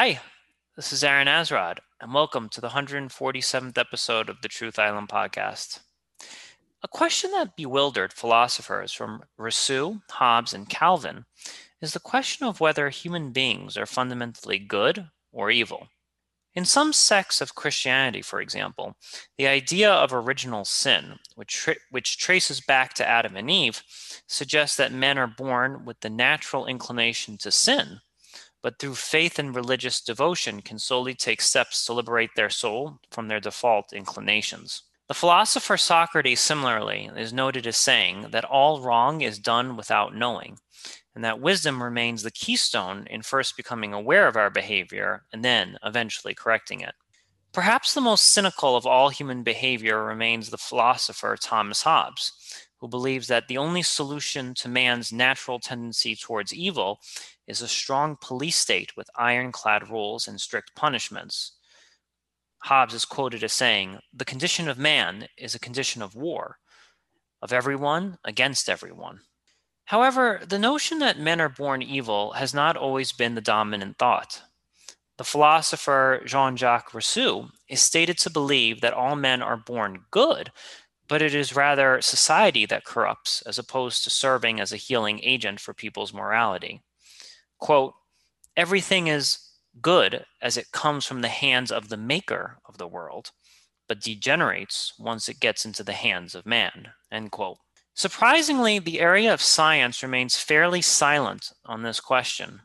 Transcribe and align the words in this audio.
Hi, 0.00 0.20
this 0.76 0.92
is 0.92 1.02
Aaron 1.02 1.26
Azrod, 1.26 1.78
and 2.00 2.14
welcome 2.14 2.48
to 2.50 2.60
the 2.60 2.68
147th 2.68 3.76
episode 3.76 4.28
of 4.28 4.40
the 4.42 4.48
Truth 4.48 4.78
Island 4.78 5.08
podcast. 5.08 5.80
A 6.84 6.86
question 6.86 7.32
that 7.32 7.56
bewildered 7.56 8.12
philosophers 8.12 8.92
from 8.92 9.24
Rousseau, 9.36 10.00
Hobbes, 10.08 10.54
and 10.54 10.68
Calvin 10.68 11.24
is 11.82 11.94
the 11.94 11.98
question 11.98 12.46
of 12.46 12.60
whether 12.60 12.90
human 12.90 13.32
beings 13.32 13.76
are 13.76 13.86
fundamentally 13.86 14.60
good 14.60 15.08
or 15.32 15.50
evil. 15.50 15.88
In 16.54 16.64
some 16.64 16.92
sects 16.92 17.40
of 17.40 17.56
Christianity, 17.56 18.22
for 18.22 18.40
example, 18.40 18.94
the 19.36 19.48
idea 19.48 19.90
of 19.90 20.12
original 20.12 20.64
sin, 20.64 21.18
which, 21.34 21.54
tra- 21.54 21.74
which 21.90 22.18
traces 22.18 22.60
back 22.60 22.94
to 22.94 23.08
Adam 23.08 23.34
and 23.34 23.50
Eve, 23.50 23.82
suggests 24.28 24.76
that 24.76 24.92
men 24.92 25.18
are 25.18 25.26
born 25.26 25.84
with 25.84 25.98
the 26.02 26.08
natural 26.08 26.66
inclination 26.66 27.36
to 27.38 27.50
sin, 27.50 27.98
but 28.62 28.78
through 28.78 28.94
faith 28.94 29.38
and 29.38 29.54
religious 29.54 30.00
devotion 30.00 30.60
can 30.60 30.78
solely 30.78 31.14
take 31.14 31.40
steps 31.40 31.84
to 31.84 31.92
liberate 31.92 32.30
their 32.36 32.50
soul 32.50 32.98
from 33.10 33.28
their 33.28 33.40
default 33.40 33.92
inclinations. 33.92 34.82
The 35.08 35.14
philosopher 35.14 35.78
Socrates, 35.78 36.40
similarly, 36.40 37.10
is 37.16 37.32
noted 37.32 37.66
as 37.66 37.78
saying 37.78 38.26
that 38.30 38.44
all 38.44 38.82
wrong 38.82 39.22
is 39.22 39.38
done 39.38 39.76
without 39.76 40.14
knowing, 40.14 40.58
and 41.14 41.24
that 41.24 41.40
wisdom 41.40 41.82
remains 41.82 42.22
the 42.22 42.30
keystone 42.30 43.06
in 43.08 43.22
first 43.22 43.56
becoming 43.56 43.94
aware 43.94 44.28
of 44.28 44.36
our 44.36 44.50
behavior 44.50 45.24
and 45.32 45.44
then 45.44 45.78
eventually 45.82 46.34
correcting 46.34 46.80
it. 46.80 46.94
Perhaps 47.52 47.94
the 47.94 48.02
most 48.02 48.26
cynical 48.26 48.76
of 48.76 48.86
all 48.86 49.08
human 49.08 49.42
behavior 49.42 50.04
remains 50.04 50.50
the 50.50 50.58
philosopher 50.58 51.36
Thomas 51.40 51.82
Hobbes, 51.82 52.67
who 52.80 52.88
believes 52.88 53.26
that 53.26 53.48
the 53.48 53.58
only 53.58 53.82
solution 53.82 54.54
to 54.54 54.68
man's 54.68 55.12
natural 55.12 55.58
tendency 55.58 56.14
towards 56.14 56.54
evil 56.54 57.00
is 57.46 57.60
a 57.60 57.68
strong 57.68 58.16
police 58.20 58.56
state 58.56 58.96
with 58.96 59.10
ironclad 59.16 59.90
rules 59.90 60.28
and 60.28 60.40
strict 60.40 60.74
punishments. 60.74 61.56
Hobbes 62.64 62.94
is 62.94 63.04
quoted 63.04 63.42
as 63.44 63.52
saying, 63.52 63.98
The 64.12 64.24
condition 64.24 64.68
of 64.68 64.78
man 64.78 65.28
is 65.36 65.54
a 65.54 65.60
condition 65.60 66.02
of 66.02 66.14
war, 66.14 66.58
of 67.42 67.52
everyone 67.52 68.18
against 68.24 68.68
everyone. 68.68 69.20
However, 69.86 70.40
the 70.46 70.58
notion 70.58 70.98
that 70.98 71.18
men 71.18 71.40
are 71.40 71.48
born 71.48 71.82
evil 71.82 72.32
has 72.32 72.52
not 72.52 72.76
always 72.76 73.12
been 73.12 73.34
the 73.34 73.40
dominant 73.40 73.96
thought. 73.98 74.42
The 75.16 75.24
philosopher 75.24 76.22
Jean 76.26 76.56
Jacques 76.56 76.92
Rousseau 76.94 77.48
is 77.68 77.80
stated 77.80 78.18
to 78.18 78.30
believe 78.30 78.80
that 78.82 78.92
all 78.92 79.16
men 79.16 79.42
are 79.42 79.56
born 79.56 80.04
good, 80.10 80.52
but 81.08 81.22
it 81.22 81.34
is 81.34 81.56
rather 81.56 82.00
society 82.00 82.66
that 82.66 82.84
corrupts 82.84 83.42
as 83.42 83.58
opposed 83.58 84.04
to 84.04 84.10
serving 84.10 84.60
as 84.60 84.72
a 84.72 84.76
healing 84.76 85.20
agent 85.22 85.58
for 85.58 85.72
people's 85.72 86.12
morality. 86.12 86.82
Quote, 87.58 87.94
everything 88.56 89.06
is 89.06 89.38
good 89.80 90.24
as 90.42 90.56
it 90.56 90.72
comes 90.72 91.06
from 91.06 91.22
the 91.22 91.28
hands 91.28 91.72
of 91.72 91.88
the 91.88 91.96
maker 91.96 92.58
of 92.66 92.78
the 92.78 92.86
world, 92.86 93.30
but 93.88 94.00
degenerates 94.00 94.92
once 94.98 95.28
it 95.28 95.40
gets 95.40 95.64
into 95.64 95.82
the 95.82 95.92
hands 95.92 96.34
of 96.34 96.46
man, 96.46 96.88
end 97.10 97.30
quote. 97.30 97.58
Surprisingly, 97.94 98.78
the 98.78 99.00
area 99.00 99.32
of 99.32 99.42
science 99.42 100.02
remains 100.02 100.36
fairly 100.36 100.80
silent 100.80 101.52
on 101.64 101.82
this 101.82 101.98
question, 101.98 102.60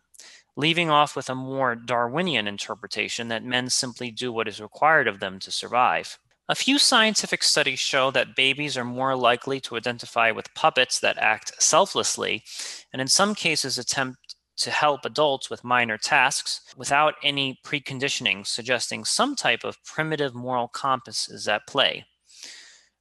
leaving 0.56 0.90
off 0.92 1.16
with 1.16 1.30
a 1.30 1.36
more 1.36 1.76
Darwinian 1.76 2.48
interpretation 2.48 3.30
that 3.30 3.44
men 3.44 3.70
simply 3.70 4.12
do 4.12 4.32
what 4.32 4.48
is 4.48 4.62
required 4.62 5.08
of 5.08 5.20
them 5.20 5.40
to 5.40 5.50
survive. 5.50 6.20
A 6.50 6.56
few 6.56 6.78
scientific 6.78 7.42
studies 7.42 7.80
show 7.80 8.12
that 8.12 8.36
babies 8.36 8.76
are 8.76 8.84
more 8.84 9.16
likely 9.16 9.62
to 9.62 9.78
identify 9.78 10.30
with 10.30 10.54
puppets 10.56 11.00
that 11.00 11.18
act 11.18 11.54
selflessly, 11.64 12.44
and 12.92 13.02
in 13.02 13.08
some 13.08 13.34
cases 13.34 13.78
attempt 13.78 14.36
to 14.58 14.70
help 14.70 15.06
adults 15.06 15.50
with 15.50 15.64
minor 15.64 15.98
tasks 15.98 16.60
without 16.76 17.16
any 17.24 17.62
preconditioning, 17.66 18.46
suggesting 18.46 19.06
some 19.06 19.38
type 19.38 19.64
of 19.64 19.82
primitive 19.86 20.36
moral 20.36 20.68
compass 20.68 21.30
is 21.30 21.48
at 21.48 21.66
play. 21.66 22.04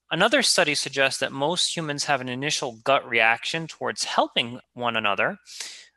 Another 0.09 0.45
study 0.45 0.77
suggests 0.77 1.19
that 1.19 1.33
most 1.33 1.77
humans 1.77 2.05
have 2.05 2.21
an 2.21 2.28
initial 2.28 2.78
gut 2.84 3.05
reaction 3.09 3.66
towards 3.66 4.05
helping 4.05 4.61
one 4.75 4.95
another, 4.95 5.39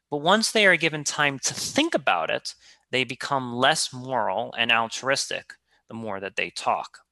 but 0.10 0.18
once 0.18 0.52
they 0.52 0.66
are 0.66 0.78
given 0.78 1.04
time 1.04 1.38
to 1.38 1.54
think 1.54 1.94
about 1.94 2.32
it, 2.32 2.56
they 2.90 3.04
become 3.04 3.56
less 3.56 3.94
moral 3.94 4.52
and 4.58 4.72
altruistic 4.72 5.54
the 5.90 5.94
more 5.94 6.20
that 6.20 6.38
they 6.38 6.50
talk. 6.50 7.05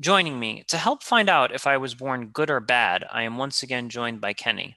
Joining 0.00 0.38
me 0.38 0.64
to 0.68 0.76
help 0.76 1.02
find 1.02 1.28
out 1.28 1.52
if 1.52 1.66
I 1.66 1.76
was 1.76 1.94
born 1.94 2.28
good 2.28 2.50
or 2.50 2.60
bad, 2.60 3.04
I 3.10 3.24
am 3.24 3.36
once 3.36 3.64
again 3.64 3.88
joined 3.88 4.20
by 4.20 4.32
Kenny. 4.32 4.76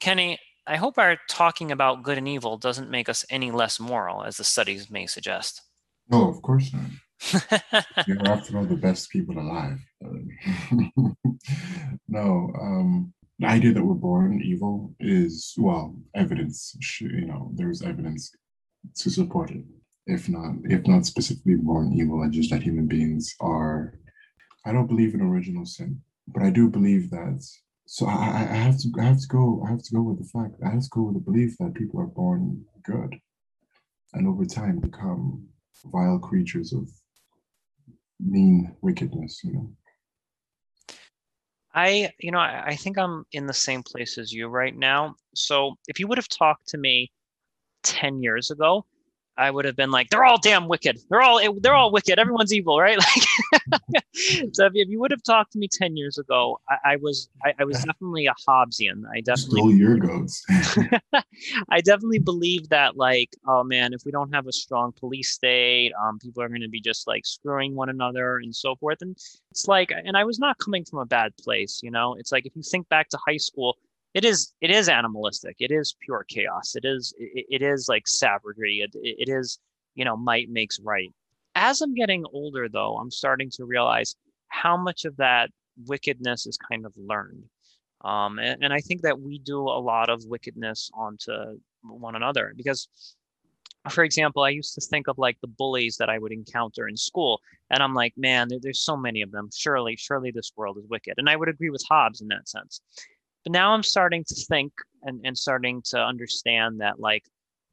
Kenny, 0.00 0.38
I 0.66 0.76
hope 0.76 0.96
our 0.96 1.18
talking 1.28 1.70
about 1.70 2.02
good 2.02 2.16
and 2.16 2.26
evil 2.26 2.56
doesn't 2.56 2.90
make 2.90 3.08
us 3.08 3.26
any 3.30 3.50
less 3.50 3.78
moral, 3.78 4.24
as 4.24 4.38
the 4.38 4.44
studies 4.44 4.90
may 4.90 5.06
suggest. 5.06 5.62
No, 6.10 6.30
of 6.30 6.40
course 6.40 6.72
not. 6.72 6.90
You're 8.06 8.26
after 8.26 8.56
all 8.56 8.64
the 8.64 8.76
best 8.76 9.10
people 9.10 9.38
alive. 9.38 9.78
no, 12.08 12.52
um, 12.60 13.12
the 13.38 13.46
idea 13.46 13.72
that 13.72 13.84
we're 13.84 13.94
born 13.94 14.40
evil 14.42 14.94
is 14.98 15.54
well, 15.58 15.94
evidence. 16.14 16.74
You 17.00 17.26
know, 17.26 17.50
there's 17.54 17.82
evidence 17.82 18.30
to 18.96 19.10
support 19.10 19.50
it. 19.50 19.64
If 20.06 20.28
not, 20.28 20.54
if 20.64 20.86
not 20.86 21.04
specifically 21.04 21.56
born 21.56 21.92
evil, 21.92 22.22
and 22.22 22.32
just 22.32 22.50
that 22.50 22.62
human 22.62 22.86
beings 22.86 23.34
are. 23.40 23.98
I 24.68 24.72
don't 24.72 24.86
believe 24.86 25.14
in 25.14 25.22
original 25.22 25.64
sin, 25.64 26.02
but 26.26 26.42
I 26.42 26.50
do 26.50 26.68
believe 26.68 27.08
that. 27.10 27.42
So 27.86 28.04
I, 28.04 28.46
I 28.50 28.56
have 28.66 28.78
to, 28.80 28.92
I 29.00 29.04
have 29.04 29.18
to 29.18 29.26
go, 29.26 29.64
I 29.66 29.70
have 29.70 29.82
to 29.82 29.94
go 29.94 30.02
with 30.02 30.18
the 30.18 30.28
fact, 30.28 30.56
I 30.62 30.68
have 30.68 30.82
to 30.82 30.88
go 30.90 31.02
with 31.04 31.14
the 31.14 31.30
belief 31.30 31.56
that 31.58 31.72
people 31.72 31.98
are 32.00 32.06
born 32.06 32.62
good, 32.84 33.16
and 34.12 34.28
over 34.28 34.44
time 34.44 34.78
become 34.78 35.46
vile 35.86 36.18
creatures 36.18 36.74
of 36.74 36.86
mean 38.20 38.76
wickedness, 38.82 39.40
you 39.42 39.54
know. 39.54 39.72
I, 41.74 42.12
you 42.18 42.30
know, 42.30 42.38
I, 42.38 42.64
I 42.66 42.76
think 42.76 42.98
I'm 42.98 43.24
in 43.32 43.46
the 43.46 43.54
same 43.54 43.82
place 43.82 44.18
as 44.18 44.34
you 44.34 44.48
right 44.48 44.76
now. 44.76 45.14
So 45.34 45.76
if 45.86 45.98
you 45.98 46.08
would 46.08 46.18
have 46.18 46.28
talked 46.28 46.68
to 46.68 46.78
me 46.78 47.10
10 47.84 48.22
years 48.22 48.50
ago, 48.50 48.84
I 49.38 49.52
would 49.52 49.64
have 49.64 49.76
been 49.76 49.92
like, 49.92 50.10
they're 50.10 50.24
all 50.24 50.38
damn 50.38 50.66
wicked. 50.66 50.98
They're 51.08 51.22
all 51.22 51.40
they're 51.60 51.74
all 51.74 51.92
wicked. 51.92 52.18
Everyone's 52.18 52.52
evil, 52.52 52.78
right? 52.78 52.98
Like, 53.70 54.04
so 54.52 54.66
if, 54.66 54.72
if, 54.74 54.88
you 54.88 54.98
would 55.00 55.10
have 55.10 55.22
talked 55.22 55.52
to 55.52 55.58
me 55.58 55.68
ten 55.70 55.96
years 55.96 56.18
ago, 56.18 56.60
I, 56.68 56.92
I 56.92 56.96
was 56.96 57.28
I, 57.44 57.54
I, 57.60 57.64
was 57.64 57.76
definitely 57.84 58.26
a 58.26 58.34
Hobbesian. 58.48 59.02
I 59.12 59.20
definitely 59.20 59.60
stole 59.60 59.74
your 59.74 59.96
goats. 59.96 60.44
I 61.68 61.80
definitely 61.80 62.18
believe 62.18 62.68
that, 62.70 62.96
like, 62.96 63.30
oh 63.46 63.62
man, 63.62 63.92
if 63.92 64.02
we 64.04 64.10
don't 64.10 64.32
have 64.34 64.46
a 64.46 64.52
strong 64.52 64.92
police 64.92 65.30
state, 65.30 65.92
um, 66.02 66.18
people 66.18 66.42
are 66.42 66.48
going 66.48 66.62
to 66.62 66.68
be 66.68 66.80
just 66.80 67.06
like 67.06 67.24
screwing 67.26 67.74
one 67.74 67.88
another 67.88 68.38
and 68.38 68.54
so 68.54 68.74
forth. 68.76 68.98
And 69.00 69.16
it's 69.50 69.68
like, 69.68 69.92
and 69.92 70.16
I 70.16 70.24
was 70.24 70.38
not 70.38 70.58
coming 70.58 70.84
from 70.84 70.98
a 70.98 71.06
bad 71.06 71.36
place, 71.36 71.80
you 71.82 71.90
know. 71.90 72.14
It's 72.14 72.32
like 72.32 72.46
if 72.46 72.56
you 72.56 72.62
think 72.62 72.88
back 72.88 73.08
to 73.10 73.18
high 73.26 73.36
school 73.36 73.76
it 74.14 74.24
is 74.24 74.52
it 74.60 74.70
is 74.70 74.88
animalistic. 74.88 75.56
It 75.58 75.70
is 75.70 75.96
pure 76.00 76.24
chaos. 76.28 76.74
It 76.74 76.84
is 76.84 77.14
it, 77.18 77.46
it 77.50 77.62
is 77.62 77.88
like 77.88 78.08
savagery. 78.08 78.78
It, 78.78 78.90
it 78.94 79.28
is 79.28 79.58
you 79.94 80.04
know 80.04 80.16
might 80.16 80.48
makes 80.48 80.78
right. 80.80 81.12
As 81.54 81.80
i'm 81.80 81.94
getting 81.94 82.24
older 82.32 82.68
though 82.68 82.96
i'm 82.98 83.10
starting 83.10 83.50
to 83.50 83.64
realize 83.64 84.14
how 84.48 84.76
much 84.76 85.04
of 85.04 85.16
that 85.16 85.50
wickedness 85.86 86.46
is 86.46 86.56
kind 86.56 86.86
of 86.86 86.92
learned. 86.96 87.44
Um, 88.02 88.38
and, 88.38 88.62
and 88.62 88.72
i 88.72 88.78
think 88.78 89.02
that 89.02 89.20
we 89.20 89.40
do 89.40 89.60
a 89.62 89.82
lot 89.92 90.08
of 90.08 90.24
wickedness 90.24 90.88
onto 90.94 91.32
one 91.82 92.14
another 92.14 92.54
because 92.56 92.88
for 93.88 94.04
example 94.04 94.42
i 94.44 94.50
used 94.50 94.74
to 94.74 94.80
think 94.80 95.08
of 95.08 95.18
like 95.18 95.36
the 95.40 95.48
bullies 95.48 95.96
that 95.96 96.08
i 96.08 96.18
would 96.18 96.32
encounter 96.32 96.86
in 96.86 96.96
school 96.96 97.40
and 97.70 97.82
i'm 97.82 97.94
like 97.94 98.12
man 98.16 98.46
there, 98.48 98.58
there's 98.62 98.84
so 98.84 98.96
many 98.96 99.20
of 99.22 99.32
them. 99.32 99.48
Surely 99.52 99.96
surely 99.96 100.30
this 100.30 100.52
world 100.56 100.78
is 100.78 100.86
wicked. 100.88 101.14
And 101.16 101.28
i 101.28 101.34
would 101.34 101.48
agree 101.48 101.70
with 101.70 101.84
hobbes 101.88 102.20
in 102.20 102.28
that 102.28 102.48
sense 102.48 102.80
but 103.44 103.52
now 103.52 103.72
I'm 103.72 103.82
starting 103.82 104.24
to 104.24 104.34
think 104.34 104.72
and, 105.02 105.20
and 105.24 105.36
starting 105.36 105.82
to 105.86 105.98
understand 105.98 106.80
that 106.80 107.00
like 107.00 107.24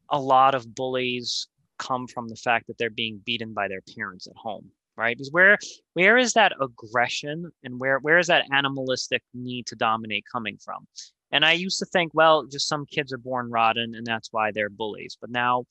a 0.10 0.20
lot 0.20 0.56
of 0.56 0.74
bullies 0.74 1.48
come 1.78 2.08
from 2.08 2.30
the 2.30 2.36
fact 2.36 2.68
that 2.68 2.78
they're 2.78 2.90
being 2.90 3.22
beaten 3.26 3.54
by 3.54 3.68
their 3.68 3.82
parents 3.96 4.28
at 4.28 4.36
home 4.36 4.72
right? 4.98 5.18
Because 5.18 5.32
where 5.32 5.58
where 5.94 6.18
is 6.18 6.34
that 6.34 6.54
aggression 6.62 7.52
and 7.64 7.80
where 7.80 8.00
where 8.00 8.18
is 8.18 8.28
that 8.28 8.46
animalistic 8.52 9.22
need 9.34 9.66
to 9.68 9.76
dominate 9.76 10.26
coming 10.32 10.58
from? 10.58 10.88
And 11.32 11.44
i 11.44 11.52
used 11.54 11.80
to 11.80 11.86
think 11.86 12.12
well 12.14 12.46
just 12.46 12.68
some 12.68 12.86
kids 12.86 13.12
are 13.12 13.18
born 13.18 13.50
rotten 13.50 13.96
and 13.96 14.06
that's 14.06 14.32
why 14.32 14.52
they're 14.52 14.70
bullies. 14.70 15.18
But 15.20 15.30
now 15.30 15.66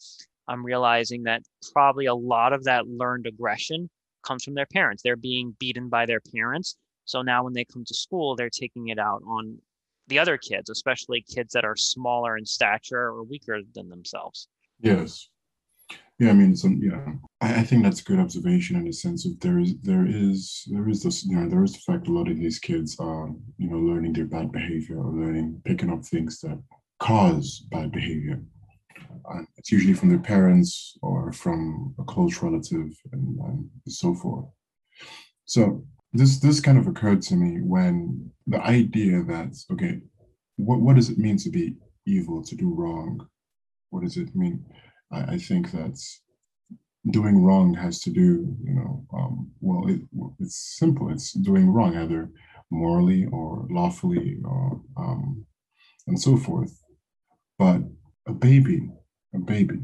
i'm 0.48 0.64
realizing 0.64 1.22
that 1.24 1.42
probably 1.72 2.06
a 2.06 2.14
lot 2.14 2.52
of 2.52 2.64
that 2.64 2.86
learned 2.86 3.26
aggression 3.26 3.88
comes 4.26 4.44
from 4.44 4.54
their 4.54 4.66
parents. 4.66 5.02
They're 5.02 5.16
being 5.16 5.56
beaten 5.58 5.88
by 5.88 6.06
their 6.06 6.20
parents. 6.20 6.76
So 7.06 7.20
now 7.22 7.44
when 7.44 7.52
they 7.52 7.64
come 7.64 7.84
to 7.86 7.94
school 7.94 8.36
they're 8.36 8.50
taking 8.50 8.88
it 8.88 8.98
out 8.98 9.22
on 9.26 9.58
the 10.08 10.18
other 10.18 10.36
kids, 10.36 10.70
especially 10.70 11.22
kids 11.22 11.52
that 11.52 11.64
are 11.64 11.76
smaller 11.76 12.36
in 12.36 12.44
stature 12.44 13.06
or 13.08 13.22
weaker 13.22 13.60
than 13.74 13.88
themselves. 13.88 14.48
Yes. 14.80 15.28
Yeah, 16.18 16.30
I 16.30 16.34
mean, 16.34 16.54
some, 16.56 16.80
yeah, 16.80 17.14
I, 17.40 17.60
I 17.60 17.62
think 17.64 17.82
that's 17.82 18.00
a 18.00 18.04
good 18.04 18.20
observation 18.20 18.76
in 18.76 18.84
the 18.84 18.92
sense 18.92 19.26
of 19.26 19.38
there 19.40 19.58
is, 19.58 19.74
there 19.82 20.06
is, 20.06 20.62
there 20.68 20.88
is 20.88 21.02
this, 21.02 21.24
you 21.24 21.36
know, 21.36 21.48
there 21.48 21.64
is 21.64 21.72
the 21.72 21.80
fact 21.80 22.06
a 22.06 22.12
lot 22.12 22.30
of 22.30 22.38
these 22.38 22.60
kids 22.60 22.96
are, 23.00 23.30
you 23.58 23.68
know, 23.68 23.78
learning 23.78 24.12
their 24.12 24.26
bad 24.26 24.52
behavior 24.52 24.98
or 24.98 25.12
learning, 25.12 25.60
picking 25.64 25.90
up 25.90 26.04
things 26.04 26.40
that 26.40 26.62
cause 27.00 27.66
bad 27.70 27.90
behavior. 27.90 28.40
and 29.30 29.46
it's 29.56 29.72
usually 29.72 29.94
from 29.94 30.08
their 30.08 30.20
parents 30.20 30.96
or 31.02 31.32
from 31.32 31.94
a 31.98 32.04
close 32.04 32.42
relative 32.42 32.92
and, 33.12 33.38
and 33.40 33.68
so 33.88 34.14
forth. 34.14 34.46
So 35.46 35.84
this 36.14 36.38
this 36.38 36.60
kind 36.60 36.78
of 36.78 36.86
occurred 36.86 37.20
to 37.22 37.34
me 37.34 37.60
when 37.60 38.30
the 38.46 38.60
idea 38.60 39.22
that 39.24 39.56
okay, 39.72 40.00
what 40.56 40.80
what 40.80 40.96
does 40.96 41.10
it 41.10 41.18
mean 41.18 41.36
to 41.38 41.50
be 41.50 41.74
evil, 42.06 42.42
to 42.44 42.54
do 42.54 42.72
wrong? 42.72 43.26
What 43.90 44.04
does 44.04 44.16
it 44.16 44.34
mean? 44.34 44.64
I, 45.12 45.34
I 45.34 45.38
think 45.38 45.72
that 45.72 46.00
doing 47.10 47.42
wrong 47.42 47.74
has 47.74 48.00
to 48.00 48.10
do, 48.10 48.56
you 48.64 48.74
know, 48.74 49.06
um, 49.12 49.50
well, 49.60 49.88
it, 49.88 50.00
it's 50.38 50.76
simple. 50.78 51.10
It's 51.10 51.32
doing 51.32 51.68
wrong 51.68 51.96
either 51.96 52.30
morally 52.70 53.26
or 53.26 53.66
lawfully 53.70 54.38
or 54.44 54.80
um, 54.96 55.44
and 56.06 56.20
so 56.20 56.36
forth. 56.36 56.80
But 57.58 57.82
a 58.26 58.32
baby, 58.32 58.88
a 59.34 59.38
baby, 59.38 59.80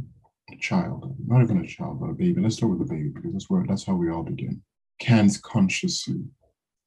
a 0.53 0.56
child, 0.56 1.15
not 1.27 1.43
even 1.43 1.59
a 1.59 1.67
child, 1.67 2.00
but 2.00 2.11
a 2.11 2.15
baby. 2.15 2.41
Let's 2.41 2.56
start 2.56 2.71
with 2.71 2.87
the 2.87 2.94
baby 2.94 3.11
because 3.15 3.32
that's 3.32 3.50
where 3.50 3.65
that's 3.69 3.85
how 3.85 3.94
we 3.94 4.11
all 4.11 4.23
begin. 4.23 4.62
Can't 5.00 5.37
consciously, 5.43 6.23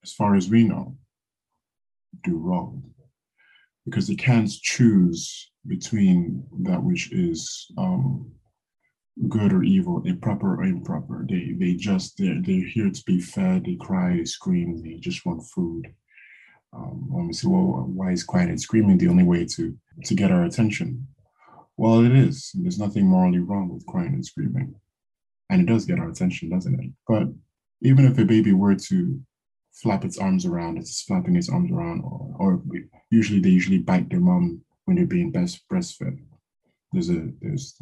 as 0.03 0.13
far 0.13 0.35
as 0.35 0.49
we 0.49 0.63
know, 0.63 0.95
do 2.23 2.37
wrong 2.37 2.93
because 3.85 4.07
they 4.07 4.15
can't 4.15 4.49
choose 4.49 5.51
between 5.67 6.45
that 6.61 6.81
which 6.81 7.11
is 7.11 7.71
um, 7.77 8.31
good 9.27 9.53
or 9.53 9.63
evil, 9.63 10.01
improper 10.05 10.55
or 10.55 10.63
improper. 10.63 11.25
They 11.29 11.53
they 11.57 11.73
just 11.73 12.17
they're, 12.17 12.41
they're 12.41 12.67
here 12.67 12.89
to 12.89 13.03
be 13.05 13.19
fed. 13.19 13.65
They 13.65 13.75
cry, 13.75 14.17
they 14.17 14.25
scream, 14.25 14.81
they 14.81 14.95
just 14.95 15.25
want 15.25 15.43
food. 15.43 15.93
Um, 16.73 17.05
when 17.07 17.27
we 17.27 17.33
say, 17.33 17.47
well, 17.47 17.85
why 17.87 18.11
is 18.11 18.23
crying 18.23 18.49
and 18.49 18.59
screaming 18.59 18.97
the 18.97 19.09
only 19.09 19.23
way 19.23 19.45
to 19.45 19.77
to 20.05 20.13
get 20.15 20.31
our 20.31 20.43
attention? 20.43 21.07
Well, 21.77 22.05
it 22.05 22.11
is. 22.11 22.51
There's 22.53 22.79
nothing 22.79 23.05
morally 23.07 23.39
wrong 23.39 23.69
with 23.69 23.85
crying 23.85 24.13
and 24.13 24.25
screaming, 24.25 24.75
and 25.49 25.61
it 25.61 25.71
does 25.71 25.85
get 25.85 25.99
our 25.99 26.09
attention, 26.09 26.49
doesn't 26.49 26.79
it? 26.79 26.91
But 27.07 27.27
even 27.83 28.05
if 28.05 28.17
a 28.17 28.25
baby 28.25 28.53
were 28.53 28.75
to 28.75 29.19
flap 29.73 30.05
its 30.05 30.17
arms 30.17 30.45
around, 30.45 30.77
it's 30.77 31.03
flapping 31.03 31.35
its 31.35 31.49
arms 31.49 31.71
around, 31.71 32.01
or, 32.01 32.35
or 32.39 32.63
usually 33.11 33.39
they 33.39 33.49
usually 33.49 33.79
bite 33.79 34.09
their 34.09 34.19
mom 34.19 34.61
when 34.85 34.97
they're 34.97 35.05
being 35.05 35.31
best 35.31 35.67
breastfed. 35.69 36.19
There's 36.91 37.09
a 37.09 37.29
there's 37.41 37.75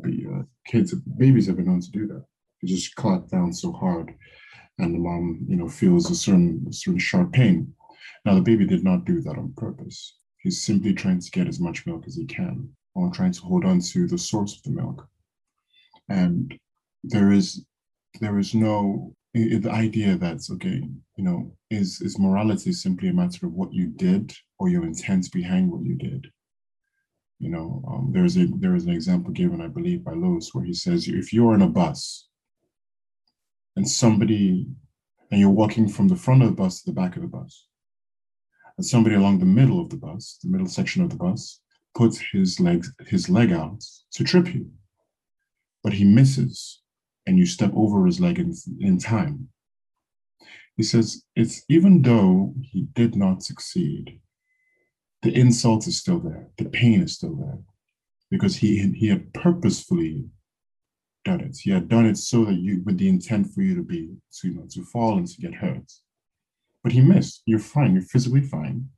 the 0.00 0.26
uh, 0.34 0.42
kids 0.66 0.94
babies 0.94 1.46
have 1.46 1.56
been 1.56 1.66
known 1.66 1.80
to 1.80 1.90
do 1.90 2.06
that. 2.06 2.24
They 2.62 2.68
just 2.68 2.94
clot 2.96 3.28
down 3.28 3.52
so 3.52 3.72
hard, 3.72 4.14
and 4.78 4.94
the 4.94 4.98
mom 4.98 5.44
you 5.48 5.56
know 5.56 5.68
feels 5.68 6.10
a 6.10 6.14
certain 6.14 6.64
a 6.68 6.72
certain 6.72 6.98
sharp 6.98 7.32
pain. 7.32 7.74
Now 8.24 8.34
the 8.34 8.40
baby 8.40 8.66
did 8.66 8.84
not 8.84 9.04
do 9.04 9.20
that 9.22 9.36
on 9.38 9.52
purpose. 9.56 10.16
He's 10.38 10.64
simply 10.64 10.94
trying 10.94 11.20
to 11.20 11.30
get 11.30 11.48
as 11.48 11.60
much 11.60 11.84
milk 11.84 12.04
as 12.06 12.16
he 12.16 12.24
can, 12.24 12.70
or 12.94 13.10
trying 13.10 13.32
to 13.32 13.42
hold 13.42 13.64
on 13.64 13.80
to 13.80 14.06
the 14.06 14.18
source 14.18 14.56
of 14.56 14.62
the 14.62 14.70
milk. 14.70 15.06
And 16.08 16.58
there 17.02 17.32
is 17.32 17.64
there 18.20 18.38
is 18.38 18.54
no 18.54 19.14
the 19.58 19.70
idea 19.70 20.16
that's 20.16 20.50
okay 20.50 20.82
you 21.16 21.24
know 21.24 21.52
is 21.70 22.00
is 22.00 22.18
morality 22.18 22.72
simply 22.72 23.08
a 23.08 23.12
matter 23.12 23.46
of 23.46 23.52
what 23.52 23.72
you 23.72 23.86
did 23.86 24.32
or 24.58 24.68
your 24.68 24.84
intent 24.84 25.30
behind 25.32 25.70
what 25.70 25.84
you 25.84 25.94
did? 25.94 26.26
You 27.38 27.50
know 27.50 27.84
um, 27.88 28.10
there's 28.12 28.36
a 28.36 28.46
there 28.46 28.74
is 28.74 28.84
an 28.84 28.92
example 28.92 29.32
given 29.32 29.60
i 29.60 29.68
believe 29.68 30.02
by 30.02 30.12
lewis 30.12 30.50
where 30.52 30.64
he 30.64 30.74
says 30.74 31.06
if 31.06 31.32
you're 31.32 31.54
in 31.54 31.62
a 31.62 31.68
bus 31.68 32.26
and 33.76 33.88
somebody 33.88 34.66
and 35.30 35.40
you're 35.40 35.50
walking 35.50 35.88
from 35.88 36.08
the 36.08 36.16
front 36.16 36.42
of 36.42 36.48
the 36.48 36.56
bus 36.56 36.82
to 36.82 36.90
the 36.90 37.00
back 37.00 37.14
of 37.14 37.22
the 37.22 37.28
bus 37.28 37.68
and 38.76 38.84
somebody 38.84 39.14
along 39.14 39.38
the 39.38 39.44
middle 39.44 39.80
of 39.80 39.88
the 39.90 39.96
bus 39.96 40.38
the 40.42 40.50
middle 40.50 40.66
section 40.66 41.00
of 41.00 41.10
the 41.10 41.16
bus 41.16 41.60
puts 41.94 42.18
his 42.32 42.58
legs 42.58 42.92
his 43.06 43.28
leg 43.28 43.52
out 43.52 43.84
to 44.10 44.24
trip 44.24 44.52
you 44.52 44.68
but 45.84 45.92
he 45.92 46.04
misses 46.04 46.82
and 47.28 47.38
you 47.38 47.44
step 47.44 47.70
over 47.74 48.06
his 48.06 48.20
leg 48.20 48.38
in, 48.38 48.54
in 48.80 48.98
time. 48.98 49.50
He 50.78 50.82
says, 50.82 51.24
it's 51.36 51.62
even 51.68 52.00
though 52.00 52.54
he 52.62 52.88
did 52.94 53.16
not 53.16 53.42
succeed, 53.42 54.20
the 55.20 55.34
insult 55.34 55.86
is 55.86 55.98
still 56.00 56.20
there, 56.20 56.48
the 56.56 56.64
pain 56.64 57.02
is 57.02 57.16
still 57.16 57.34
there, 57.36 57.58
because 58.30 58.56
he, 58.56 58.92
he 58.92 59.08
had 59.08 59.34
purposefully 59.34 60.24
done 61.26 61.40
it. 61.40 61.58
He 61.60 61.70
had 61.70 61.88
done 61.88 62.06
it 62.06 62.16
so 62.16 62.46
that 62.46 62.54
you, 62.54 62.82
with 62.86 62.96
the 62.96 63.10
intent 63.10 63.52
for 63.52 63.60
you 63.60 63.74
to 63.74 63.82
be, 63.82 64.16
to, 64.40 64.48
you 64.48 64.54
know, 64.54 64.66
to 64.70 64.84
fall 64.84 65.18
and 65.18 65.26
to 65.26 65.40
get 65.40 65.54
hurt. 65.54 65.92
But 66.82 66.92
he 66.92 67.02
missed. 67.02 67.42
You're 67.44 67.58
fine, 67.58 67.92
you're 67.92 68.02
physically 68.02 68.40
fine, 68.40 68.88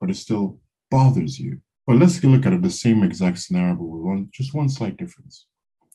but 0.00 0.10
it 0.10 0.16
still 0.16 0.60
bothers 0.92 1.40
you. 1.40 1.60
But 1.88 1.96
let's 1.96 2.22
look 2.22 2.46
at 2.46 2.52
it 2.52 2.62
the 2.62 2.70
same 2.70 3.02
exact 3.02 3.38
scenario, 3.38 3.74
but 3.74 3.84
with 3.84 4.02
one, 4.02 4.28
just 4.32 4.54
one 4.54 4.68
slight 4.68 4.96
difference. 4.96 5.46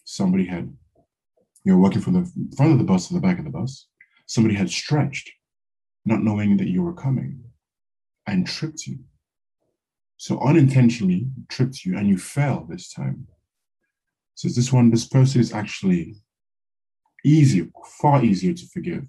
Somebody 0.04 0.46
had 0.46 0.76
you 1.64 1.74
were 1.74 1.82
walking 1.82 2.02
from 2.02 2.14
the 2.14 2.56
front 2.56 2.74
of 2.74 2.78
the 2.78 2.84
bus 2.84 3.08
to 3.08 3.14
the 3.14 3.22
back 3.22 3.40
of 3.40 3.46
the 3.46 3.52
bus. 3.52 3.88
Somebody 4.28 4.56
had 4.56 4.70
stretched, 4.70 5.32
not 6.06 6.24
knowing 6.24 6.58
that 6.58 6.68
you 6.68 6.84
were 6.84 6.94
coming, 6.94 7.44
and 8.28 8.48
tripped 8.48 8.86
you. 8.88 9.00
So 10.18 10.40
unintentionally 10.40 11.28
tripped 11.50 11.86
you, 11.86 11.98
and 11.98 12.08
you 12.08 12.18
fell 12.18 12.66
this 12.70 12.92
time. 12.92 13.28
So 14.36 14.48
this 14.48 14.74
one, 14.74 14.90
this 14.90 15.08
person 15.08 15.42
is 15.42 15.54
actually 15.54 16.16
easier, 17.26 17.68
far 18.02 18.24
easier 18.24 18.54
to 18.54 18.68
forgive, 18.68 19.08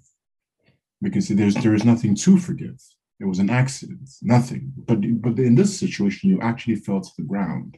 because 1.01 1.27
there's 1.27 1.55
there 1.55 1.75
is 1.75 1.85
nothing 1.85 2.15
to 2.15 2.37
forgive. 2.37 2.81
It 3.19 3.25
was 3.25 3.39
an 3.39 3.49
accident, 3.49 4.09
nothing. 4.21 4.73
But 4.75 4.99
but 5.21 5.39
in 5.39 5.55
this 5.55 5.77
situation, 5.79 6.29
you 6.29 6.39
actually 6.41 6.75
fell 6.75 7.01
to 7.01 7.11
the 7.17 7.23
ground. 7.23 7.77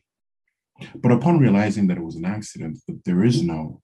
But 0.96 1.12
upon 1.12 1.40
realizing 1.40 1.88
that 1.88 1.98
it 1.98 2.04
was 2.04 2.16
an 2.16 2.26
accident, 2.26 2.80
that 2.88 3.04
there 3.06 3.24
is 3.24 3.42
no 3.42 3.82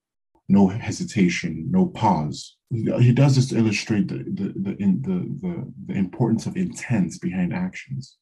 no 0.49 0.67
hesitation, 0.67 1.67
no 1.71 1.87
pause. 1.87 2.57
He 2.71 3.11
does 3.13 3.35
this 3.35 3.49
to 3.49 3.57
illustrate 3.57 4.07
the, 4.07 4.17
the, 4.17 4.53
the, 4.55 4.75
the, 4.75 5.37
the, 5.41 5.73
the 5.87 5.93
importance 5.93 6.45
of 6.45 6.57
intent 6.57 7.13
behind 7.21 7.53
actions. 7.53 8.17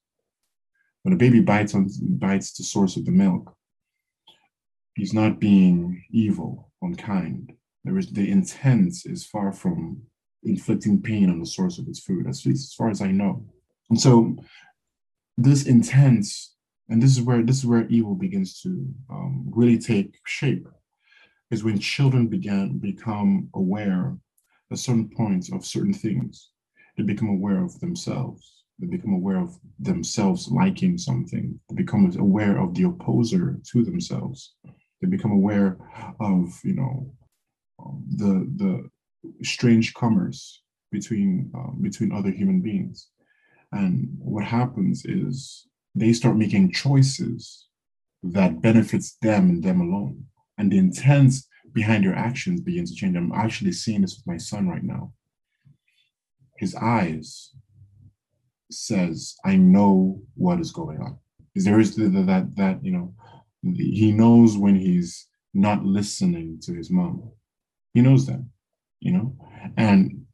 When 1.03 1.13
a 1.13 1.17
baby 1.17 1.39
bites 1.39 1.73
on 1.73 1.89
bites 2.01 2.53
the 2.53 2.63
source 2.63 2.95
of 2.95 3.05
the 3.05 3.11
milk, 3.11 3.55
he's 4.95 5.13
not 5.13 5.39
being 5.39 6.03
evil, 6.11 6.71
unkind. 6.81 7.53
There 7.83 7.97
is 7.97 8.11
the 8.11 8.29
intent 8.29 8.93
is 9.05 9.25
far 9.25 9.51
from 9.51 10.03
inflicting 10.43 11.01
pain 11.01 11.29
on 11.29 11.39
the 11.39 11.45
source 11.45 11.79
of 11.79 11.87
his 11.87 11.99
food, 11.99 12.27
as, 12.27 12.45
as 12.45 12.73
far 12.77 12.89
as 12.89 13.01
I 13.01 13.11
know. 13.11 13.45
And 13.89 13.99
so 13.99 14.35
this 15.37 15.65
intent, 15.65 16.27
and 16.89 17.01
this 17.01 17.17
is 17.17 17.21
where 17.21 17.41
this 17.41 17.57
is 17.57 17.65
where 17.65 17.87
evil 17.87 18.15
begins 18.15 18.61
to 18.61 18.69
um, 19.09 19.45
really 19.49 19.79
take 19.79 20.19
shape 20.25 20.67
is 21.51 21.63
when 21.65 21.77
children 21.77 22.27
began 22.27 22.77
become 22.77 23.49
aware 23.53 24.17
at 24.71 24.79
certain 24.79 25.09
points 25.09 25.51
of 25.51 25.65
certain 25.65 25.93
things. 25.93 26.51
They 26.97 27.03
become 27.03 27.29
aware 27.29 27.63
of 27.63 27.77
themselves. 27.81 28.63
They 28.79 28.87
become 28.87 29.13
aware 29.13 29.37
of 29.37 29.59
themselves 29.79 30.49
liking 30.49 30.97
something. 30.97 31.59
They 31.69 31.75
become 31.75 32.11
aware 32.17 32.57
of 32.57 32.73
the 32.73 32.83
opposer 32.83 33.59
to 33.71 33.83
themselves. 33.83 34.55
They 35.01 35.07
become 35.07 35.31
aware 35.31 35.77
of, 36.19 36.57
you 36.63 36.75
know, 36.75 37.13
um, 37.79 38.03
the 38.15 38.33
the 38.55 38.89
strange 39.43 39.93
commerce 39.93 40.63
between 40.91 41.51
um, 41.53 41.79
between 41.81 42.11
other 42.11 42.31
human 42.31 42.61
beings. 42.61 43.07
And 43.71 44.09
what 44.19 44.45
happens 44.45 45.05
is 45.05 45.67
they 45.95 46.13
start 46.13 46.37
making 46.37 46.71
choices 46.71 47.67
that 48.23 48.61
benefits 48.61 49.17
them 49.21 49.49
and 49.49 49.63
them 49.63 49.81
alone 49.81 50.25
and 50.61 50.71
the 50.71 50.77
behind 51.73 52.03
your 52.03 52.15
actions 52.15 52.61
begins 52.61 52.91
to 52.91 52.95
change. 52.95 53.15
I'm 53.15 53.31
actually 53.31 53.71
seeing 53.71 54.01
this 54.01 54.17
with 54.17 54.27
my 54.27 54.37
son 54.37 54.67
right 54.67 54.83
now. 54.83 55.13
His 56.57 56.75
eyes 56.75 57.53
says, 58.69 59.35
"I 59.45 59.55
know 59.55 60.21
what 60.35 60.59
is 60.59 60.71
going 60.71 61.01
on." 61.01 61.17
Is 61.55 61.65
there 61.65 61.79
is 61.79 61.95
that 61.95 62.53
that 62.55 62.83
you 62.83 62.91
know 62.91 63.13
he 63.63 64.11
knows 64.11 64.57
when 64.57 64.75
he's 64.75 65.27
not 65.53 65.85
listening 65.85 66.59
to 66.61 66.73
his 66.73 66.89
mom. 66.89 67.31
He 67.93 68.01
knows 68.01 68.25
that, 68.27 68.43
you 68.99 69.11
know, 69.11 69.35
and 69.77 70.25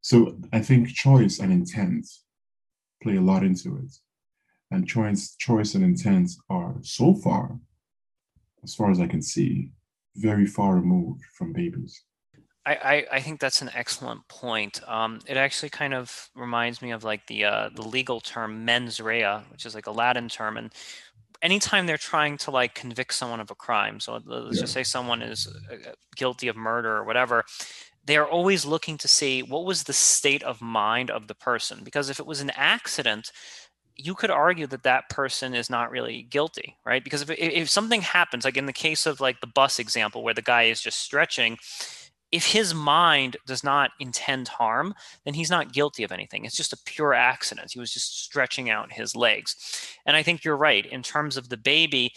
so 0.00 0.38
I 0.52 0.60
think 0.60 0.88
choice 0.88 1.40
and 1.40 1.52
intent 1.52 2.06
play 3.02 3.16
a 3.16 3.20
lot 3.20 3.44
into 3.44 3.76
it. 3.78 3.92
And 4.70 4.86
choice, 4.86 5.34
choice 5.36 5.74
and 5.74 5.82
intent 5.82 6.30
are 6.48 6.76
so 6.82 7.14
far 7.14 7.58
as 8.62 8.74
far 8.74 8.90
as 8.90 9.00
I 9.00 9.08
can 9.08 9.22
see, 9.22 9.72
very 10.16 10.46
far 10.46 10.74
removed 10.74 11.22
from 11.36 11.52
babies. 11.52 12.04
I, 12.66 12.74
I, 12.74 13.06
I 13.12 13.20
think 13.20 13.40
that's 13.40 13.62
an 13.62 13.70
excellent 13.74 14.28
point. 14.28 14.80
Um, 14.86 15.20
it 15.26 15.36
actually 15.36 15.70
kind 15.70 15.94
of 15.94 16.28
reminds 16.34 16.82
me 16.82 16.90
of 16.90 17.04
like 17.04 17.26
the 17.26 17.44
uh, 17.44 17.70
the 17.74 17.82
legal 17.82 18.20
term 18.20 18.64
mens 18.64 19.00
rea, 19.00 19.38
which 19.50 19.64
is 19.64 19.74
like 19.74 19.86
a 19.86 19.90
Latin 19.92 20.28
term, 20.28 20.56
and 20.56 20.72
anytime 21.42 21.86
they're 21.86 21.96
trying 21.96 22.36
to 22.36 22.50
like 22.50 22.74
convict 22.74 23.14
someone 23.14 23.40
of 23.40 23.50
a 23.50 23.54
crime, 23.54 23.98
so 23.98 24.20
let's 24.26 24.56
yeah. 24.56 24.60
just 24.60 24.72
say 24.74 24.82
someone 24.82 25.22
is 25.22 25.48
uh, 25.70 25.74
uh, 25.74 25.92
guilty 26.16 26.48
of 26.48 26.56
murder 26.56 26.98
or 26.98 27.04
whatever, 27.04 27.44
they 28.04 28.16
are 28.16 28.28
always 28.28 28.66
looking 28.66 28.98
to 28.98 29.08
see 29.08 29.42
what 29.42 29.64
was 29.64 29.84
the 29.84 29.92
state 29.92 30.42
of 30.42 30.60
mind 30.60 31.10
of 31.10 31.28
the 31.28 31.34
person, 31.34 31.80
because 31.82 32.10
if 32.10 32.20
it 32.20 32.26
was 32.26 32.40
an 32.40 32.50
accident, 32.54 33.32
you 34.04 34.14
could 34.14 34.30
argue 34.30 34.66
that 34.68 34.82
that 34.84 35.08
person 35.08 35.54
is 35.54 35.70
not 35.70 35.90
really 35.90 36.22
guilty, 36.22 36.76
right? 36.84 37.02
Because 37.04 37.22
if, 37.22 37.30
if 37.30 37.68
something 37.68 38.02
happens, 38.02 38.44
like 38.44 38.56
in 38.56 38.66
the 38.66 38.72
case 38.72 39.06
of 39.06 39.20
like 39.20 39.40
the 39.40 39.46
bus 39.46 39.78
example 39.78 40.22
where 40.22 40.34
the 40.34 40.42
guy 40.42 40.64
is 40.64 40.80
just 40.80 40.98
stretching, 40.98 41.58
if 42.32 42.46
his 42.46 42.74
mind 42.74 43.36
does 43.46 43.64
not 43.64 43.90
intend 43.98 44.48
harm, 44.48 44.94
then 45.24 45.34
he's 45.34 45.50
not 45.50 45.72
guilty 45.72 46.04
of 46.04 46.12
anything. 46.12 46.44
It's 46.44 46.56
just 46.56 46.72
a 46.72 46.78
pure 46.84 47.12
accident. 47.12 47.72
He 47.72 47.80
was 47.80 47.92
just 47.92 48.24
stretching 48.24 48.70
out 48.70 48.92
his 48.92 49.16
legs. 49.16 49.56
And 50.06 50.16
I 50.16 50.22
think 50.22 50.44
you're 50.44 50.56
right. 50.56 50.86
In 50.86 51.02
terms 51.02 51.36
of 51.36 51.48
the 51.48 51.56
baby, 51.56 52.12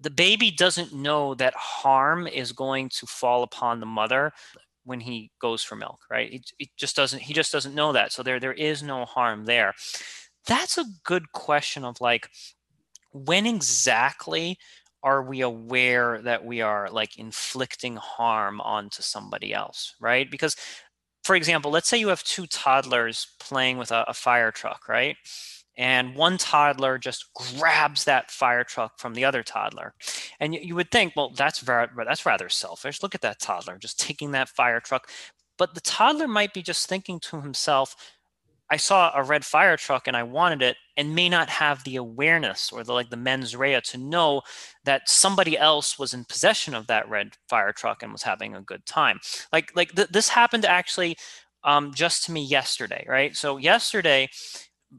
the 0.00 0.10
baby 0.10 0.50
doesn't 0.52 0.94
know 0.94 1.34
that 1.34 1.54
harm 1.54 2.26
is 2.28 2.52
going 2.52 2.88
to 2.90 3.06
fall 3.06 3.42
upon 3.42 3.80
the 3.80 3.86
mother 3.86 4.32
when 4.84 5.00
he 5.00 5.30
goes 5.40 5.64
for 5.64 5.74
milk, 5.74 5.98
right? 6.10 6.32
It, 6.32 6.52
it 6.58 6.68
just 6.76 6.94
doesn't, 6.94 7.20
he 7.20 7.34
just 7.34 7.52
doesn't 7.52 7.74
know 7.74 7.92
that. 7.92 8.12
So 8.12 8.22
there, 8.22 8.40
there 8.40 8.52
is 8.52 8.82
no 8.82 9.04
harm 9.04 9.44
there. 9.44 9.74
That's 10.48 10.78
a 10.78 10.86
good 11.04 11.32
question 11.32 11.84
of 11.84 12.00
like, 12.00 12.30
when 13.12 13.46
exactly 13.46 14.58
are 15.02 15.22
we 15.22 15.42
aware 15.42 16.20
that 16.22 16.44
we 16.44 16.60
are 16.60 16.90
like 16.90 17.18
inflicting 17.18 17.96
harm 17.96 18.60
onto 18.60 19.02
somebody 19.02 19.54
else, 19.54 19.94
right? 20.00 20.30
Because, 20.30 20.56
for 21.24 21.36
example, 21.36 21.70
let's 21.70 21.88
say 21.88 21.98
you 21.98 22.08
have 22.08 22.24
two 22.24 22.46
toddlers 22.48 23.28
playing 23.38 23.78
with 23.78 23.92
a, 23.92 24.04
a 24.08 24.14
fire 24.14 24.50
truck, 24.50 24.88
right? 24.88 25.16
and 25.78 26.16
one 26.16 26.36
toddler 26.36 26.98
just 26.98 27.32
grabs 27.34 28.04
that 28.04 28.30
fire 28.30 28.64
truck 28.64 28.98
from 28.98 29.14
the 29.14 29.24
other 29.24 29.42
toddler 29.42 29.94
and 30.40 30.54
you, 30.54 30.60
you 30.60 30.74
would 30.74 30.90
think 30.90 31.14
well 31.16 31.30
that's 31.30 31.60
very 31.60 31.86
that's 32.06 32.26
rather 32.26 32.48
selfish 32.48 33.02
look 33.02 33.14
at 33.14 33.22
that 33.22 33.40
toddler 33.40 33.78
just 33.78 33.98
taking 33.98 34.32
that 34.32 34.48
fire 34.48 34.80
truck 34.80 35.08
but 35.56 35.74
the 35.74 35.80
toddler 35.80 36.28
might 36.28 36.52
be 36.52 36.62
just 36.62 36.88
thinking 36.88 37.20
to 37.20 37.40
himself 37.40 37.96
I 38.70 38.76
saw 38.76 39.12
a 39.14 39.22
red 39.22 39.44
fire 39.44 39.76
truck 39.76 40.06
and 40.06 40.16
I 40.16 40.22
wanted 40.22 40.62
it 40.62 40.76
and 40.96 41.14
may 41.14 41.28
not 41.28 41.48
have 41.48 41.84
the 41.84 41.96
awareness 41.96 42.70
or 42.72 42.84
the 42.84 42.92
like 42.92 43.10
the 43.10 43.16
mens 43.16 43.56
rea 43.56 43.80
to 43.80 43.98
know 43.98 44.42
that 44.84 45.08
somebody 45.08 45.56
else 45.56 45.98
was 45.98 46.12
in 46.14 46.24
possession 46.24 46.74
of 46.74 46.86
that 46.88 47.08
red 47.08 47.30
fire 47.48 47.72
truck 47.72 48.02
and 48.02 48.12
was 48.12 48.22
having 48.22 48.54
a 48.54 48.62
good 48.62 48.84
time. 48.86 49.20
Like 49.52 49.72
like 49.74 49.94
th- 49.94 50.08
this 50.08 50.28
happened 50.28 50.64
actually 50.64 51.16
um, 51.64 51.92
just 51.94 52.24
to 52.26 52.32
me 52.32 52.44
yesterday, 52.44 53.04
right? 53.08 53.36
So 53.36 53.56
yesterday, 53.56 54.28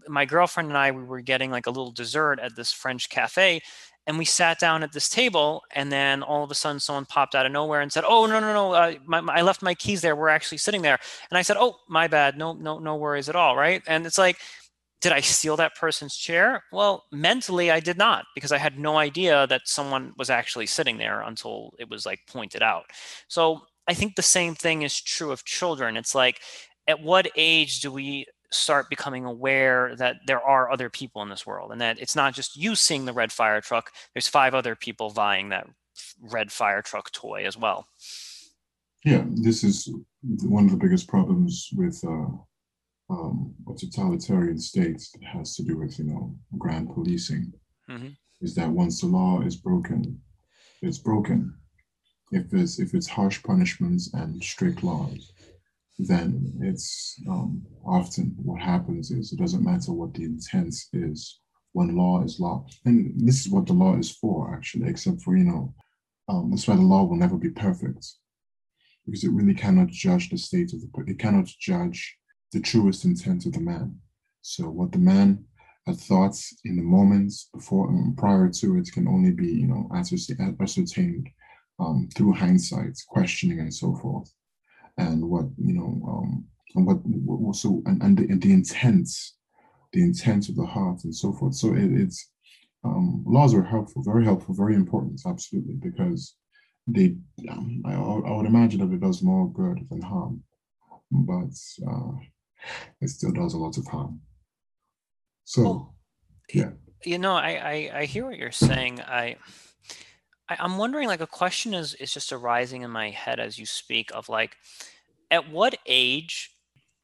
my 0.08 0.26
girlfriend 0.26 0.70
and 0.70 0.78
I 0.78 0.92
we 0.92 1.04
were 1.04 1.22
getting 1.22 1.52
like 1.52 1.66
a 1.66 1.72
little 1.72 1.92
dessert 1.92 2.40
at 2.40 2.56
this 2.56 2.72
French 2.72 3.10
cafe, 3.10 3.62
and 4.10 4.18
we 4.18 4.26
sat 4.26 4.58
down 4.58 4.82
at 4.82 4.92
this 4.92 5.08
table 5.08 5.62
and 5.76 5.92
then 5.92 6.24
all 6.24 6.44
of 6.44 6.50
a 6.50 6.56
sudden 6.56 6.80
someone 6.80 7.06
popped 7.06 7.36
out 7.36 7.46
of 7.46 7.52
nowhere 7.52 7.82
and 7.82 7.94
said 7.94 8.04
oh 8.08 8.26
no 8.26 8.40
no 8.40 8.52
no 8.52 8.74
uh, 8.74 8.96
my, 9.06 9.22
my, 9.22 9.36
i 9.36 9.42
left 9.44 9.62
my 9.62 9.76
keys 9.76 10.02
there. 10.02 10.16
We're 10.16 10.30
actually 10.30 10.58
sitting 10.58 10.82
there. 10.82 10.98
And 11.30 11.38
i 11.38 11.44
said 11.44 11.58
oh 11.60 11.76
my 11.88 12.08
bad. 12.08 12.36
No 12.36 12.54
no 12.54 12.80
no 12.80 12.96
worries 12.96 13.30
at 13.30 13.36
all 13.36 13.56
right? 13.56 13.84
And 13.88 14.08
it's 14.08 14.18
like 14.18 14.38
did 15.00 15.12
i 15.12 15.22
steal 15.22 15.56
that 15.58 15.76
person's 15.76 16.16
chair? 16.18 16.64
Well 16.72 17.06
mentally 17.12 17.70
i 17.70 17.80
did 17.80 18.00
not 18.00 18.26
because 18.34 18.52
i 18.52 18.58
had 18.58 18.80
no 18.80 18.98
idea 18.98 19.46
that 19.46 19.62
someone 19.66 20.14
was 20.18 20.32
actually 20.32 20.66
sitting 20.66 20.98
there 20.98 21.22
until 21.22 21.74
it 21.78 21.88
was 21.88 22.06
like 22.08 22.20
pointed 22.28 22.64
out. 22.64 22.86
So 23.28 23.62
i 23.88 23.94
think 23.94 24.16
the 24.16 24.24
same 24.24 24.56
thing 24.56 24.82
is 24.82 25.00
true 25.00 25.32
of 25.32 25.46
children. 25.46 25.98
It's 25.98 26.16
like 26.16 26.42
at 26.88 27.00
what 27.00 27.30
age 27.36 27.82
do 27.82 27.92
we 27.92 28.26
start 28.52 28.90
becoming 28.90 29.26
aware 29.26 29.96
that 29.96 30.18
there 30.26 30.42
are 30.42 30.72
other 30.72 30.90
people 30.90 31.22
in 31.22 31.30
this 31.30 31.46
world 31.46 31.72
and 31.72 31.82
that 31.82 32.00
it's 32.00 32.16
not 32.16 32.34
just 32.34 32.56
you 32.56 32.76
seeing 32.76 33.06
the 33.06 33.14
red 33.14 33.32
fire 33.32 33.62
truck 33.62 33.92
there's 34.14 34.28
five 34.28 34.56
other 34.56 34.76
people 34.76 35.10
vying 35.10 35.50
that 35.50 35.68
red 36.22 36.52
fire 36.52 36.82
truck 36.82 37.12
toy 37.12 37.46
as 37.46 37.58
well. 37.58 37.88
Yeah 39.06 39.24
this 39.28 39.64
is 39.64 39.90
one 40.44 40.66
of 40.66 40.72
the 40.72 40.78
biggest 40.78 41.08
problems 41.08 41.70
with 41.76 42.04
uh, 42.06 42.28
um, 43.12 43.54
totalitarian 43.78 44.60
states 44.60 45.12
that 45.12 45.24
has 45.24 45.56
to 45.56 45.64
do 45.64 45.78
with 45.78 45.98
you 46.00 46.06
know 46.06 46.36
grand 46.58 46.90
policing. 46.94 47.54
Mm-hmm. 47.90 48.10
is 48.42 48.54
that 48.54 48.70
once 48.70 49.02
the 49.02 49.08
law 49.08 49.42
is 49.42 49.56
broken 49.56 50.22
it's 50.82 50.98
broken. 50.98 51.54
If 52.32 52.54
it's 52.54 52.80
if 52.80 52.94
it's 52.94 53.08
harsh 53.08 53.42
punishments 53.44 54.14
and 54.14 54.42
strict 54.44 54.84
laws 54.84 55.34
then 56.00 56.54
it's 56.62 57.22
um, 57.30 57.62
often 57.86 58.34
what 58.42 58.62
happens 58.62 59.12
is 59.12 59.34
it 59.34 59.40
doesn't 59.40 59.66
matter 59.66 59.92
what 59.92 60.14
the 60.14 60.24
intent 60.24 60.74
is 60.94 61.40
when 61.74 61.96
law 61.96 62.24
is 62.24 62.40
law. 62.40 62.66
And 62.86 63.14
this 63.18 63.46
is 63.46 63.52
what 63.52 63.68
the 63.68 63.74
law 63.74 63.98
is 63.98 64.10
for, 64.10 64.56
actually, 64.56 64.88
except 64.90 65.22
for, 65.22 65.36
you 65.36 65.44
know, 65.44 65.74
um, 66.30 66.52
that's 66.52 66.68
why 66.68 66.78
the 66.78 66.82
law 66.82 67.04
will 67.04 67.18
never 67.18 67.36
be 67.36 67.50
perfect 67.50 68.08
because 69.06 69.26
it 69.26 69.32
really 69.32 69.54
cannot 69.54 69.90
judge 69.90 70.30
the 70.30 70.38
state 70.38 70.72
of 70.74 70.80
the, 70.80 70.90
it 71.08 71.20
cannot 71.20 71.48
judge 71.60 72.18
the 72.54 72.62
truest 72.62 73.04
intent 73.04 73.46
of 73.46 73.54
the 73.54 73.60
man. 73.60 73.98
So 74.42 74.70
what 74.70 74.94
the 74.94 75.00
man 75.00 75.44
had 75.86 75.98
thought 75.98 76.40
in 76.64 76.78
the 76.78 76.82
moments 76.82 77.50
before 77.54 77.90
and 77.90 78.18
prior 78.18 78.50
to 78.50 78.78
it 78.78 78.90
can 78.94 79.08
only 79.08 79.32
be, 79.32 79.48
you 79.48 79.68
know, 79.68 79.90
ascertained 79.94 81.28
um, 81.80 82.08
through 82.16 82.34
hindsight, 82.34 82.98
questioning, 83.10 83.60
and 83.60 83.74
so 83.74 83.96
forth 83.96 84.32
and 85.00 85.24
what 85.24 85.46
you 85.58 85.74
know 85.74 85.92
um, 86.08 86.46
and 86.76 86.86
what, 86.86 87.00
also 87.48 87.82
and, 87.86 88.02
and 88.04 88.18
the, 88.18 88.24
and 88.24 88.42
the 88.42 88.54
intent 88.54 89.10
the 89.94 90.02
intent 90.04 90.50
of 90.50 90.56
the 90.56 90.66
heart 90.66 91.04
and 91.04 91.16
so 91.16 91.34
forth. 91.34 91.56
So 91.56 91.74
it, 91.74 91.92
it's 91.92 92.30
um, 92.84 93.24
laws 93.26 93.54
are 93.54 93.64
helpful 93.64 94.04
very 94.04 94.24
helpful 94.24 94.54
very 94.54 94.76
important 94.76 95.22
absolutely 95.26 95.76
because 95.76 96.36
they 96.88 97.16
um, 97.50 97.82
I, 97.86 97.94
I 97.96 98.38
would 98.38 98.46
imagine 98.46 98.80
that 98.82 98.96
it 98.96 99.02
does 99.02 99.24
more 99.24 99.52
good 99.52 99.80
than 99.90 100.02
harm 100.02 100.44
but 101.12 101.54
uh, 101.88 102.12
it 103.02 103.10
still 103.10 103.32
does 103.32 103.54
a 103.54 103.58
lot 103.58 103.78
of 103.78 103.88
harm. 103.88 104.22
So 105.46 105.94
yeah. 106.54 106.72
you 107.04 107.18
know 107.18 107.34
I, 107.34 107.50
I 107.50 108.00
i 108.02 108.06
hear 108.06 108.26
what 108.26 108.38
you're 108.38 108.52
saying. 108.52 109.02
I 109.02 109.38
I, 110.50 110.66
am 110.66 110.78
wondering, 110.78 111.08
like, 111.08 111.22
a 111.22 111.28
question 111.28 111.74
is 111.74 111.94
is 111.96 112.14
just 112.14 112.34
arising 112.34 112.82
in 112.82 112.92
my 112.92 113.12
head 113.12 113.40
as 113.40 113.58
you 113.60 113.66
speak 113.66 114.12
of 114.14 114.30
like, 114.30 114.58
at 115.32 115.50
what 115.50 115.78
age 115.86 116.52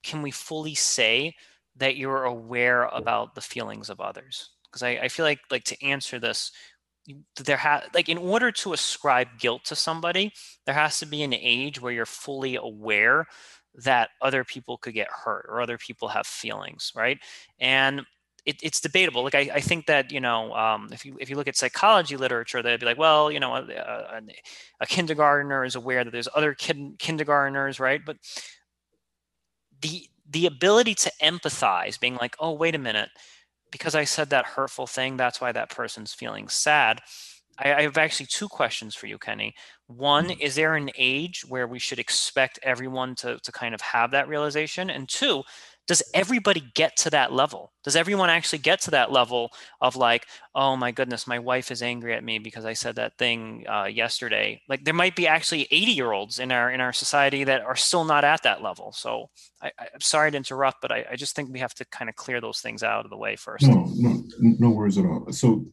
can 0.04 0.22
we 0.22 0.32
fully 0.32 0.76
say 0.76 1.36
that 1.78 1.98
you're 1.98 2.24
aware 2.24 2.84
about 2.86 3.36
the 3.36 3.42
feelings 3.42 3.90
of 3.90 4.02
others? 4.02 4.50
Because 4.66 4.84
I, 4.84 4.90
I 5.04 5.08
feel 5.10 5.26
like 5.26 5.40
like 5.52 5.64
to 5.66 5.86
answer 5.86 6.20
this, 6.20 6.52
there 7.44 7.58
ha 7.58 7.84
like 7.94 8.10
in 8.10 8.18
order 8.18 8.52
to 8.52 8.74
ascribe 8.74 9.28
guilt 9.40 9.66
to 9.66 9.76
somebody, 9.76 10.34
there 10.66 10.76
has 10.76 11.00
to 11.00 11.06
be 11.06 11.22
an 11.24 11.34
age 11.34 11.80
where 11.80 11.94
you're 11.94 12.06
fully 12.06 12.56
aware 12.56 13.28
that 13.76 14.10
other 14.22 14.44
people 14.44 14.78
could 14.78 14.94
get 14.94 15.08
hurt 15.10 15.46
or 15.50 15.62
other 15.62 15.78
people 15.78 16.08
have 16.08 16.26
feelings, 16.26 16.92
right? 16.96 17.20
And 17.60 18.06
it, 18.46 18.58
it's 18.62 18.80
debatable. 18.80 19.24
Like 19.24 19.36
I, 19.36 19.50
I 19.56 19.60
think 19.60 19.88
that 19.88 20.12
you 20.12 20.20
know, 20.20 20.54
um, 20.54 20.90
if 20.92 21.06
you 21.06 21.18
if 21.20 21.30
you 21.30 21.36
look 21.36 21.48
at 21.48 21.58
psychology 21.58 22.16
literature, 22.18 22.62
they'd 22.62 22.80
be 22.80 22.86
like, 22.86 22.98
well, 22.98 23.32
you 23.32 23.40
know, 23.40 23.56
a, 23.56 23.62
a, 23.62 24.22
a 24.82 24.86
kindergartner 24.86 25.66
is 25.66 25.76
aware 25.76 26.04
that 26.04 26.12
there's 26.12 26.30
other 26.36 26.54
kid, 26.54 26.96
kindergartners, 27.00 27.80
right? 27.80 28.02
But 28.06 28.18
the 29.82 30.08
the 30.30 30.46
ability 30.46 30.96
to 30.96 31.12
empathize, 31.22 32.00
being 32.00 32.16
like, 32.16 32.36
oh, 32.40 32.54
wait 32.54 32.76
a 32.76 32.80
minute, 32.80 33.10
because 33.72 33.96
I 33.96 34.04
said 34.04 34.30
that 34.30 34.46
hurtful 34.46 34.88
thing, 34.88 35.18
that's 35.18 35.42
why 35.42 35.52
that 35.52 35.70
person's 35.70 36.14
feeling 36.14 36.48
sad. 36.48 37.02
I, 37.58 37.74
I 37.74 37.82
have 37.84 37.98
actually 37.98 38.28
two 38.28 38.48
questions 38.48 38.96
for 38.96 39.08
you, 39.08 39.18
Kenny. 39.18 39.56
One, 39.88 40.26
mm-hmm. 40.28 40.42
is 40.42 40.56
there 40.56 40.76
an 40.76 40.90
age 40.98 41.44
where 41.48 41.68
we 41.68 41.80
should 41.80 42.00
expect 42.00 42.60
everyone 42.64 43.16
to 43.16 43.40
to 43.40 43.52
kind 43.52 43.74
of 43.74 43.82
have 43.82 44.12
that 44.12 44.28
realization? 44.28 44.90
And 44.90 45.08
two, 45.10 45.44
does 45.88 46.02
everybody 46.14 46.64
get 46.74 46.98
to 46.98 47.10
that 47.12 47.32
level? 47.32 47.72
Does 47.84 47.96
everyone 47.96 48.30
actually 48.30 48.60
get 48.60 48.82
to 48.82 48.92
that 48.92 49.12
level 49.12 49.52
of 49.82 49.96
like 49.96 50.26
oh 50.56 50.76
my 50.76 50.92
goodness 50.92 51.28
my 51.28 51.38
wife 51.38 51.72
is 51.72 51.84
angry 51.84 52.16
at 52.16 52.24
me 52.24 52.40
because 52.40 52.66
i 52.66 52.74
said 52.74 52.96
that 52.96 53.18
thing 53.18 53.66
uh, 53.70 53.86
yesterday. 53.86 54.62
Like 54.68 54.84
there 54.84 54.94
might 54.94 55.16
be 55.16 55.28
actually 55.28 55.68
80 55.70 55.92
year 55.92 56.12
olds 56.12 56.40
in 56.40 56.52
our 56.52 56.72
in 56.72 56.82
our 56.82 56.94
society 56.94 57.44
that 57.44 57.62
are 57.62 57.76
still 57.76 58.04
not 58.04 58.24
at 58.24 58.44
that 58.44 58.64
level. 58.64 58.92
So 58.94 59.30
I, 59.62 59.72
am 59.94 60.02
sorry 60.02 60.32
to 60.32 60.38
interrupt 60.38 60.82
but 60.82 60.92
I, 60.92 61.06
I 61.12 61.16
just 61.16 61.36
think 61.36 61.52
we 61.52 61.60
have 61.60 61.76
to 61.76 61.86
kind 61.86 62.10
of 62.10 62.16
clear 62.16 62.42
those 62.42 62.60
things 62.60 62.84
out 62.84 63.06
of 63.06 63.12
the 63.12 63.18
way 63.18 63.36
first. 63.36 63.68
No 63.68 63.88
no 63.96 64.24
no 64.40 64.70
worries 64.72 64.98
at 64.98 65.06
all. 65.06 65.32
So 65.32 65.66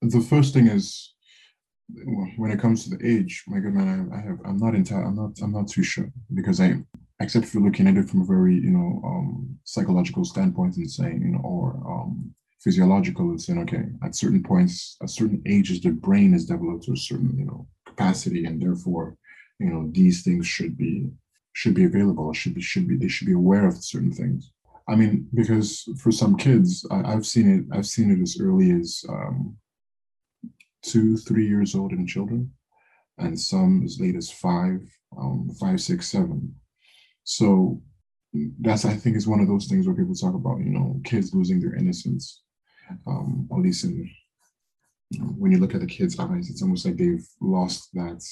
the 0.00 0.20
first 0.20 0.54
thing 0.54 0.66
is 0.66 1.14
when 2.36 2.50
it 2.50 2.58
comes 2.58 2.84
to 2.84 2.96
the 2.96 3.06
age 3.06 3.44
my 3.46 3.58
good 3.58 3.74
man 3.74 4.10
i, 4.12 4.16
I 4.16 4.20
have 4.20 4.38
i'm 4.46 4.56
not 4.56 4.74
entirely 4.74 5.06
i'm 5.06 5.16
not 5.16 5.38
i'm 5.42 5.52
not 5.52 5.68
too 5.68 5.82
sure 5.82 6.10
because 6.32 6.60
i 6.60 6.74
except 7.22 7.46
if 7.46 7.54
you're 7.54 7.62
looking 7.62 7.86
at 7.86 7.96
it 7.96 8.08
from 8.08 8.22
a 8.22 8.24
very, 8.24 8.54
you 8.54 8.70
know, 8.70 9.00
um, 9.04 9.58
psychological 9.64 10.24
standpoint 10.24 10.76
and 10.76 10.90
saying, 10.90 11.22
you 11.22 11.32
know, 11.32 11.40
or 11.44 11.74
um, 11.86 12.34
physiological 12.60 13.30
and 13.30 13.40
saying, 13.40 13.60
okay, 13.60 13.84
at 14.04 14.14
certain 14.14 14.42
points, 14.42 14.96
at 15.02 15.10
certain 15.10 15.42
ages, 15.46 15.80
the 15.80 15.90
brain 15.90 16.34
is 16.34 16.46
developed 16.46 16.84
to 16.84 16.92
a 16.92 16.96
certain, 16.96 17.36
you 17.38 17.44
know, 17.44 17.66
capacity, 17.86 18.44
and 18.44 18.60
therefore, 18.60 19.16
you 19.58 19.66
know, 19.66 19.88
these 19.92 20.22
things 20.22 20.46
should 20.46 20.76
be 20.76 21.08
should 21.54 21.74
be 21.74 21.84
available. 21.84 22.32
Should 22.32 22.54
be 22.54 22.62
should 22.62 22.88
be 22.88 22.96
they 22.96 23.08
should 23.08 23.26
be 23.26 23.34
aware 23.34 23.66
of 23.66 23.82
certain 23.82 24.12
things. 24.12 24.52
I 24.88 24.96
mean, 24.96 25.28
because 25.34 25.88
for 25.98 26.10
some 26.10 26.36
kids, 26.36 26.84
I, 26.90 27.10
have 27.10 27.26
seen 27.26 27.48
it. 27.48 27.76
I've 27.76 27.86
seen 27.86 28.10
it 28.10 28.20
as 28.20 28.38
early 28.40 28.72
as 28.72 29.04
um, 29.08 29.56
two, 30.82 31.16
three 31.16 31.46
years 31.46 31.74
old 31.74 31.92
in 31.92 32.06
children, 32.06 32.52
and 33.18 33.38
some 33.38 33.82
as 33.84 34.00
late 34.00 34.16
as 34.16 34.30
five, 34.30 34.80
um, 35.16 35.50
five, 35.60 35.80
six, 35.80 36.08
seven. 36.08 36.54
So 37.24 37.80
that's 38.60 38.84
I 38.84 38.94
think 38.96 39.16
is 39.16 39.26
one 39.28 39.40
of 39.40 39.48
those 39.48 39.66
things 39.66 39.86
where 39.86 39.96
people 39.96 40.14
talk 40.14 40.34
about, 40.34 40.58
you 40.58 40.70
know, 40.70 41.00
kids 41.04 41.34
losing 41.34 41.60
their 41.60 41.74
innocence. 41.74 42.42
um, 43.06 43.48
at 43.52 43.58
least 43.58 43.84
in 43.84 44.10
when 45.36 45.52
you 45.52 45.58
look 45.58 45.74
at 45.74 45.80
the 45.80 45.86
kids' 45.86 46.18
eyes, 46.18 46.48
it's 46.50 46.62
almost 46.62 46.84
like 46.86 46.96
they've 46.96 47.26
lost 47.40 47.90
that. 47.94 48.24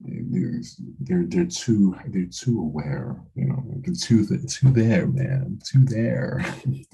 They're 0.00 1.24
they're 1.26 1.46
too 1.46 1.96
they're 2.08 2.26
too 2.26 2.60
aware, 2.60 3.16
you 3.34 3.46
know. 3.46 3.64
They're 3.78 3.94
too 3.94 4.26
too 4.26 4.70
there, 4.70 5.06
man, 5.06 5.58
too 5.64 5.84
there. 5.84 6.44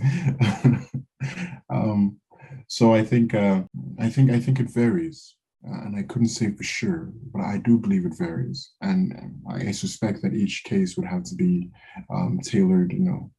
um, 1.70 2.20
so 2.68 2.94
I 2.94 3.04
think 3.04 3.34
uh, 3.34 3.62
I 3.98 4.08
think 4.08 4.30
I 4.30 4.38
think 4.38 4.60
it 4.60 4.70
varies, 4.70 5.34
and 5.64 5.96
I 5.96 6.02
couldn't 6.02 6.28
say 6.28 6.50
for 6.52 6.62
sure, 6.62 7.12
but 7.32 7.42
I 7.42 7.58
do 7.58 7.78
believe 7.78 8.04
it 8.04 8.18
varies, 8.18 8.72
and 8.80 9.40
I 9.48 9.70
suspect 9.72 10.22
that 10.22 10.34
each 10.34 10.64
case 10.64 10.96
would 10.96 11.06
have 11.06 11.24
to 11.24 11.34
be 11.34 11.70
um, 12.12 12.40
tailored, 12.42 12.92
you 12.92 13.00
know, 13.00 13.30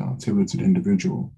uh, 0.00 0.16
tailored 0.18 0.48
to 0.48 0.58
the 0.58 0.64
individual. 0.64 1.32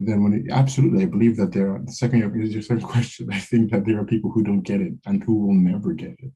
Then 0.00 0.24
when 0.24 0.32
it, 0.34 0.50
absolutely 0.50 1.04
i 1.04 1.06
believe 1.06 1.36
that 1.36 1.52
there 1.52 1.72
are 1.72 1.78
the 1.78 1.92
second 1.92 2.20
is 2.42 2.52
your 2.52 2.62
second 2.62 2.82
question 2.94 3.28
i 3.32 3.38
think 3.38 3.70
that 3.70 3.86
there 3.86 4.00
are 4.00 4.04
people 4.04 4.30
who 4.30 4.42
don't 4.42 4.62
get 4.62 4.80
it 4.80 4.92
and 5.06 5.22
who 5.22 5.34
will 5.36 5.54
never 5.54 5.92
get 5.92 6.16
it. 6.18 6.32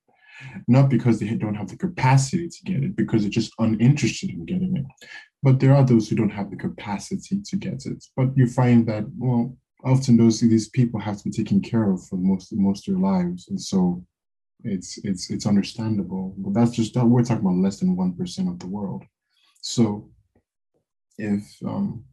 Not 0.69 0.89
because 0.89 1.19
they 1.19 1.35
don't 1.35 1.57
have 1.57 1.69
the 1.69 1.77
capacity 1.77 2.49
to 2.49 2.63
get 2.65 2.85
it 2.85 2.95
because 2.95 3.23
they're 3.23 3.31
just 3.31 3.53
uninterested 3.59 4.31
in 4.31 4.45
getting 4.47 4.77
it 4.77 5.09
but 5.43 5.61
there 5.61 5.75
are 5.75 5.85
those 5.85 6.09
who 6.09 6.17
don't 6.17 6.31
have 6.31 6.51
the 6.51 6.57
capacity 6.57 7.41
to 7.45 7.57
get 7.57 7.85
it. 7.87 8.05
But 8.17 8.37
you 8.37 8.47
find 8.47 8.87
that 8.89 9.05
well 9.17 9.57
often 9.85 10.17
those 10.17 10.41
these 10.41 10.69
people 10.69 11.01
have 11.01 11.19
to 11.19 11.25
be 11.25 11.31
taken 11.31 11.61
care 11.61 11.91
of 11.91 12.05
for 12.07 12.17
most 12.17 12.53
most 12.53 12.89
of 12.89 12.95
their 12.95 13.03
lives. 13.03 13.49
And 13.49 13.61
so 13.61 14.05
it's 14.65 14.99
it's 15.05 15.31
it's 15.31 15.47
understandable. 15.47 16.35
But 16.39 16.55
that's 16.55 16.73
just 16.73 16.95
that 16.95 17.07
we're 17.07 17.23
talking 17.23 17.45
about 17.45 17.63
less 17.63 17.81
than 17.81 17.97
1% 17.97 18.51
of 18.51 18.59
the 18.59 18.67
world. 18.67 19.05
So 19.61 20.11
if 21.19 21.45
um 21.67 22.05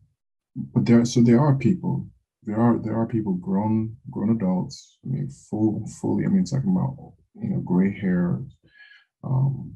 but 0.56 0.86
there 0.86 1.06
so 1.06 1.22
there 1.22 1.40
are 1.40 1.56
people 1.56 2.08
there 2.44 2.58
are 2.58 2.80
there 2.80 2.96
are 2.96 3.06
people 3.06 3.34
grown 3.34 3.96
grown 4.10 4.32
adults 4.32 4.98
i 5.06 5.10
mean 5.10 5.30
full 5.30 5.86
fully 6.02 6.26
i 6.26 6.28
mean 6.28 6.44
talking 6.44 6.72
about 6.72 7.14
you 7.36 7.50
know 7.50 7.60
gray 7.60 7.92
hair 7.94 8.42
um 9.24 9.74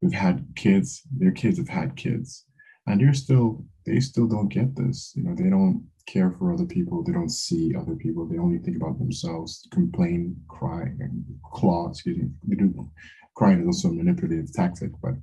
who've 0.00 0.12
had 0.12 0.46
kids 0.54 1.02
their 1.16 1.32
kids 1.32 1.58
have 1.58 1.68
had 1.68 1.96
kids 1.96 2.44
and 2.88 3.00
they're 3.00 3.14
still 3.14 3.64
they 3.86 4.00
still 4.00 4.26
don't 4.26 4.48
get 4.48 4.74
this 4.76 5.12
you 5.14 5.22
know 5.22 5.34
they 5.34 5.50
don't 5.50 5.84
care 6.06 6.30
for 6.32 6.52
other 6.52 6.64
people 6.64 7.02
they 7.02 7.12
don't 7.12 7.30
see 7.30 7.74
other 7.76 7.94
people 7.94 8.26
they 8.26 8.38
only 8.38 8.58
think 8.58 8.76
about 8.76 8.98
themselves 8.98 9.66
complain 9.70 10.36
cry 10.48 10.82
and 11.00 11.24
claw 11.52 11.88
excuse 11.88 12.18
me 12.18 12.28
they 12.46 12.56
do 12.56 12.90
crying 13.34 13.60
is 13.60 13.66
also 13.66 13.88
a 13.88 13.92
manipulative 13.92 14.52
tactic 14.52 14.90
but 15.02 15.14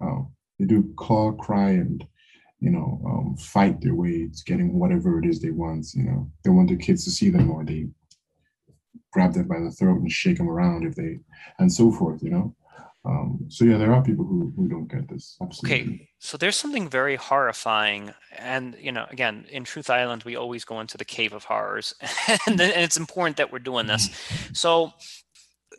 uh, 0.00 0.20
they 0.58 0.64
do 0.64 0.92
claw 0.96 1.32
cry 1.32 1.70
and 1.70 2.06
you 2.60 2.70
know, 2.70 3.00
um, 3.06 3.36
fight 3.36 3.80
their 3.80 3.94
way 3.94 4.28
to 4.28 4.44
getting 4.44 4.78
whatever 4.78 5.18
it 5.18 5.26
is 5.26 5.40
they 5.40 5.50
want. 5.50 5.86
You 5.94 6.04
know, 6.04 6.30
they 6.44 6.50
want 6.50 6.68
their 6.68 6.76
kids 6.76 7.04
to 7.04 7.10
see 7.10 7.30
them 7.30 7.50
or 7.50 7.64
they 7.64 7.88
grab 9.12 9.32
them 9.32 9.48
by 9.48 9.60
the 9.60 9.70
throat 9.70 10.00
and 10.00 10.12
shake 10.12 10.36
them 10.36 10.48
around 10.48 10.84
if 10.86 10.94
they, 10.94 11.18
and 11.58 11.72
so 11.72 11.90
forth, 11.90 12.22
you 12.22 12.30
know. 12.30 12.54
Um, 13.04 13.46
so 13.48 13.64
yeah, 13.64 13.78
there 13.78 13.92
are 13.94 14.02
people 14.02 14.26
who, 14.26 14.52
who 14.54 14.68
don't 14.68 14.86
get 14.86 15.08
this. 15.08 15.36
Absolutely. 15.40 15.80
Okay, 15.80 16.08
so 16.18 16.36
there's 16.36 16.56
something 16.56 16.88
very 16.88 17.16
horrifying, 17.16 18.12
and 18.36 18.76
you 18.78 18.92
know, 18.92 19.06
again, 19.10 19.46
in 19.50 19.64
Truth 19.64 19.88
Island, 19.88 20.24
we 20.24 20.36
always 20.36 20.64
go 20.64 20.80
into 20.80 20.98
the 20.98 21.04
cave 21.04 21.32
of 21.32 21.44
horrors, 21.44 21.94
and, 22.46 22.60
it's 22.60 22.98
important 22.98 23.38
that 23.38 23.50
we're 23.50 23.58
doing 23.58 23.86
this. 23.86 24.08
Mm-hmm. 24.08 24.54
So 24.54 24.92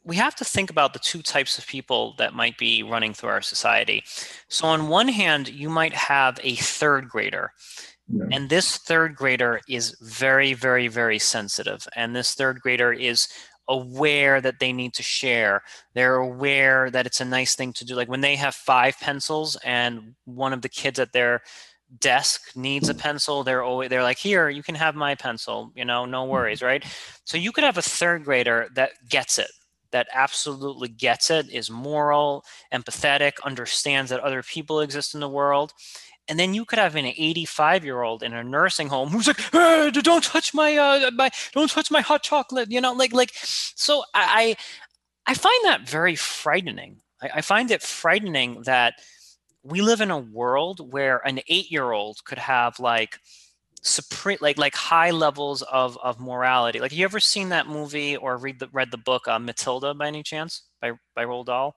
we 0.04 0.16
have 0.16 0.36
to 0.36 0.46
think 0.46 0.72
about 0.72 0.94
the 0.94 1.00
two 1.00 1.22
types 1.22 1.60
of 1.60 1.68
people 1.68 2.16
that 2.18 2.34
might 2.34 2.58
be 2.58 2.82
running 2.82 3.14
through 3.14 3.30
our 3.30 3.42
society. 3.42 4.04
So, 4.48 4.68
on 4.68 4.88
one 4.88 5.08
hand, 5.08 5.48
you 5.48 5.70
might 5.70 5.94
have 5.94 6.40
a 6.44 6.56
third 6.56 7.08
grader. 7.08 7.52
Yeah. 8.08 8.26
And 8.32 8.50
this 8.50 8.78
third 8.78 9.16
grader 9.16 9.62
is 9.70 9.96
very, 10.02 10.54
very, 10.54 10.88
very 10.88 11.20
sensitive. 11.20 11.88
And 11.96 12.16
this 12.16 12.34
third 12.34 12.60
grader 12.60 12.92
is 12.92 13.28
aware 13.68 14.42
that 14.42 14.60
they 14.60 14.74
need 14.74 14.94
to 14.96 15.04
share. 15.04 15.64
They're 15.94 16.16
aware 16.16 16.90
that 16.90 17.06
it's 17.06 17.22
a 17.22 17.26
nice 17.26 17.56
thing 17.56 17.74
to 17.74 17.86
do. 17.86 17.96
Like 17.96 18.10
when 18.10 18.22
they 18.22 18.36
have 18.36 18.56
five 18.56 19.00
pencils 19.00 19.58
and 19.64 20.16
one 20.26 20.54
of 20.54 20.62
the 20.62 20.70
kids 20.70 21.00
at 21.00 21.14
their 21.14 21.42
desk 22.00 22.56
needs 22.56 22.90
a 22.90 22.94
pencil, 22.94 23.44
they're 23.44 23.64
always 23.64 23.90
they're 23.90 24.04
like, 24.04 24.18
here, 24.18 24.50
you 24.50 24.64
can 24.64 24.76
have 24.76 24.96
my 24.96 25.16
pencil, 25.16 25.72
you 25.76 25.86
know, 25.86 26.06
no 26.06 26.24
mm-hmm. 26.24 26.32
worries, 26.32 26.62
right? 26.62 26.86
So 27.26 27.38
you 27.38 27.52
could 27.52 27.64
have 27.64 27.78
a 27.78 27.82
third 27.82 28.24
grader 28.24 28.68
that 28.76 28.92
gets 29.10 29.40
it 29.40 29.52
that 29.92 30.08
absolutely 30.14 30.88
gets 30.88 31.30
it, 31.30 31.50
is 31.50 31.70
moral, 31.70 32.44
empathetic, 32.74 33.34
understands 33.44 34.10
that 34.10 34.22
other 34.22 34.42
people 34.42 34.80
exist 34.80 35.14
in 35.14 35.20
the 35.20 35.30
world. 35.30 35.74
And 36.28 36.40
then 36.40 36.54
you 36.54 36.66
could 36.66 36.80
have 36.80 36.96
an 36.96 37.06
85 37.06 37.84
year 37.84 38.02
old 38.04 38.24
in 38.24 38.34
a 38.34 38.44
nursing 38.44 38.88
home 38.88 39.10
who's 39.10 39.28
like, 39.28 39.40
hey, 39.52 39.92
"Don't 39.92 40.24
touch 40.24 40.54
my, 40.54 40.78
uh, 40.78 41.12
my, 41.12 41.30
don't 41.54 41.70
touch 41.70 41.92
my 41.92 42.02
hot 42.02 42.24
chocolate," 42.24 42.72
you 42.72 42.80
know, 42.82 42.94
like, 42.94 43.14
like. 43.14 43.32
So 43.34 44.04
I, 44.14 44.56
I 45.28 45.34
find 45.34 45.66
that 45.66 45.88
very 45.88 46.16
frightening. 46.16 47.02
I, 47.22 47.30
I 47.36 47.42
find 47.42 47.72
it 47.72 47.82
frightening 47.82 48.64
that 48.64 48.96
we 49.64 49.82
live 49.82 50.02
in 50.02 50.12
a 50.12 50.18
world 50.18 50.92
where 50.94 51.26
an 51.28 51.40
eight 51.48 51.72
year 51.72 51.92
old 51.92 52.24
could 52.26 52.40
have 52.40 52.80
like 52.80 53.20
supreme 53.84 54.38
like 54.42 54.58
like 54.58 54.76
high 54.76 55.10
levels 55.12 55.64
of 55.64 55.98
of 56.04 56.20
morality 56.20 56.80
like 56.80 56.92
you 56.92 57.04
ever 57.04 57.20
seen 57.20 57.50
that 57.50 57.68
movie 57.68 58.16
or 58.16 58.38
read 58.38 58.60
the 58.60 58.70
read 58.72 58.92
the 58.92 58.98
book 58.98 59.28
uh, 59.28 59.40
matilda 59.40 59.94
by 59.96 60.08
any 60.08 60.22
chance 60.22 60.64
by 60.82 60.92
by 61.16 61.26
roald 61.26 61.46
dahl 61.46 61.76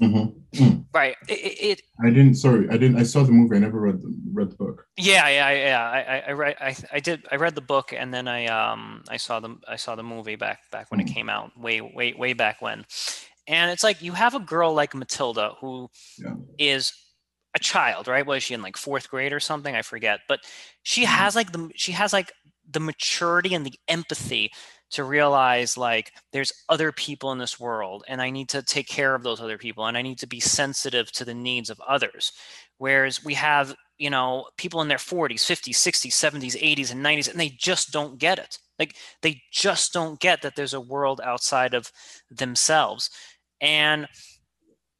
mm-hmm. 0.00 0.62
mm. 0.62 0.84
right 0.94 1.16
it, 1.28 1.32
it, 1.78 1.82
i 2.04 2.08
didn't 2.08 2.34
sorry 2.34 2.68
i 2.70 2.76
didn't 2.76 2.96
i 2.96 3.02
saw 3.02 3.22
the 3.22 3.32
movie 3.32 3.56
i 3.56 3.58
never 3.58 3.80
read 3.80 4.00
the 4.00 4.14
read 4.32 4.50
the 4.50 4.56
book 4.56 4.86
yeah 4.96 5.28
yeah 5.28 5.50
yeah 5.50 5.90
i 5.90 6.22
i 6.28 6.32
read 6.32 6.56
i, 6.60 6.76
I 6.92 7.00
did 7.00 7.26
i 7.30 7.36
read 7.36 7.54
the 7.54 7.60
book 7.60 7.92
and 7.92 8.12
then 8.12 8.28
i 8.28 8.46
um 8.46 9.02
i 9.08 9.16
saw 9.16 9.40
the 9.40 9.56
i 9.66 9.76
saw 9.76 9.94
the 9.94 10.02
movie 10.02 10.36
back 10.36 10.60
back 10.70 10.90
when 10.90 11.00
mm. 11.00 11.08
it 11.08 11.12
came 11.12 11.28
out 11.28 11.58
way 11.58 11.80
way 11.80 12.14
way 12.14 12.32
back 12.32 12.62
when 12.62 12.84
and 13.46 13.70
it's 13.70 13.84
like 13.84 14.02
you 14.02 14.12
have 14.12 14.34
a 14.34 14.40
girl 14.40 14.74
like 14.74 14.94
matilda 14.94 15.52
who 15.60 15.88
yeah. 16.18 16.34
is 16.58 16.92
a 17.54 17.58
child, 17.58 18.08
right? 18.08 18.26
Was 18.26 18.42
she 18.42 18.54
in 18.54 18.62
like 18.62 18.76
fourth 18.76 19.08
grade 19.10 19.32
or 19.32 19.40
something? 19.40 19.74
I 19.74 19.82
forget. 19.82 20.20
But 20.28 20.40
she 20.82 21.02
mm-hmm. 21.02 21.12
has 21.12 21.36
like 21.36 21.52
the 21.52 21.70
she 21.74 21.92
has 21.92 22.12
like 22.12 22.32
the 22.70 22.80
maturity 22.80 23.54
and 23.54 23.64
the 23.64 23.78
empathy 23.88 24.52
to 24.90 25.04
realize 25.04 25.76
like 25.76 26.12
there's 26.32 26.52
other 26.68 26.92
people 26.92 27.32
in 27.32 27.38
this 27.38 27.60
world 27.60 28.04
and 28.08 28.22
I 28.22 28.30
need 28.30 28.48
to 28.50 28.62
take 28.62 28.88
care 28.88 29.14
of 29.14 29.22
those 29.22 29.40
other 29.40 29.58
people 29.58 29.86
and 29.86 29.96
I 29.96 30.02
need 30.02 30.18
to 30.20 30.26
be 30.26 30.40
sensitive 30.40 31.12
to 31.12 31.24
the 31.24 31.34
needs 31.34 31.70
of 31.70 31.80
others. 31.86 32.32
Whereas 32.78 33.24
we 33.24 33.34
have, 33.34 33.74
you 33.98 34.10
know, 34.10 34.46
people 34.56 34.80
in 34.80 34.88
their 34.88 34.98
40s, 34.98 35.40
50s, 35.40 35.74
60s, 35.74 36.12
70s, 36.12 36.60
80s, 36.60 36.92
and 36.92 37.04
90s, 37.04 37.30
and 37.30 37.38
they 37.38 37.50
just 37.50 37.92
don't 37.92 38.18
get 38.18 38.38
it. 38.38 38.58
Like 38.78 38.96
they 39.22 39.42
just 39.52 39.92
don't 39.92 40.20
get 40.20 40.42
that 40.42 40.56
there's 40.56 40.74
a 40.74 40.80
world 40.80 41.20
outside 41.22 41.74
of 41.74 41.90
themselves. 42.30 43.10
And 43.60 44.06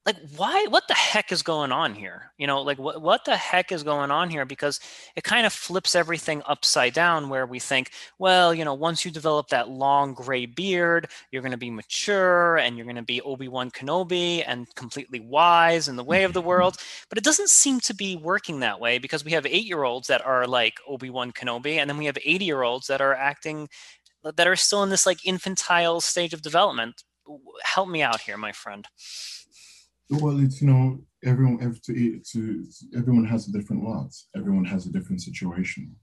like 0.09 0.17
why 0.39 0.65
what 0.71 0.89
the 0.89 0.95
heck 0.95 1.31
is 1.33 1.43
going 1.43 1.71
on 1.71 1.95
here? 1.95 2.33
You 2.39 2.47
know 2.47 2.63
like 2.63 2.79
what, 2.79 3.03
what 3.03 3.27
the 3.27 3.37
heck 3.37 3.71
is 3.71 3.83
going 3.83 4.11
on 4.11 4.31
here? 4.31 4.47
Because 4.47 4.81
it 5.15 5.23
kind 5.23 5.45
of 5.45 5.53
flips 5.53 5.95
everything 5.95 6.43
upside 6.47 6.95
down 6.95 7.29
where 7.29 7.45
we 7.47 7.59
think 7.59 7.91
well 8.19 8.55
you 8.55 8.65
know 8.65 8.73
once 8.73 9.05
you 9.05 9.11
develop 9.11 9.49
that 9.49 9.69
long 9.69 10.15
gray 10.15 10.47
beard 10.47 11.09
you're 11.31 11.43
going 11.43 11.53
to 11.53 11.59
be 11.59 11.71
mature 11.71 12.57
and 12.57 12.77
you're 12.77 12.87
going 12.87 12.97
to 12.97 13.03
be 13.03 13.21
obi-wan 13.21 13.71
kenobi 13.71 14.43
and 14.47 14.75
completely 14.77 15.21
wise 15.21 15.89
in 15.89 15.97
the 15.97 16.05
way 16.05 16.25
of 16.25 16.33
the 16.33 16.41
world. 16.51 16.77
But 17.11 17.19
it 17.19 17.25
doesn't 17.25 17.51
seem 17.51 17.79
to 17.81 17.95
be 17.95 18.17
working 18.17 18.61
that 18.61 18.81
way 18.81 18.99
because 18.99 19.27
we 19.27 19.33
have 19.33 19.45
eight 19.45 19.67
year 19.67 19.85
olds 19.85 20.09
that 20.09 20.25
are 20.25 20.47
like 20.47 20.79
obi-wan 20.89 21.33
kenobi 21.33 21.77
and 21.77 21.91
then 21.91 21.99
we 21.99 22.07
have 22.07 22.17
80 22.25 22.47
year 22.47 22.63
olds 22.63 22.87
that 22.87 23.03
are 23.03 23.15
acting 23.15 23.69
that 24.25 24.47
are 24.47 24.57
still 24.57 24.83
in 24.83 24.89
this 24.89 25.05
like 25.05 25.27
infantile 25.27 26.01
stage 26.01 26.33
of 26.33 26.41
development. 26.41 27.05
Help 27.63 27.91
me 27.91 28.01
out 28.01 28.23
here 28.23 28.39
my 28.39 28.53
friend 28.53 28.89
well, 30.11 30.41
it's 30.41 30.61
you 30.61 30.69
know 30.69 30.99
everyone 31.25 31.59
to, 31.59 32.21
to 32.21 32.65
everyone 32.97 33.25
has 33.25 33.49
a 33.49 33.53
different 33.53 33.85
lot. 33.85 34.15
Everyone 34.37 34.65
has 34.65 34.87
a 34.87 34.93
different 34.93 35.23
situation, 35.23 35.95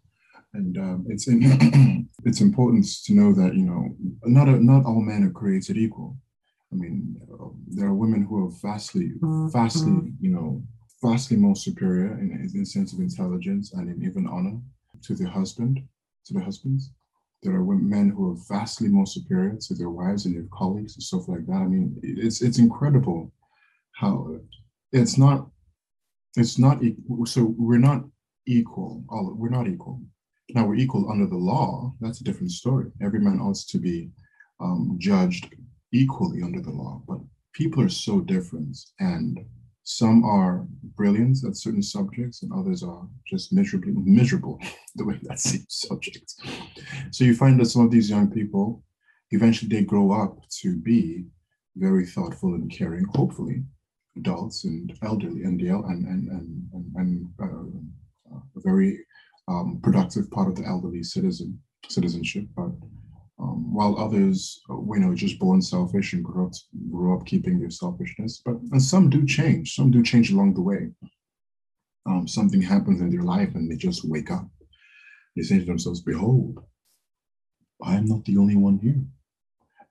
and 0.53 0.77
um, 0.77 1.05
it's 1.09 1.27
in, 1.27 2.09
it's 2.25 2.41
important 2.41 2.85
to 3.05 3.13
know 3.13 3.33
that 3.33 3.55
you 3.55 3.65
know 3.65 3.95
not 4.23 4.47
a, 4.47 4.63
not 4.63 4.85
all 4.85 5.01
men 5.01 5.23
are 5.23 5.31
created 5.31 5.77
equal. 5.77 6.17
I 6.71 6.75
mean, 6.75 7.15
there 7.67 7.87
are 7.87 7.93
women 7.93 8.23
who 8.23 8.45
are 8.45 8.51
vastly, 8.61 9.11
vastly, 9.21 9.91
mm-hmm. 9.91 10.09
you 10.19 10.31
know, 10.31 10.63
vastly 11.01 11.37
more 11.37 11.55
superior 11.55 12.17
in, 12.19 12.49
in 12.53 12.65
sense 12.65 12.91
of 12.91 12.99
intelligence 12.99 13.73
and 13.73 13.89
in 13.89 14.05
even 14.05 14.27
honor 14.27 14.59
to 15.03 15.15
their 15.15 15.29
husband, 15.29 15.81
to 16.25 16.33
their 16.33 16.43
husbands. 16.43 16.91
There 17.43 17.53
are 17.53 17.63
men 17.63 18.09
who 18.09 18.31
are 18.31 18.37
vastly 18.49 18.89
more 18.89 19.05
superior 19.05 19.55
to 19.67 19.73
their 19.75 19.91
wives 19.91 20.25
and 20.25 20.35
their 20.35 20.47
colleagues 20.51 20.95
and 20.95 21.03
stuff 21.03 21.27
like 21.27 21.45
that. 21.45 21.61
I 21.61 21.67
mean, 21.67 21.95
it's 22.01 22.41
it's 22.41 22.57
incredible 22.57 23.31
how 23.95 24.37
it's 24.91 25.17
not 25.17 25.49
it's 26.35 26.59
not 26.59 26.79
so 27.25 27.55
we're 27.57 27.77
not 27.77 28.03
equal 28.45 29.03
all 29.09 29.33
we're 29.35 29.49
not 29.49 29.67
equal. 29.67 30.01
Now 30.53 30.67
we're 30.67 30.75
equal 30.75 31.11
under 31.11 31.25
the 31.25 31.37
law. 31.37 31.95
That's 31.99 32.21
a 32.21 32.23
different 32.23 32.51
story. 32.51 32.91
Every 33.01 33.19
man 33.19 33.39
ought 33.39 33.55
to 33.55 33.79
be 33.79 34.11
um, 34.59 34.95
judged 34.99 35.53
equally 35.91 36.43
under 36.43 36.61
the 36.61 36.69
law. 36.71 37.01
But 37.07 37.19
people 37.53 37.81
are 37.81 37.89
so 37.89 38.19
different 38.19 38.77
and 38.99 39.39
some 39.83 40.23
are 40.25 40.65
brilliant 40.95 41.43
at 41.47 41.55
certain 41.55 41.81
subjects 41.81 42.43
and 42.43 42.51
others 42.51 42.83
are 42.83 43.07
just 43.27 43.53
miserably 43.53 43.93
miserable 43.95 44.59
the 44.95 45.05
way 45.05 45.19
that 45.23 45.39
same 45.39 45.65
subject 45.69 46.33
so 47.11 47.23
you 47.23 47.35
find 47.35 47.59
that 47.59 47.67
some 47.67 47.85
of 47.85 47.91
these 47.91 48.09
young 48.09 48.29
people 48.29 48.83
eventually 49.29 49.69
they 49.69 49.83
grow 49.83 50.11
up 50.11 50.39
to 50.49 50.75
be 50.77 51.25
very 51.75 52.05
thoughtful 52.05 52.55
and 52.55 52.71
caring 52.71 53.05
hopefully 53.13 53.63
adults 54.17 54.63
and 54.65 54.97
elderly 55.03 55.43
and 55.43 55.59
and 55.61 56.07
and 56.07 56.29
and, 56.29 56.69
and, 56.73 56.95
and 56.95 57.29
uh, 57.41 58.37
a 58.55 58.61
very 58.61 58.99
um, 59.47 59.79
productive 59.83 60.29
part 60.31 60.47
of 60.47 60.55
the 60.55 60.65
elderly 60.65 61.03
citizen 61.03 61.59
citizenship 61.87 62.45
but 62.55 62.71
um, 63.37 63.73
while 63.73 63.99
others, 63.99 64.61
uh, 64.69 64.75
you 64.75 64.99
know, 64.99 65.13
just 65.13 65.39
born 65.39 65.61
selfish 65.61 66.13
and 66.13 66.23
grow 66.23 66.47
up, 66.47 66.53
grow 66.89 67.17
up 67.17 67.25
keeping 67.25 67.59
their 67.59 67.69
selfishness. 67.69 68.41
But 68.43 68.55
and 68.71 68.81
some 68.81 69.09
do 69.09 69.25
change. 69.25 69.75
Some 69.75 69.91
do 69.91 70.01
change 70.03 70.31
along 70.31 70.53
the 70.53 70.61
way. 70.61 70.91
Um, 72.05 72.27
something 72.27 72.61
happens 72.61 73.01
in 73.01 73.09
their 73.09 73.23
life 73.23 73.55
and 73.55 73.69
they 73.69 73.75
just 73.75 74.07
wake 74.07 74.31
up. 74.31 74.47
They 75.35 75.43
say 75.43 75.59
to 75.59 75.65
themselves, 75.65 76.01
"Behold, 76.01 76.63
I 77.83 77.95
am 77.95 78.05
not 78.05 78.23
the 78.23 78.37
only 78.37 78.55
one 78.55 78.77
here," 78.77 79.03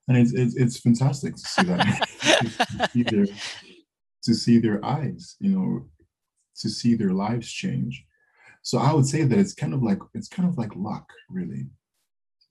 and 0.09 0.17
it's 0.17 0.33
it's, 0.33 0.57
it's 0.57 0.81
fantastic 0.81 1.35
to 1.35 1.41
see 1.41 1.65
that. 1.65 2.91
their, 2.95 3.27
to 4.25 4.35
see 4.35 4.59
their 4.59 4.85
eyes, 4.85 5.37
you 5.41 5.51
know, 5.51 5.89
to 6.57 6.69
see 6.69 6.95
their 6.95 7.13
lives 7.13 7.51
change. 7.51 8.05
So 8.63 8.79
I 8.79 8.93
would 8.93 9.07
say 9.07 9.23
that 9.23 9.39
it's 9.39 9.55
kind 9.55 9.75
of 9.75 9.83
like 9.83 9.99
it's 10.15 10.29
kind 10.29 10.49
of 10.49 10.57
like 10.57 10.75
luck, 10.75 11.09
really 11.29 11.67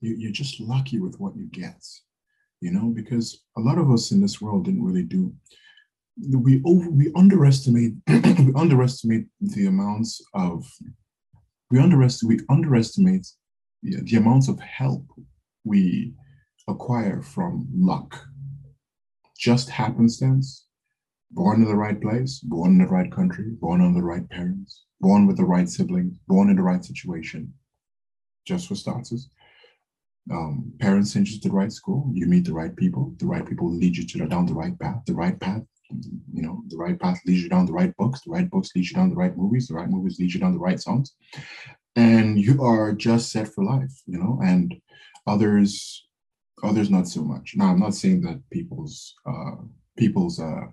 you, 0.04 0.14
you're 0.18 0.32
just 0.32 0.60
lucky 0.60 1.00
with 1.00 1.18
what 1.18 1.36
you 1.36 1.46
get, 1.46 1.82
you 2.60 2.70
know, 2.70 2.88
because 2.90 3.42
a 3.56 3.60
lot 3.60 3.78
of 3.78 3.90
us 3.90 4.12
in 4.12 4.20
this 4.20 4.40
world 4.40 4.66
didn't 4.66 4.84
really 4.84 5.02
do. 5.02 5.32
We 6.30 6.62
over 6.64 6.90
we 6.90 7.10
underestimate 7.16 7.94
we 8.08 8.52
underestimate 8.54 9.26
the 9.40 9.66
amounts 9.66 10.22
of 10.32 10.64
we 11.70 11.80
underestimate 11.80 12.40
we 12.40 12.54
underestimate 12.54 13.26
the, 13.82 14.00
the 14.02 14.16
amounts 14.16 14.46
of 14.48 14.60
help 14.60 15.04
we 15.64 16.14
acquire 16.68 17.20
from 17.22 17.66
luck. 17.74 18.16
Just 19.36 19.68
happenstance, 19.70 20.66
born 21.34 21.62
in 21.62 21.68
the 21.68 21.74
right 21.74 22.00
place, 22.00 22.38
born 22.40 22.72
in 22.72 22.78
the 22.78 22.86
right 22.86 23.10
country, 23.10 23.50
born 23.60 23.80
on 23.80 23.94
the 23.94 24.02
right 24.02 24.28
parents, 24.30 24.84
born 25.00 25.26
with 25.26 25.36
the 25.36 25.44
right 25.44 25.68
siblings, 25.68 26.14
born 26.26 26.48
in 26.50 26.56
the 26.56 26.62
right 26.62 26.84
situation, 26.84 27.52
just 28.46 28.68
for 28.68 28.74
starters 28.74 29.28
um, 30.30 30.72
parents 30.78 31.12
send 31.12 31.28
you 31.28 31.38
to 31.38 31.48
the 31.48 31.54
right 31.54 31.72
school, 31.72 32.10
you 32.12 32.26
meet 32.26 32.44
the 32.44 32.52
right 32.52 32.74
people, 32.74 33.14
the 33.18 33.26
right 33.26 33.46
people 33.46 33.70
lead 33.70 33.96
you 33.96 34.06
to 34.06 34.18
the, 34.18 34.26
down 34.26 34.46
the 34.46 34.54
right 34.54 34.78
path, 34.78 35.02
the 35.06 35.14
right 35.14 35.38
path, 35.38 35.62
you 35.90 36.42
know, 36.42 36.62
the 36.68 36.76
right 36.76 36.98
path 36.98 37.20
leads 37.26 37.42
you 37.42 37.48
down 37.48 37.66
the 37.66 37.72
right 37.72 37.94
books, 37.96 38.22
the 38.22 38.30
right 38.30 38.50
books 38.50 38.70
lead 38.74 38.88
you 38.88 38.94
down 38.94 39.10
the 39.10 39.16
right 39.16 39.36
movies, 39.36 39.68
the 39.68 39.74
right 39.74 39.90
movies 39.90 40.18
lead 40.18 40.32
you 40.32 40.40
down 40.40 40.52
the 40.52 40.58
right 40.58 40.80
songs. 40.80 41.14
And 41.96 42.40
you 42.40 42.62
are 42.62 42.92
just 42.92 43.30
set 43.30 43.48
for 43.48 43.64
life, 43.64 43.92
you 44.06 44.18
know, 44.18 44.40
and 44.42 44.74
others, 45.26 46.06
others 46.62 46.90
not 46.90 47.06
so 47.06 47.22
much. 47.22 47.52
Now, 47.54 47.66
I'm 47.66 47.78
not 47.78 47.94
saying 47.94 48.22
that 48.22 48.42
people's 48.50 49.14
uh, 49.28 49.56
people's 49.96 50.40
uh, 50.40 50.66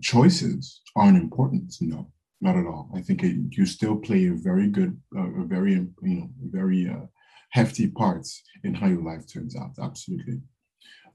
choices 0.00 0.80
aren't 0.96 1.18
important. 1.18 1.74
No, 1.80 2.10
not 2.40 2.56
at 2.56 2.66
all. 2.66 2.90
I 2.94 3.00
think 3.00 3.22
it, 3.22 3.36
you 3.50 3.66
still 3.66 3.96
play 3.96 4.26
a 4.26 4.34
very 4.34 4.68
good, 4.68 5.00
uh, 5.16 5.42
a 5.42 5.44
very, 5.44 5.72
you 5.74 5.90
know, 6.02 6.30
very 6.50 6.88
uh, 6.88 7.06
hefty 7.50 7.88
parts 7.88 8.42
in 8.64 8.74
how 8.74 8.86
your 8.86 9.02
life 9.02 9.26
turns 9.26 9.56
out, 9.56 9.72
absolutely. 9.80 10.40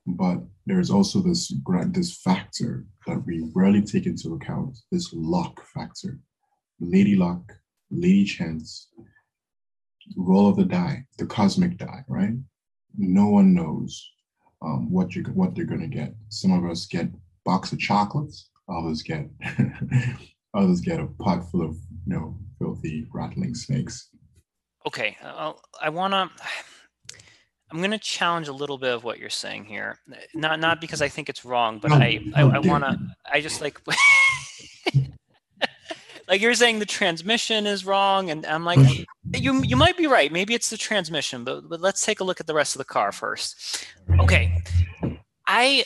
But 0.06 0.38
there's 0.66 0.90
also 0.90 1.20
this 1.20 1.54
this 1.90 2.18
factor 2.22 2.86
that 3.08 3.26
we 3.26 3.50
rarely 3.54 3.82
take 3.82 4.06
into 4.06 4.36
account, 4.36 4.78
this 4.92 5.12
luck 5.14 5.66
factor. 5.74 6.20
Lady 6.80 7.16
luck, 7.16 7.42
lady 7.92 8.24
chance, 8.24 8.88
roll 10.16 10.48
of 10.50 10.56
the 10.56 10.64
die, 10.64 11.06
the 11.18 11.26
cosmic 11.26 11.78
die, 11.78 12.06
right? 12.08 12.36
No 12.98 13.28
one 13.28 13.54
knows 13.54 14.10
um, 14.62 14.90
what 14.90 15.14
you 15.14 15.24
what 15.24 15.56
they're 15.56 15.66
gonna 15.66 15.88
get. 15.88 16.16
Some 16.30 16.52
of 16.52 16.70
us 16.70 16.86
get 16.86 17.10
box 17.44 17.72
of 17.74 17.80
chocolates, 17.80 18.50
others 18.70 19.02
get 19.02 19.28
others 20.54 20.82
get 20.82 21.00
a 21.00 21.08
pot 21.20 21.50
full 21.50 21.62
of 21.62 21.76
you 22.06 22.14
know 22.14 22.38
filthy 22.60 23.06
rattling 23.14 23.56
snakes 23.56 24.10
okay, 24.88 25.18
uh, 25.22 25.54
I 25.80 25.90
want 25.90 26.14
to. 26.14 26.30
I'm 27.70 27.80
going 27.80 27.92
to 27.92 28.00
challenge 28.00 28.48
a 28.48 28.54
little 28.54 28.78
bit 28.78 28.94
of 28.94 29.04
what 29.04 29.20
you're 29.20 29.30
saying 29.30 29.66
here. 29.66 30.00
Not 30.34 30.60
not 30.60 30.80
because 30.80 31.02
I 31.02 31.10
think 31.10 31.28
it's 31.28 31.44
wrong, 31.44 31.80
but 31.80 31.92
I 31.92 32.22
I, 32.34 32.44
I 32.44 32.60
want 32.60 32.86
to. 32.86 32.98
I 33.32 33.42
just 33.42 33.62
like. 33.62 33.80
like 36.30 36.42
you're 36.42 36.54
saying 36.54 36.80
the 36.80 36.86
transmission 36.86 37.68
is 37.68 37.86
wrong, 37.86 38.30
and 38.30 38.46
I'm 38.46 38.64
like, 38.64 39.06
you 39.36 39.62
you 39.64 39.76
might 39.76 39.98
be 39.98 40.08
right. 40.08 40.32
Maybe 40.32 40.54
it's 40.54 40.70
the 40.70 40.78
transmission, 40.78 41.44
but 41.44 41.68
but 41.68 41.82
let's 41.82 42.06
take 42.06 42.22
a 42.22 42.24
look 42.24 42.40
at 42.40 42.48
the 42.48 42.54
rest 42.54 42.74
of 42.74 42.80
the 42.80 42.86
car 42.86 43.12
first. 43.12 43.86
Okay, 44.22 44.64
I 45.46 45.84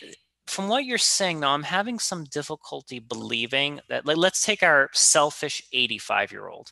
from 0.52 0.68
what 0.68 0.86
you're 0.86 0.98
saying 0.98 1.40
though, 1.40 1.50
I'm 1.50 1.64
having 1.64 2.00
some 2.00 2.26
difficulty 2.26 3.00
believing 3.00 3.82
that. 3.90 4.06
Like, 4.06 4.18
let's 4.18 4.46
take 4.46 4.64
our 4.64 4.90
selfish 4.94 5.64
85 5.74 6.32
year 6.32 6.48
old 6.48 6.72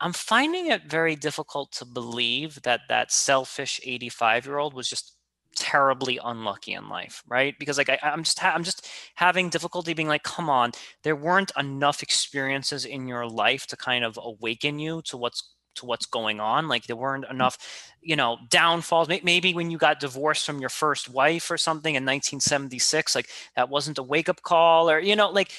I'm 0.00 0.12
finding 0.12 0.68
it 0.68 0.84
very 0.84 1.16
difficult 1.16 1.72
to 1.72 1.84
believe 1.84 2.62
that 2.62 2.82
that 2.88 3.12
selfish 3.12 3.80
85 3.84 4.46
year 4.46 4.58
old 4.58 4.74
was 4.74 4.88
just 4.88 5.14
terribly 5.56 6.20
unlucky 6.24 6.74
in 6.74 6.88
life, 6.88 7.22
right? 7.28 7.54
Because 7.58 7.78
like 7.78 7.90
I, 7.90 7.98
am 8.02 8.22
just 8.24 8.38
ha- 8.38 8.52
I'm 8.54 8.64
just 8.64 8.88
having 9.16 9.50
difficulty 9.50 9.94
being 9.94 10.08
like, 10.08 10.22
come 10.22 10.50
on, 10.50 10.72
there 11.02 11.16
weren't 11.16 11.52
enough 11.58 12.02
experiences 12.02 12.84
in 12.84 13.08
your 13.08 13.26
life 13.28 13.66
to 13.68 13.76
kind 13.76 14.04
of 14.04 14.18
awaken 14.22 14.78
you 14.78 15.02
to 15.06 15.16
what's 15.16 15.54
to 15.78 15.86
what's 15.86 16.06
going 16.06 16.40
on. 16.40 16.68
Like 16.68 16.86
there 16.86 16.96
weren't 16.96 17.24
mm. 17.24 17.30
enough, 17.30 17.58
you 18.00 18.16
know, 18.16 18.38
downfalls. 18.48 19.08
Maybe 19.08 19.54
when 19.54 19.70
you 19.70 19.78
got 19.78 20.00
divorced 20.00 20.46
from 20.46 20.60
your 20.60 20.70
first 20.70 21.08
wife 21.08 21.50
or 21.50 21.56
something 21.56 21.94
in 21.94 22.04
1976, 22.04 23.14
like 23.14 23.28
that 23.56 23.68
wasn't 23.68 23.98
a 23.98 24.02
wake 24.02 24.28
up 24.28 24.42
call, 24.42 24.90
or 24.90 25.00
you 25.00 25.16
know, 25.16 25.30
like 25.30 25.52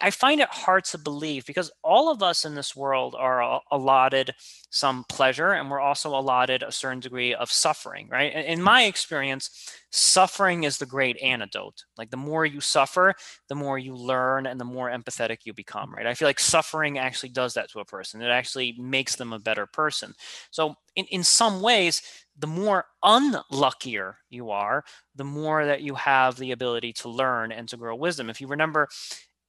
I 0.00 0.10
find 0.10 0.40
it 0.40 0.48
hard 0.50 0.84
to 0.86 0.98
believe 0.98 1.44
because 1.44 1.70
all 1.82 2.10
of 2.10 2.22
us 2.22 2.44
in 2.44 2.54
this 2.54 2.74
world 2.74 3.14
are 3.18 3.60
allotted 3.70 4.30
some 4.70 5.04
pleasure 5.08 5.52
and 5.52 5.70
we're 5.70 5.80
also 5.80 6.10
allotted 6.10 6.62
a 6.62 6.72
certain 6.72 7.00
degree 7.00 7.34
of 7.34 7.52
suffering, 7.52 8.08
right? 8.10 8.32
In 8.34 8.62
my 8.62 8.84
experience, 8.84 9.70
suffering 9.90 10.64
is 10.64 10.78
the 10.78 10.86
great 10.86 11.20
antidote. 11.22 11.84
Like 11.98 12.10
the 12.10 12.16
more 12.16 12.46
you 12.46 12.60
suffer, 12.60 13.14
the 13.48 13.54
more 13.54 13.78
you 13.78 13.94
learn 13.94 14.46
and 14.46 14.60
the 14.60 14.64
more 14.64 14.90
empathetic 14.90 15.38
you 15.44 15.52
become, 15.52 15.94
right? 15.94 16.06
I 16.06 16.14
feel 16.14 16.28
like 16.28 16.40
suffering 16.40 16.98
actually 16.98 17.30
does 17.30 17.54
that 17.54 17.70
to 17.72 17.80
a 17.80 17.84
person. 17.84 18.22
It 18.22 18.30
actually 18.30 18.74
makes 18.78 19.16
them 19.16 19.32
a 19.32 19.38
better 19.38 19.66
person. 19.66 20.14
So 20.50 20.74
in, 20.96 21.04
in 21.06 21.24
some 21.24 21.60
ways, 21.60 22.02
the 22.38 22.46
more 22.46 22.84
unluckier 23.04 24.14
you 24.30 24.50
are, 24.50 24.84
the 25.16 25.24
more 25.24 25.66
that 25.66 25.82
you 25.82 25.94
have 25.96 26.36
the 26.36 26.52
ability 26.52 26.92
to 26.92 27.08
learn 27.08 27.50
and 27.50 27.68
to 27.68 27.76
grow 27.76 27.96
wisdom. 27.96 28.30
If 28.30 28.40
you 28.40 28.46
remember 28.46 28.88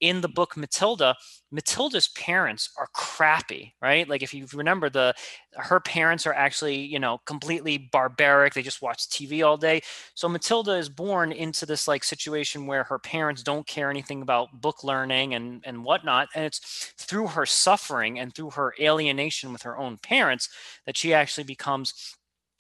in 0.01 0.21
the 0.21 0.27
book 0.27 0.55
Matilda, 0.55 1.15
Matilda's 1.51 2.07
parents 2.09 2.69
are 2.77 2.88
crappy, 2.93 3.75
right? 3.81 4.07
Like 4.07 4.21
if 4.23 4.33
you 4.33 4.47
remember 4.53 4.89
the 4.89 5.13
her 5.53 5.79
parents 5.79 6.25
are 6.25 6.33
actually, 6.33 6.77
you 6.77 6.99
know, 6.99 7.19
completely 7.25 7.77
barbaric. 7.77 8.53
They 8.53 8.62
just 8.62 8.81
watch 8.81 9.09
TV 9.09 9.45
all 9.45 9.57
day. 9.57 9.81
So 10.13 10.29
Matilda 10.29 10.73
is 10.73 10.89
born 10.89 11.31
into 11.31 11.65
this 11.65 11.88
like 11.88 12.03
situation 12.03 12.67
where 12.67 12.83
her 12.85 12.99
parents 12.99 13.43
don't 13.43 13.67
care 13.67 13.89
anything 13.89 14.21
about 14.21 14.62
book 14.62 14.83
learning 14.83 15.33
and 15.33 15.63
and 15.65 15.83
whatnot. 15.83 16.29
And 16.35 16.45
it's 16.45 16.93
through 16.97 17.27
her 17.27 17.45
suffering 17.45 18.19
and 18.19 18.33
through 18.33 18.51
her 18.51 18.73
alienation 18.79 19.51
with 19.51 19.63
her 19.63 19.77
own 19.77 19.97
parents 19.97 20.49
that 20.85 20.97
she 20.97 21.13
actually 21.13 21.45
becomes 21.45 22.15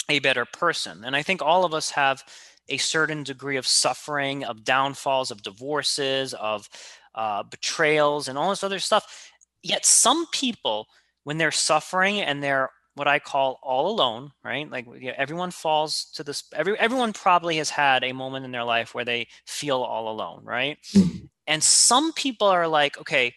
a 0.09 0.19
better 0.19 0.45
person. 0.45 1.03
And 1.05 1.15
I 1.15 1.21
think 1.21 1.41
all 1.41 1.63
of 1.63 1.73
us 1.73 1.91
have 1.91 2.23
a 2.69 2.77
certain 2.77 3.23
degree 3.23 3.57
of 3.57 3.67
suffering, 3.67 4.43
of 4.43 4.63
downfalls, 4.63 5.31
of 5.31 5.41
divorces, 5.41 6.33
of 6.35 6.69
uh, 7.19 7.43
betrayals, 7.43 8.29
and 8.29 8.37
all 8.37 8.49
this 8.49 8.63
other 8.63 8.79
stuff. 8.79 9.29
Yet 9.61 9.85
some 9.85 10.25
people, 10.31 10.87
when 11.25 11.37
they're 11.37 11.51
suffering 11.51 12.21
and 12.21 12.41
they're 12.41 12.69
what 12.95 13.09
I 13.09 13.19
call 13.19 13.59
all 13.61 13.91
alone, 13.91 14.31
right? 14.43 14.69
Like 14.69 14.85
you 14.85 15.07
know, 15.07 15.13
everyone 15.17 15.51
falls 15.51 16.05
to 16.15 16.23
this. 16.23 16.45
Every 16.55 16.79
everyone 16.79 17.11
probably 17.11 17.57
has 17.57 17.69
had 17.69 18.03
a 18.05 18.13
moment 18.13 18.45
in 18.45 18.51
their 18.51 18.63
life 18.63 18.95
where 18.95 19.05
they 19.05 19.27
feel 19.45 19.81
all 19.81 20.09
alone, 20.09 20.45
right? 20.45 20.77
Mm-hmm. 20.93 21.25
And 21.45 21.61
some 21.61 22.13
people 22.13 22.47
are 22.47 22.67
like, 22.67 22.97
okay, 22.99 23.33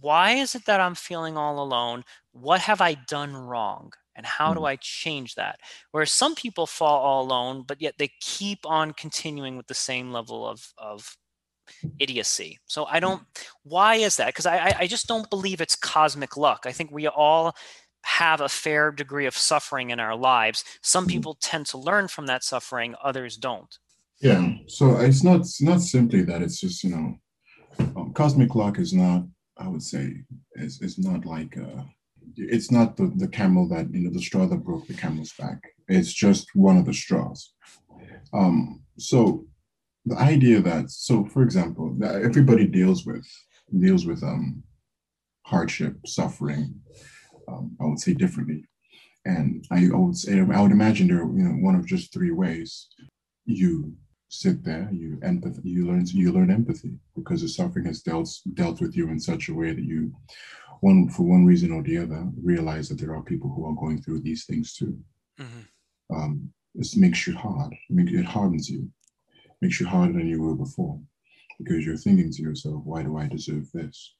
why 0.00 0.32
is 0.32 0.56
it 0.56 0.64
that 0.66 0.80
I'm 0.80 0.94
feeling 0.96 1.36
all 1.36 1.62
alone? 1.62 2.04
What 2.32 2.60
have 2.62 2.80
I 2.80 2.94
done 2.94 3.36
wrong? 3.36 3.92
And 4.16 4.26
how 4.26 4.50
mm-hmm. 4.50 4.60
do 4.60 4.64
I 4.64 4.76
change 4.76 5.34
that? 5.36 5.60
Whereas 5.92 6.10
some 6.10 6.34
people 6.34 6.66
fall 6.66 7.00
all 7.00 7.22
alone, 7.22 7.64
but 7.66 7.80
yet 7.80 7.94
they 7.98 8.10
keep 8.20 8.60
on 8.64 8.92
continuing 8.92 9.56
with 9.56 9.68
the 9.68 9.74
same 9.74 10.12
level 10.12 10.48
of 10.48 10.72
of 10.78 11.16
idiocy. 11.98 12.58
So 12.66 12.86
I 12.86 13.00
don't. 13.00 13.22
Why 13.62 13.96
is 13.96 14.16
that? 14.16 14.28
Because 14.28 14.46
I 14.46 14.74
I 14.80 14.86
just 14.86 15.06
don't 15.06 15.30
believe 15.30 15.60
it's 15.60 15.76
cosmic 15.76 16.36
luck. 16.36 16.64
I 16.66 16.72
think 16.72 16.90
we 16.90 17.06
all 17.08 17.54
have 18.02 18.40
a 18.40 18.48
fair 18.48 18.90
degree 18.90 19.26
of 19.26 19.36
suffering 19.36 19.90
in 19.90 19.98
our 19.98 20.14
lives. 20.14 20.64
Some 20.82 21.04
mm-hmm. 21.04 21.12
people 21.12 21.38
tend 21.40 21.66
to 21.66 21.78
learn 21.78 22.08
from 22.08 22.26
that 22.26 22.44
suffering, 22.44 22.94
others 23.02 23.36
don't. 23.36 23.78
Yeah. 24.20 24.54
So 24.68 24.96
it's 24.96 25.24
not 25.24 25.40
it's 25.40 25.62
not 25.62 25.80
simply 25.80 26.22
that 26.22 26.42
it's 26.42 26.60
just 26.60 26.84
you 26.84 26.90
know 26.90 27.18
um, 27.78 28.12
cosmic 28.12 28.54
luck 28.54 28.78
is 28.78 28.92
not, 28.92 29.24
I 29.58 29.68
would 29.68 29.82
say, 29.82 30.14
is, 30.54 30.80
is 30.80 30.98
not 30.98 31.24
like, 31.24 31.56
uh, 31.56 31.82
it's 32.36 32.70
not 32.70 32.96
the, 32.96 33.12
the 33.16 33.28
camel 33.28 33.68
that, 33.68 33.92
you 33.92 34.00
know, 34.00 34.10
the 34.10 34.22
straw 34.22 34.46
that 34.46 34.64
broke 34.64 34.86
the 34.86 34.94
camel's 34.94 35.32
back. 35.38 35.60
It's 35.88 36.12
just 36.12 36.48
one 36.54 36.76
of 36.76 36.86
the 36.86 36.94
straws. 36.94 37.52
Um, 38.32 38.82
so 38.98 39.46
the 40.06 40.16
idea 40.16 40.60
that, 40.60 40.90
so 40.90 41.24
for 41.24 41.42
example, 41.42 41.94
that 41.98 42.22
everybody 42.22 42.66
deals 42.66 43.06
with, 43.06 43.26
deals 43.78 44.06
with 44.06 44.22
um, 44.22 44.62
hardship, 45.44 45.96
suffering, 46.06 46.74
um, 47.48 47.76
I 47.80 47.84
would 47.84 48.00
say 48.00 48.14
differently. 48.14 48.64
And 49.24 49.64
I 49.70 49.88
would 49.92 50.16
say, 50.16 50.40
I 50.40 50.60
would 50.60 50.72
imagine 50.72 51.08
there, 51.08 51.20
you 51.20 51.44
know, 51.44 51.56
one 51.64 51.74
of 51.74 51.86
just 51.86 52.12
three 52.12 52.30
ways 52.30 52.88
you 53.46 53.94
sit 54.28 54.62
there, 54.64 54.88
you 54.92 55.18
empathy, 55.22 55.68
you 55.68 55.86
learn, 55.86 56.04
you 56.06 56.32
learn 56.32 56.50
empathy 56.50 56.98
because 57.16 57.40
the 57.40 57.48
suffering 57.48 57.86
has 57.86 58.02
dealt 58.02 58.28
dealt 58.54 58.80
with 58.80 58.96
you 58.96 59.08
in 59.08 59.20
such 59.20 59.48
a 59.48 59.54
way 59.54 59.72
that 59.72 59.84
you, 59.84 60.12
one 60.80 61.08
for 61.08 61.22
one 61.22 61.46
reason 61.46 61.72
or 61.72 61.82
the 61.82 61.96
other, 61.98 62.28
realize 62.42 62.88
that 62.88 62.98
there 62.98 63.14
are 63.14 63.22
people 63.22 63.50
who 63.50 63.64
are 63.66 63.74
going 63.74 64.02
through 64.02 64.20
these 64.20 64.44
things 64.44 64.74
too. 64.74 64.98
Mm-hmm. 65.40 66.16
Um, 66.16 66.50
this 66.74 66.96
makes 66.96 67.26
you 67.26 67.34
hard. 67.36 67.74
It 67.88 68.24
hardens 68.24 68.68
you. 68.68 68.90
Makes 69.64 69.80
you 69.80 69.86
harder 69.86 70.12
than 70.12 70.28
you 70.28 70.42
were 70.42 70.54
before, 70.54 71.00
because 71.58 71.86
you're 71.86 71.96
thinking 71.96 72.30
to 72.30 72.42
yourself, 72.42 72.84
"Why 72.84 73.02
do 73.02 73.16
I 73.16 73.26
deserve 73.26 73.72
this?" 73.72 74.14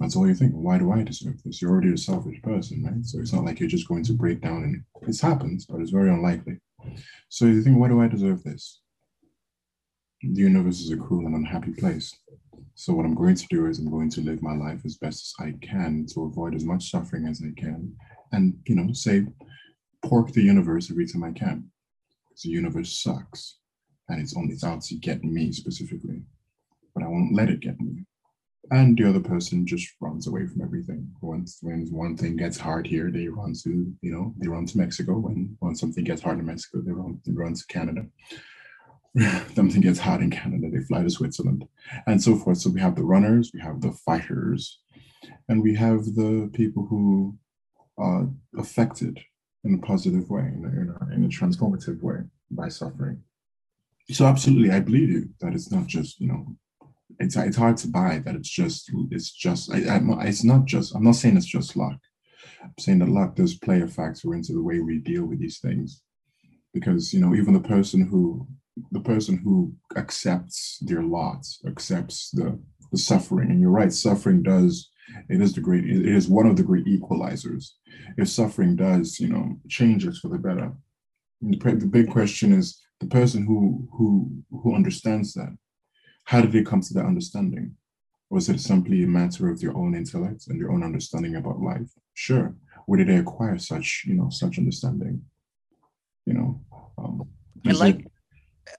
That's 0.00 0.16
all 0.16 0.26
you're 0.26 0.34
thinking. 0.34 0.62
Why 0.62 0.78
do 0.78 0.90
I 0.92 1.02
deserve 1.02 1.42
this? 1.42 1.60
You're 1.60 1.72
already 1.72 1.92
a 1.92 1.98
selfish 1.98 2.40
person, 2.40 2.82
right? 2.82 3.04
So 3.04 3.20
it's 3.20 3.34
not 3.34 3.44
like 3.44 3.60
you're 3.60 3.68
just 3.68 3.86
going 3.86 4.02
to 4.04 4.14
break 4.14 4.40
down 4.40 4.64
and 4.64 4.82
this 5.06 5.20
happens, 5.20 5.66
but 5.66 5.82
it's 5.82 5.90
very 5.90 6.08
unlikely. 6.08 6.56
So 7.28 7.44
you 7.44 7.62
think, 7.62 7.76
why 7.76 7.88
do 7.88 8.00
I 8.00 8.08
deserve 8.08 8.42
this? 8.44 8.80
The 10.22 10.40
universe 10.40 10.80
is 10.80 10.90
a 10.90 10.96
cruel 10.96 11.26
and 11.26 11.36
unhappy 11.36 11.72
place. 11.72 12.18
So 12.74 12.94
what 12.94 13.04
I'm 13.04 13.14
going 13.14 13.34
to 13.34 13.46
do 13.50 13.66
is 13.66 13.78
I'm 13.78 13.90
going 13.90 14.08
to 14.12 14.22
live 14.22 14.40
my 14.40 14.54
life 14.54 14.86
as 14.86 14.96
best 14.96 15.36
as 15.38 15.46
I 15.46 15.52
can 15.60 16.06
to 16.14 16.24
avoid 16.24 16.54
as 16.54 16.64
much 16.64 16.90
suffering 16.90 17.26
as 17.26 17.42
I 17.44 17.52
can. 17.60 17.94
And, 18.32 18.58
you 18.66 18.76
know, 18.76 18.90
say, 18.94 19.26
pork 20.02 20.32
the 20.32 20.42
universe 20.42 20.90
every 20.90 21.06
time 21.06 21.24
I 21.24 21.32
can. 21.32 21.70
Because 22.30 22.42
the 22.44 22.48
universe 22.48 23.02
sucks. 23.02 23.58
And 24.12 24.22
it's 24.22 24.36
only 24.36 24.54
it's 24.54 24.64
out 24.64 24.82
to 24.82 24.94
get 24.96 25.24
me 25.24 25.52
specifically. 25.52 26.22
But 26.94 27.04
I 27.04 27.08
won't 27.08 27.34
let 27.34 27.48
it 27.48 27.60
get 27.60 27.80
me 27.80 28.04
and 28.70 28.96
the 28.96 29.08
other 29.08 29.20
person 29.20 29.66
just 29.66 29.92
runs 30.00 30.26
away 30.26 30.46
from 30.46 30.62
everything. 30.62 31.10
Once 31.20 31.58
when 31.62 31.86
one 31.90 32.16
thing 32.16 32.36
gets 32.36 32.58
hard 32.58 32.86
here, 32.86 33.10
they 33.10 33.28
run 33.28 33.54
to 33.64 33.92
you 34.00 34.12
know 34.12 34.34
they 34.38 34.48
run 34.48 34.66
to 34.66 34.78
Mexico. 34.78 35.18
When 35.18 35.56
when 35.60 35.74
something 35.74 36.04
gets 36.04 36.22
hard 36.22 36.38
in 36.38 36.46
Mexico, 36.46 36.80
they 36.80 36.92
run 36.92 37.20
they 37.26 37.32
run 37.32 37.54
to 37.54 37.66
Canada. 37.66 38.06
something 39.54 39.82
gets 39.82 39.98
hard 39.98 40.22
in 40.22 40.30
Canada, 40.30 40.70
they 40.70 40.82
fly 40.84 41.02
to 41.02 41.10
Switzerland, 41.10 41.66
and 42.06 42.22
so 42.22 42.34
forth. 42.34 42.58
So 42.58 42.70
we 42.70 42.80
have 42.80 42.96
the 42.96 43.04
runners, 43.04 43.50
we 43.52 43.60
have 43.60 43.82
the 43.82 43.92
fighters, 43.92 44.80
and 45.48 45.62
we 45.62 45.74
have 45.74 46.04
the 46.04 46.50
people 46.54 46.86
who 46.86 47.36
are 47.98 48.30
affected 48.56 49.20
in 49.64 49.74
a 49.74 49.86
positive 49.86 50.30
way, 50.30 50.40
in 50.40 50.64
a, 50.64 51.14
in 51.14 51.24
a 51.24 51.28
transformative 51.28 52.00
way 52.02 52.20
by 52.50 52.68
suffering. 52.68 53.22
So 54.10 54.26
absolutely, 54.26 54.70
I 54.70 54.80
believe 54.80 55.10
you 55.10 55.28
that 55.40 55.54
it's 55.54 55.70
not 55.70 55.86
just 55.86 56.20
you 56.20 56.28
know 56.28 56.56
it's 57.18 57.36
it's 57.36 57.56
hard 57.56 57.76
to 57.78 57.88
buy 57.88 58.18
that 58.24 58.34
it's 58.34 58.48
just 58.48 58.90
it's 59.10 59.30
just 59.30 59.72
I, 59.72 59.96
I, 59.96 60.24
it's 60.26 60.44
not 60.44 60.64
just 60.64 60.94
I'm 60.94 61.04
not 61.04 61.16
saying 61.16 61.36
it's 61.36 61.46
just 61.46 61.76
luck. 61.76 61.98
I'm 62.62 62.74
saying 62.78 62.98
that 63.00 63.08
luck 63.08 63.36
does 63.36 63.54
play 63.56 63.80
a 63.82 63.86
factor 63.86 64.34
into 64.34 64.52
the 64.52 64.62
way 64.62 64.80
we 64.80 64.98
deal 64.98 65.24
with 65.24 65.38
these 65.38 65.60
things, 65.60 66.02
because 66.74 67.14
you 67.14 67.20
know 67.20 67.34
even 67.34 67.54
the 67.54 67.60
person 67.60 68.06
who 68.06 68.46
the 68.90 69.00
person 69.00 69.36
who 69.38 69.74
accepts 69.96 70.78
their 70.82 71.02
lot 71.02 71.46
accepts 71.66 72.30
the 72.30 72.58
the 72.90 72.98
suffering, 72.98 73.50
and 73.50 73.60
you're 73.60 73.70
right, 73.70 73.92
suffering 73.92 74.42
does 74.42 74.90
it 75.28 75.40
is 75.40 75.52
the 75.54 75.60
great 75.60 75.84
it 75.84 76.06
is 76.06 76.28
one 76.28 76.46
of 76.46 76.56
the 76.56 76.62
great 76.62 76.86
equalizers. 76.86 77.70
If 78.16 78.28
suffering 78.28 78.76
does 78.76 79.20
you 79.20 79.28
know 79.28 79.58
change 79.68 80.06
us 80.06 80.18
for 80.18 80.28
the 80.28 80.38
better, 80.38 80.72
the, 81.40 81.56
the 81.56 81.86
big 81.86 82.10
question 82.10 82.52
is 82.52 82.81
the 83.02 83.08
person 83.08 83.44
who 83.44 83.88
who 83.92 84.30
who 84.62 84.74
understands 84.74 85.34
that 85.34 85.52
how 86.24 86.40
did 86.40 86.52
they 86.52 86.62
come 86.62 86.80
to 86.80 86.94
that 86.94 87.04
understanding? 87.04 87.74
Was 88.30 88.48
it 88.48 88.60
simply 88.60 89.02
a 89.02 89.06
matter 89.06 89.50
of 89.50 89.60
their 89.60 89.76
own 89.76 89.94
intellect 89.94 90.46
and 90.48 90.58
their 90.58 90.70
own 90.70 90.82
understanding 90.82 91.34
about 91.36 91.60
life? 91.60 91.90
Sure. 92.14 92.54
Where 92.86 92.98
did 92.98 93.08
they 93.08 93.20
acquire 93.20 93.58
such, 93.58 94.04
you 94.06 94.14
know, 94.14 94.30
such 94.30 94.56
understanding? 94.58 95.22
You 96.26 96.34
know, 96.34 96.60
um, 96.96 97.28
I 97.66 97.72
like 97.72 98.00
it, 98.00 98.12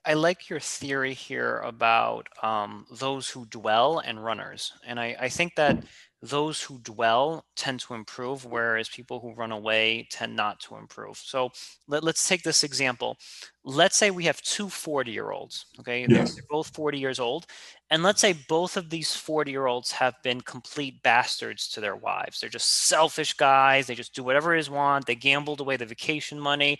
I 0.04 0.14
like 0.14 0.48
your 0.48 0.60
theory 0.60 1.14
here 1.14 1.58
about 1.58 2.28
um, 2.42 2.86
those 2.90 3.28
who 3.28 3.44
dwell 3.46 3.98
and 3.98 4.24
runners, 4.24 4.72
and 4.86 4.98
I, 4.98 5.14
I 5.20 5.28
think 5.28 5.54
that 5.56 5.84
those 6.24 6.62
who 6.62 6.78
dwell 6.78 7.44
tend 7.54 7.80
to 7.80 7.92
improve, 7.92 8.46
whereas 8.46 8.88
people 8.88 9.20
who 9.20 9.34
run 9.34 9.52
away 9.52 10.08
tend 10.10 10.34
not 10.34 10.58
to 10.58 10.76
improve. 10.76 11.18
So 11.18 11.50
let, 11.86 12.02
us 12.02 12.26
take 12.26 12.42
this 12.42 12.64
example. 12.64 13.18
Let's 13.62 13.96
say 13.96 14.10
we 14.10 14.24
have 14.24 14.40
two 14.40 14.70
40 14.70 15.10
year 15.10 15.32
olds, 15.32 15.66
okay? 15.80 16.06
They're 16.06 16.26
both 16.48 16.74
40 16.74 16.98
years 16.98 17.20
old. 17.20 17.44
And 17.90 18.02
let's 18.02 18.22
say 18.22 18.34
both 18.48 18.78
of 18.78 18.88
these 18.88 19.14
40 19.14 19.50
year 19.50 19.66
olds 19.66 19.92
have 19.92 20.14
been 20.22 20.40
complete 20.40 21.02
bastards 21.02 21.68
to 21.70 21.80
their 21.80 21.96
wives. 21.96 22.40
They're 22.40 22.48
just 22.48 22.86
selfish 22.86 23.34
guys. 23.34 23.86
They 23.86 23.94
just 23.94 24.14
do 24.14 24.24
whatever 24.24 24.58
they 24.58 24.70
want. 24.70 25.04
They 25.04 25.16
gambled 25.16 25.60
away 25.60 25.76
the 25.76 25.84
vacation 25.84 26.40
money. 26.40 26.78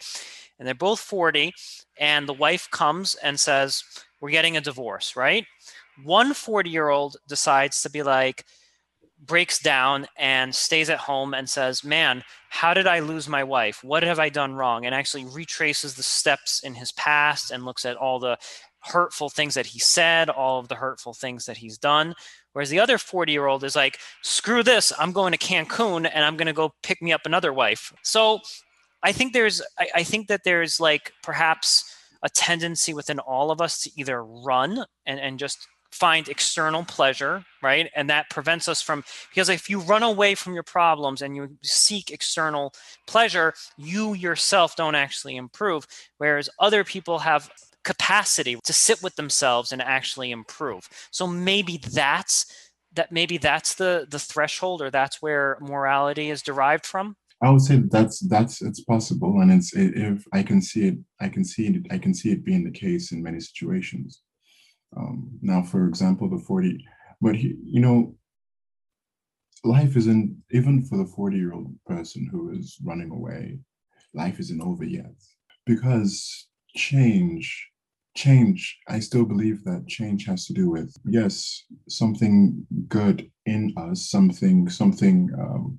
And 0.58 0.66
they're 0.66 0.74
both 0.74 1.00
40. 1.00 1.52
And 2.00 2.26
the 2.26 2.32
wife 2.32 2.70
comes 2.70 3.14
and 3.16 3.38
says, 3.38 3.84
We're 4.22 4.30
getting 4.30 4.56
a 4.56 4.62
divorce, 4.62 5.16
right? 5.16 5.44
One 6.02 6.32
40 6.32 6.70
year 6.70 6.88
old 6.88 7.16
decides 7.28 7.82
to 7.82 7.90
be 7.90 8.02
like, 8.02 8.44
breaks 9.26 9.58
down 9.58 10.06
and 10.16 10.54
stays 10.54 10.90
at 10.90 10.98
home 10.98 11.34
and 11.34 11.48
says, 11.48 11.84
Man, 11.84 12.22
how 12.48 12.74
did 12.74 12.86
I 12.86 13.00
lose 13.00 13.28
my 13.28 13.44
wife? 13.44 13.82
What 13.82 14.02
have 14.02 14.18
I 14.18 14.28
done 14.28 14.54
wrong? 14.54 14.86
And 14.86 14.94
actually 14.94 15.24
retraces 15.24 15.94
the 15.94 16.02
steps 16.02 16.60
in 16.62 16.74
his 16.74 16.92
past 16.92 17.50
and 17.50 17.64
looks 17.64 17.84
at 17.84 17.96
all 17.96 18.18
the 18.18 18.38
hurtful 18.80 19.30
things 19.30 19.54
that 19.54 19.66
he 19.66 19.78
said, 19.78 20.28
all 20.28 20.60
of 20.60 20.68
the 20.68 20.74
hurtful 20.74 21.14
things 21.14 21.46
that 21.46 21.56
he's 21.56 21.78
done. 21.78 22.14
Whereas 22.52 22.70
the 22.70 22.80
other 22.80 22.98
40 22.98 23.32
year 23.32 23.46
old 23.46 23.64
is 23.64 23.76
like, 23.76 23.98
Screw 24.22 24.62
this, 24.62 24.92
I'm 24.98 25.12
going 25.12 25.32
to 25.32 25.38
Cancun 25.38 26.08
and 26.12 26.24
I'm 26.24 26.36
going 26.36 26.46
to 26.46 26.52
go 26.52 26.74
pick 26.82 27.00
me 27.02 27.12
up 27.12 27.22
another 27.24 27.52
wife. 27.52 27.92
So 28.02 28.40
I 29.02 29.12
think 29.12 29.32
there's, 29.32 29.62
I, 29.78 29.88
I 29.96 30.02
think 30.02 30.28
that 30.28 30.44
there's 30.44 30.80
like 30.80 31.12
perhaps 31.22 31.84
a 32.22 32.28
tendency 32.30 32.94
within 32.94 33.18
all 33.18 33.50
of 33.50 33.60
us 33.60 33.80
to 33.82 33.90
either 33.96 34.24
run 34.24 34.84
and, 35.04 35.20
and 35.20 35.38
just 35.38 35.68
find 35.94 36.28
external 36.28 36.84
pleasure, 36.84 37.44
right? 37.62 37.88
And 37.94 38.10
that 38.10 38.28
prevents 38.28 38.66
us 38.66 38.82
from, 38.82 39.04
because 39.30 39.48
if 39.48 39.70
you 39.70 39.78
run 39.78 40.02
away 40.02 40.34
from 40.34 40.52
your 40.52 40.64
problems 40.64 41.22
and 41.22 41.36
you 41.36 41.56
seek 41.62 42.10
external 42.10 42.74
pleasure, 43.06 43.54
you 43.76 44.14
yourself 44.14 44.74
don't 44.74 44.96
actually 44.96 45.36
improve. 45.36 45.86
Whereas 46.18 46.50
other 46.58 46.82
people 46.82 47.20
have 47.20 47.48
capacity 47.84 48.58
to 48.64 48.72
sit 48.72 49.02
with 49.04 49.14
themselves 49.14 49.70
and 49.70 49.80
actually 49.80 50.32
improve. 50.32 50.88
So 51.12 51.28
maybe 51.28 51.76
that's 51.76 52.46
that 52.94 53.12
maybe 53.12 53.38
that's 53.38 53.74
the 53.74 54.06
the 54.10 54.18
threshold 54.18 54.82
or 54.82 54.90
that's 54.90 55.22
where 55.22 55.58
morality 55.60 56.30
is 56.30 56.42
derived 56.42 56.86
from 56.86 57.16
i 57.42 57.50
would 57.50 57.60
say 57.60 57.82
that's 57.90 58.20
that's 58.28 58.62
it's 58.62 58.84
possible 58.84 59.40
and 59.40 59.50
it's 59.50 59.74
if 59.74 60.24
i 60.32 60.44
can 60.44 60.62
see 60.62 60.86
it 60.86 60.98
i 61.20 61.28
can 61.28 61.44
see 61.44 61.66
it 61.66 61.86
i 61.90 61.98
can 61.98 62.14
see 62.14 62.30
it 62.30 62.44
being 62.44 62.62
the 62.62 62.70
case 62.70 63.10
in 63.10 63.20
many 63.20 63.40
situations 63.40 64.22
um, 64.96 65.38
now, 65.42 65.62
for 65.62 65.86
example, 65.86 66.28
the 66.28 66.38
40, 66.38 66.84
but 67.20 67.36
he, 67.36 67.56
you 67.64 67.80
know, 67.80 68.14
life 69.64 69.96
isn't, 69.96 70.36
even 70.52 70.84
for 70.84 70.98
the 70.98 71.06
40 71.06 71.36
year 71.36 71.52
old 71.52 71.74
person 71.86 72.28
who 72.30 72.52
is 72.52 72.78
running 72.84 73.10
away, 73.10 73.58
life 74.12 74.38
isn't 74.38 74.62
over 74.62 74.84
yet. 74.84 75.14
Because 75.66 76.46
change, 76.76 77.68
change, 78.16 78.78
I 78.88 79.00
still 79.00 79.24
believe 79.24 79.64
that 79.64 79.88
change 79.88 80.26
has 80.26 80.46
to 80.46 80.52
do 80.52 80.70
with, 80.70 80.94
yes, 81.04 81.64
something 81.88 82.66
good 82.88 83.30
in 83.46 83.72
us, 83.76 84.08
something, 84.08 84.68
something, 84.68 85.30
um, 85.38 85.78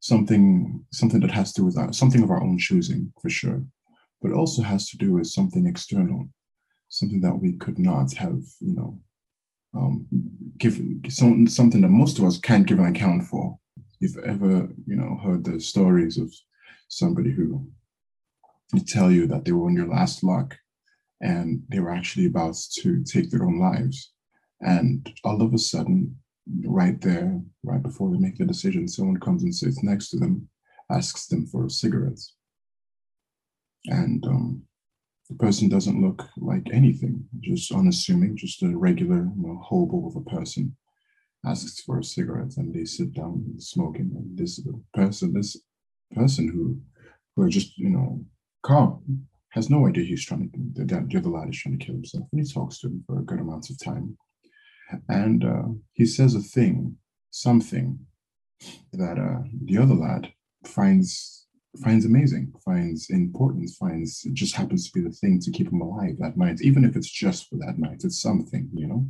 something, 0.00 0.84
something 0.92 1.20
that 1.20 1.30
has 1.30 1.52
to 1.52 1.62
do 1.62 1.66
with 1.66 1.78
our, 1.78 1.92
something 1.92 2.22
of 2.22 2.30
our 2.30 2.42
own 2.42 2.58
choosing 2.58 3.12
for 3.20 3.28
sure, 3.28 3.62
but 4.22 4.32
also 4.32 4.62
has 4.62 4.88
to 4.90 4.96
do 4.96 5.12
with 5.12 5.26
something 5.26 5.66
external 5.66 6.28
something 6.88 7.20
that 7.20 7.34
we 7.34 7.52
could 7.54 7.78
not 7.78 8.12
have, 8.14 8.40
you 8.60 8.74
know, 8.74 8.98
um, 9.74 10.06
given 10.58 11.02
some, 11.08 11.46
something 11.46 11.80
that 11.82 11.88
most 11.88 12.18
of 12.18 12.24
us 12.24 12.38
can't 12.38 12.66
give 12.66 12.78
an 12.78 12.86
account 12.86 13.24
for. 13.24 13.58
You've 14.00 14.18
ever, 14.18 14.68
you 14.86 14.96
know, 14.96 15.18
heard 15.22 15.44
the 15.44 15.60
stories 15.60 16.18
of 16.18 16.32
somebody 16.88 17.32
who 17.32 17.66
tell 18.86 19.10
you 19.10 19.26
that 19.26 19.44
they 19.44 19.52
were 19.52 19.66
on 19.66 19.76
your 19.76 19.88
last 19.88 20.22
luck 20.22 20.56
and 21.20 21.62
they 21.68 21.80
were 21.80 21.94
actually 21.94 22.26
about 22.26 22.56
to 22.74 23.02
take 23.04 23.30
their 23.30 23.44
own 23.44 23.58
lives. 23.58 24.12
And 24.60 25.10
all 25.24 25.42
of 25.42 25.54
a 25.54 25.58
sudden, 25.58 26.16
right 26.64 27.00
there, 27.00 27.40
right 27.62 27.82
before 27.82 28.10
they 28.10 28.18
make 28.18 28.38
the 28.38 28.44
decision, 28.44 28.88
someone 28.88 29.18
comes 29.18 29.42
and 29.42 29.54
sits 29.54 29.82
next 29.82 30.10
to 30.10 30.18
them, 30.18 30.48
asks 30.90 31.26
them 31.26 31.46
for 31.46 31.68
cigarettes. 31.68 32.34
And 33.86 34.24
um, 34.26 34.62
the 35.28 35.36
person 35.36 35.68
doesn't 35.68 36.00
look 36.00 36.24
like 36.36 36.66
anything, 36.72 37.24
just 37.40 37.72
unassuming, 37.72 38.36
just 38.36 38.62
a 38.62 38.76
regular 38.76 39.28
you 39.36 39.46
know, 39.46 39.60
hobo 39.62 40.06
of 40.06 40.16
a 40.16 40.30
person 40.30 40.76
asks 41.44 41.80
for 41.80 41.98
a 41.98 42.04
cigarette 42.04 42.56
and 42.56 42.74
they 42.74 42.84
sit 42.84 43.12
down 43.12 43.44
smoking. 43.58 44.10
And 44.14 44.36
this 44.38 44.60
person, 44.94 45.32
this 45.32 45.56
person 46.14 46.48
who 46.48 46.80
who 47.34 47.42
are 47.42 47.48
just, 47.48 47.76
you 47.76 47.90
know, 47.90 48.24
calm, 48.62 49.26
has 49.50 49.70
no 49.70 49.86
idea 49.86 50.04
he's 50.04 50.24
trying 50.24 50.50
to, 50.50 50.84
the, 50.84 51.06
the 51.08 51.18
other 51.18 51.28
lad 51.28 51.50
is 51.50 51.58
trying 51.58 51.78
to 51.78 51.84
kill 51.84 51.94
himself. 51.94 52.24
And 52.32 52.46
he 52.46 52.52
talks 52.52 52.78
to 52.80 52.88
him 52.88 53.04
for 53.06 53.18
a 53.18 53.24
good 53.24 53.40
amount 53.40 53.70
of 53.70 53.78
time. 53.78 54.16
And 55.08 55.44
uh, 55.44 55.68
he 55.92 56.06
says 56.06 56.34
a 56.34 56.40
thing, 56.40 56.96
something 57.30 57.98
that 58.92 59.18
uh, 59.18 59.42
the 59.64 59.78
other 59.78 59.94
lad 59.94 60.32
finds 60.64 61.45
finds 61.82 62.04
amazing, 62.04 62.52
finds 62.64 63.10
important, 63.10 63.70
finds 63.78 64.24
it 64.24 64.34
just 64.34 64.54
happens 64.54 64.86
to 64.86 64.92
be 64.92 65.06
the 65.06 65.14
thing 65.14 65.40
to 65.40 65.50
keep 65.50 65.72
him 65.72 65.80
alive 65.80 66.16
that 66.18 66.36
night, 66.36 66.60
even 66.62 66.84
if 66.84 66.96
it's 66.96 67.10
just 67.10 67.48
for 67.48 67.56
that 67.56 67.78
night. 67.78 68.02
It's 68.04 68.20
something, 68.20 68.68
you 68.74 68.86
know. 68.86 69.06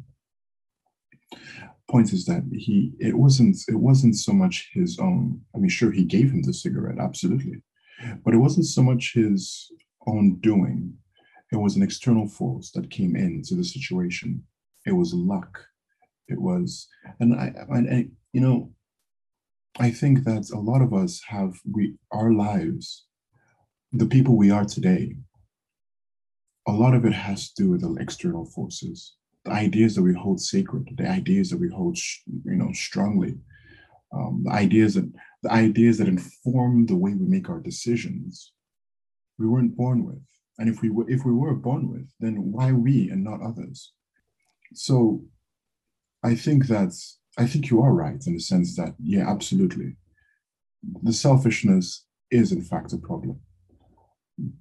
Point 1.88 2.12
is 2.12 2.24
that 2.26 2.42
he 2.52 2.92
it 2.98 3.16
wasn't 3.16 3.57
it 3.68 3.76
wasn't 3.76 4.16
so 4.16 4.33
much 4.33 4.70
his 4.72 4.98
own. 4.98 5.40
I 5.55 5.59
mean, 5.59 5.68
sure, 5.68 5.92
he 5.92 6.05
gave 6.05 6.31
him 6.31 6.42
the 6.42 6.52
cigarette, 6.52 6.98
absolutely, 6.98 7.62
but 8.24 8.35
it 8.35 8.38
wasn't 8.38 8.66
so 8.66 8.83
much 8.83 9.12
his 9.14 9.70
own 10.07 10.37
doing. 10.40 10.94
It 11.52 11.57
was 11.57 11.76
an 11.76 11.83
external 11.83 12.26
force 12.26 12.72
that 12.72 12.90
came 12.90 13.14
into 13.14 13.55
the 13.55 13.64
situation. 13.64 14.42
It 14.85 14.92
was 14.92 15.14
luck. 15.14 15.64
It 16.29 16.40
was, 16.40 16.88
and 17.20 17.35
I, 17.35 17.52
I, 17.72 18.09
you 18.33 18.40
know, 18.40 18.72
I 19.78 19.90
think 19.90 20.24
that 20.24 20.50
a 20.54 20.58
lot 20.58 20.80
of 20.80 20.94
us 20.94 21.22
have 21.26 21.60
we 21.70 21.96
our 22.10 22.32
lives, 22.32 23.04
the 23.92 24.06
people 24.06 24.36
we 24.36 24.50
are 24.50 24.64
today. 24.64 25.16
A 26.66 26.72
lot 26.72 26.94
of 26.94 27.04
it 27.04 27.12
has 27.12 27.52
to 27.52 27.62
do 27.62 27.70
with 27.70 27.82
the 27.82 27.94
external 28.02 28.46
forces, 28.46 29.16
the 29.44 29.52
ideas 29.52 29.94
that 29.94 30.02
we 30.02 30.14
hold 30.14 30.40
sacred, 30.40 30.88
the 30.96 31.06
ideas 31.06 31.50
that 31.50 31.60
we 31.60 31.68
hold, 31.68 31.98
you 32.26 32.56
know, 32.56 32.72
strongly, 32.72 33.36
um, 34.14 34.42
the 34.44 34.52
ideas 34.52 34.94
that 34.94 35.12
the 35.42 35.52
ideas 35.52 35.98
that 35.98 36.08
inform 36.08 36.86
the 36.86 36.96
way 36.96 37.12
we 37.12 37.26
make 37.26 37.50
our 37.50 37.60
decisions. 37.60 38.52
We 39.38 39.46
weren't 39.46 39.76
born 39.76 40.06
with, 40.06 40.24
and 40.58 40.70
if 40.70 40.80
we 40.80 40.88
were, 40.88 41.08
if 41.08 41.26
we 41.26 41.32
were 41.32 41.54
born 41.54 41.90
with, 41.90 42.10
then 42.18 42.50
why 42.50 42.72
we 42.72 43.10
and 43.10 43.22
not 43.22 43.42
others? 43.42 43.92
So, 44.72 45.22
I 46.24 46.34
think 46.34 46.66
that's 46.66 47.18
I 47.37 47.46
think 47.46 47.70
you 47.70 47.83
are 47.83 47.92
right 47.92 48.25
in 48.27 48.35
the 48.35 48.40
sense 48.40 48.77
that, 48.77 48.94
yeah, 48.99 49.29
absolutely. 49.29 49.96
The 51.03 51.12
selfishness 51.12 52.07
is, 52.31 52.53
in 52.53 52.62
fact, 52.62 52.92
a 52.92 52.99
problem. 52.99 53.40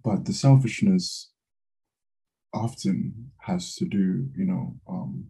But 0.04 0.26
the 0.26 0.34
selfishness 0.34 1.32
often 2.54 3.32
has 3.40 3.76
to 3.76 3.86
do, 3.86 4.28
you 4.36 4.46
know, 4.46 4.76
um, 4.88 5.26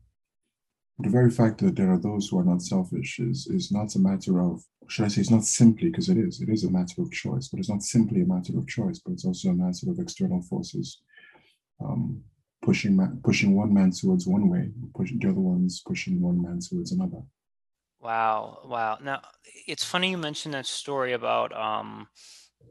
the 1.00 1.10
very 1.10 1.30
fact 1.30 1.60
that 1.60 1.76
there 1.76 1.92
are 1.92 2.00
those 2.00 2.30
who 2.30 2.40
are 2.40 2.44
not 2.44 2.62
selfish 2.62 3.20
is, 3.20 3.48
is 3.48 3.72
not 3.72 3.96
a 3.96 4.00
matter 4.00 4.42
of, 4.42 4.64
should 4.88 5.06
I 5.06 5.08
say, 5.10 5.22
it's 5.22 5.32
not 5.32 5.44
simply, 5.44 5.90
because 5.90 6.10
it 6.10 6.18
is, 6.18 6.42
it 6.42 6.50
is 6.50 6.64
a 6.64 6.72
matter 6.72 7.02
of 7.02 7.12
choice, 7.12 7.50
but 7.50 7.60
it's 7.60 7.70
not 7.70 7.84
simply 7.84 8.22
a 8.22 8.26
matter 8.26 8.58
of 8.58 8.68
choice, 8.68 9.00
but 9.04 9.12
it's 9.12 9.26
also 9.26 9.50
a 9.50 9.54
matter 9.54 9.90
of 9.90 10.00
external 10.00 10.42
forces 10.44 11.02
um, 11.84 12.24
pushing, 12.66 12.96
man, 12.96 13.22
pushing 13.24 13.56
one 13.56 13.74
man 13.74 13.92
towards 13.92 14.26
one 14.28 14.50
way, 14.50 14.70
pushing 14.96 15.20
the 15.20 15.30
other 15.30 15.40
ones 15.40 15.82
pushing 15.86 16.20
one 16.22 16.42
man 16.42 16.60
towards 16.60 16.92
another. 16.92 17.22
Wow, 18.02 18.60
wow. 18.66 18.98
Now, 19.02 19.22
it's 19.68 19.84
funny 19.84 20.12
you 20.12 20.18
mentioned 20.18 20.54
that 20.54 20.66
story 20.66 21.14
about 21.14 21.56
um 21.56 22.08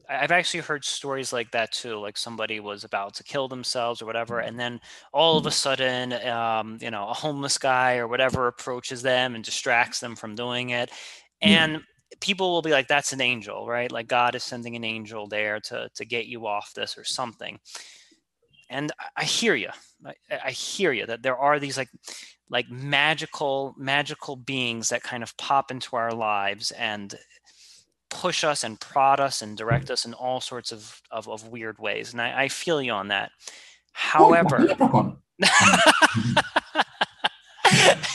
I- 0.08 0.18
have 0.18 0.32
actually 0.32 0.60
heard 0.60 0.84
stories 0.84 1.32
like 1.32 1.50
that 1.52 1.72
too, 1.72 1.98
like 1.98 2.16
somebody 2.18 2.60
was 2.60 2.84
about 2.84 3.14
to 3.14 3.24
kill 3.24 3.48
themselves 3.48 4.02
or 4.02 4.06
whatever, 4.06 4.40
and 4.40 4.58
then 4.58 4.80
all 5.12 5.38
of 5.38 5.46
a 5.46 5.50
sudden, 5.50 6.12
um, 6.26 6.78
you 6.80 6.90
know, 6.90 7.08
a 7.08 7.14
homeless 7.14 7.58
guy 7.58 7.96
or 7.96 8.06
whatever 8.08 8.46
approaches 8.46 9.02
them 9.02 9.34
and 9.34 9.44
distracts 9.44 10.00
them 10.00 10.14
from 10.16 10.34
doing 10.34 10.70
it. 10.70 10.90
Yeah. 11.40 11.64
And 11.64 11.82
people 12.20 12.52
will 12.52 12.62
be 12.62 12.70
like, 12.70 12.88
that's 12.88 13.12
an 13.12 13.20
angel, 13.20 13.66
right? 13.66 13.90
Like 13.90 14.06
God 14.06 14.34
is 14.34 14.44
sending 14.44 14.76
an 14.76 14.84
angel 14.84 15.26
there 15.26 15.60
to 15.60 15.88
to 15.94 16.04
get 16.04 16.26
you 16.26 16.46
off 16.46 16.74
this 16.74 16.98
or 16.98 17.04
something. 17.04 17.58
And 18.74 18.90
I, 19.16 19.22
hear 19.24 19.54
you. 19.54 19.70
I, 20.04 20.14
I 20.46 20.50
hear 20.50 20.92
you 20.92 21.06
that 21.06 21.22
there 21.22 21.36
are 21.36 21.60
these 21.60 21.78
like 21.78 21.88
like 22.50 22.68
magical 22.70 23.74
magical 23.78 24.36
beings 24.36 24.88
that 24.90 25.02
kind 25.02 25.22
of 25.22 25.36
pop 25.36 25.70
into 25.70 25.96
our 25.96 26.12
lives 26.12 26.72
and 26.72 27.14
push 28.10 28.44
us 28.44 28.64
and 28.64 28.78
prod 28.80 29.18
us 29.20 29.42
and 29.42 29.56
direct 29.56 29.90
us 29.90 30.04
in 30.04 30.12
all 30.14 30.40
sorts 30.40 30.72
of 30.72 31.00
of, 31.10 31.28
of 31.28 31.48
weird 31.48 31.78
ways 31.78 32.12
and 32.12 32.20
I, 32.20 32.44
I, 32.44 32.48
feel 32.48 32.82
you 32.82 32.92
on 32.92 33.08
that. 33.08 33.30
However 33.92 34.58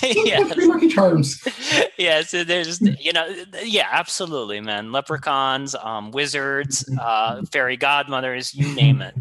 yeah. 0.04 0.40
Lucky 0.58 0.88
charms. 0.90 1.42
Yeah 1.98 2.22
so 2.22 2.44
there's 2.46 2.80
you 2.82 3.12
know 3.12 3.28
yeah 3.64 3.88
absolutely 3.92 4.62
man. 4.62 4.92
Leprechauns 4.92 5.76
um, 5.76 6.12
wizards 6.12 6.90
uh, 7.02 7.42
fairy 7.52 7.76
godmothers 7.78 8.54
you 8.54 8.74
name 8.74 9.02
it 9.02 9.16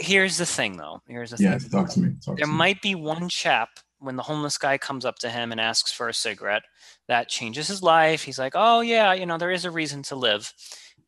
here's 0.00 0.38
the 0.38 0.46
thing 0.46 0.76
though 0.76 1.00
here's 1.06 1.30
the 1.30 1.42
yeah, 1.42 1.58
thing 1.58 1.70
talk 1.70 1.88
to 1.88 2.00
me 2.00 2.14
talk 2.24 2.36
there 2.36 2.46
to 2.46 2.50
me. 2.50 2.56
might 2.56 2.82
be 2.82 2.94
one 2.94 3.28
chap 3.28 3.68
when 4.00 4.16
the 4.16 4.22
homeless 4.22 4.58
guy 4.58 4.78
comes 4.78 5.04
up 5.04 5.18
to 5.18 5.30
him 5.30 5.52
and 5.52 5.60
asks 5.60 5.92
for 5.92 6.08
a 6.08 6.14
cigarette, 6.14 6.62
that 7.06 7.28
changes 7.28 7.68
his 7.68 7.82
life. 7.82 8.22
He's 8.22 8.38
like, 8.38 8.54
oh, 8.56 8.80
yeah, 8.80 9.12
you 9.12 9.26
know, 9.26 9.38
there 9.38 9.50
is 9.50 9.64
a 9.64 9.70
reason 9.70 10.02
to 10.04 10.16
live. 10.16 10.52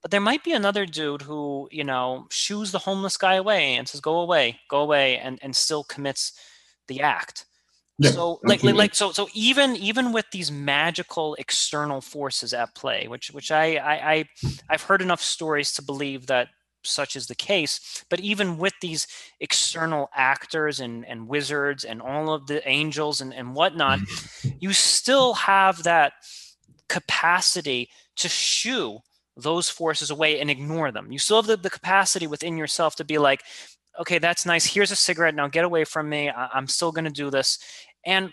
But 0.03 0.11
there 0.11 0.21
might 0.21 0.45
be 0.45 0.53
another 0.53 0.85
dude 0.85 1.23
who, 1.23 1.69
you 1.73 1.85
know, 1.85 2.27
shoos 2.31 2.71
the 2.71 2.79
homeless 2.79 3.17
guy 3.17 3.35
away 3.35 3.75
and 3.75 3.89
says, 3.89 4.01
go 4.01 4.21
away, 4.21 4.61
go 4.69 4.81
away, 4.81 5.19
and, 5.19 5.39
and 5.43 5.57
still 5.57 5.85
commits 5.85 6.33
the 6.87 7.01
act. 7.01 7.47
Yeah, 7.99 8.11
so 8.11 8.41
like, 8.43 8.57
absolutely. 8.57 8.79
like 8.79 8.95
so 8.95 9.13
so 9.13 9.29
even 9.35 9.77
even 9.77 10.13
with 10.13 10.25
these 10.33 10.51
magical 10.51 11.35
external 11.35 12.01
forces 12.01 12.55
at 12.55 12.75
play 12.75 13.07
which 13.07 13.31
which 13.33 13.53
I, 13.53 13.77
I 13.77 14.13
i 14.13 14.25
i've 14.71 14.83
heard 14.83 15.03
enough 15.03 15.23
stories 15.23 15.73
to 15.75 15.83
believe 15.83 16.27
that 16.27 16.49
such 16.85 17.17
is 17.17 17.27
the 17.27 17.35
case. 17.35 18.05
But 18.09 18.21
even 18.21 18.59
with 18.59 18.75
these 18.81 19.07
external 19.41 20.09
actors 20.15 20.81
and, 20.81 21.07
and 21.07 21.29
wizards 21.29 21.85
and 21.85 22.01
all 22.03 22.33
of 22.33 22.47
the 22.47 22.67
angels 22.69 23.21
and, 23.21 23.33
and 23.35 23.55
whatnot, 23.55 24.01
mm-hmm. 24.01 24.51
you 24.61 24.73
still 24.73 25.35
have 25.35 25.83
that 25.85 26.13
capacity 26.89 27.89
to 28.17 28.29
shoo 28.29 28.99
those 29.37 29.69
forces 29.69 30.11
away 30.11 30.41
and 30.41 30.51
ignore 30.51 30.93
them. 30.93 31.11
You 31.11 31.19
still 31.19 31.39
have 31.39 31.47
the, 31.47 31.57
the 31.57 31.71
capacity 31.71 32.27
within 32.27 32.57
yourself 32.57 32.97
to 32.97 33.05
be 33.05 33.19
like, 33.19 33.43
okay, 34.01 34.19
that's 34.19 34.47
nice. 34.47 34.67
Here's 34.67 34.91
a 34.91 34.97
cigarette. 34.97 35.35
Now 35.35 35.49
get 35.49 35.65
away 35.65 35.85
from 35.85 36.09
me. 36.09 36.29
I, 36.29 36.57
am 36.57 36.69
still 36.69 36.93
going 36.93 37.05
to 37.05 37.11
do 37.11 37.31
this. 37.31 37.59
And 38.05 38.31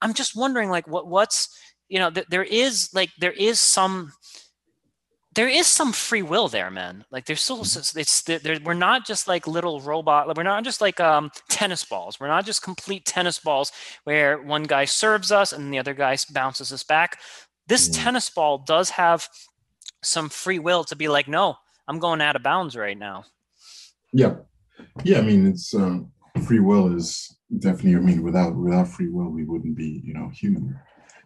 I'm 0.00 0.14
just 0.14 0.36
wondering, 0.36 0.70
like, 0.70 0.86
what 0.86 1.06
what's 1.06 1.48
you 1.88 1.98
know, 1.98 2.10
th- 2.10 2.26
there 2.28 2.44
is 2.44 2.90
like 2.92 3.10
there 3.18 3.32
is 3.32 3.60
some 3.60 4.12
there 5.38 5.46
is 5.46 5.68
some 5.68 5.92
free 5.92 6.22
will 6.22 6.48
there, 6.48 6.68
man. 6.68 7.04
Like 7.12 7.24
there's 7.24 7.40
still 7.40 7.58
mm-hmm. 7.58 8.00
it's 8.00 8.22
there, 8.22 8.58
we're 8.64 8.74
not 8.74 9.06
just 9.06 9.28
like 9.28 9.46
little 9.46 9.80
robot. 9.80 10.36
We're 10.36 10.42
not 10.42 10.64
just 10.64 10.80
like 10.80 10.98
um, 10.98 11.30
tennis 11.48 11.84
balls. 11.84 12.18
We're 12.18 12.26
not 12.26 12.44
just 12.44 12.60
complete 12.60 13.04
tennis 13.04 13.38
balls 13.38 13.70
where 14.02 14.42
one 14.42 14.64
guy 14.64 14.84
serves 14.84 15.30
us 15.30 15.52
and 15.52 15.72
the 15.72 15.78
other 15.78 15.94
guy 15.94 16.16
bounces 16.32 16.72
us 16.72 16.82
back. 16.82 17.20
This 17.68 17.88
mm. 17.88 18.02
tennis 18.02 18.28
ball 18.28 18.58
does 18.66 18.90
have 18.90 19.28
some 20.02 20.28
free 20.28 20.58
will 20.58 20.82
to 20.82 20.96
be 20.96 21.06
like, 21.06 21.28
no, 21.28 21.54
I'm 21.86 22.00
going 22.00 22.20
out 22.20 22.34
of 22.34 22.42
bounds 22.42 22.74
right 22.74 22.98
now. 22.98 23.22
Yeah, 24.12 24.38
yeah. 25.04 25.18
I 25.18 25.20
mean, 25.20 25.46
it's 25.46 25.72
um, 25.72 26.10
free 26.48 26.58
will 26.58 26.96
is 26.96 27.38
definitely. 27.60 27.94
I 27.94 28.00
mean, 28.00 28.24
without 28.24 28.56
without 28.56 28.88
free 28.88 29.08
will, 29.08 29.28
we 29.28 29.44
wouldn't 29.44 29.76
be, 29.76 30.02
you 30.04 30.14
know, 30.14 30.32
human. 30.34 30.76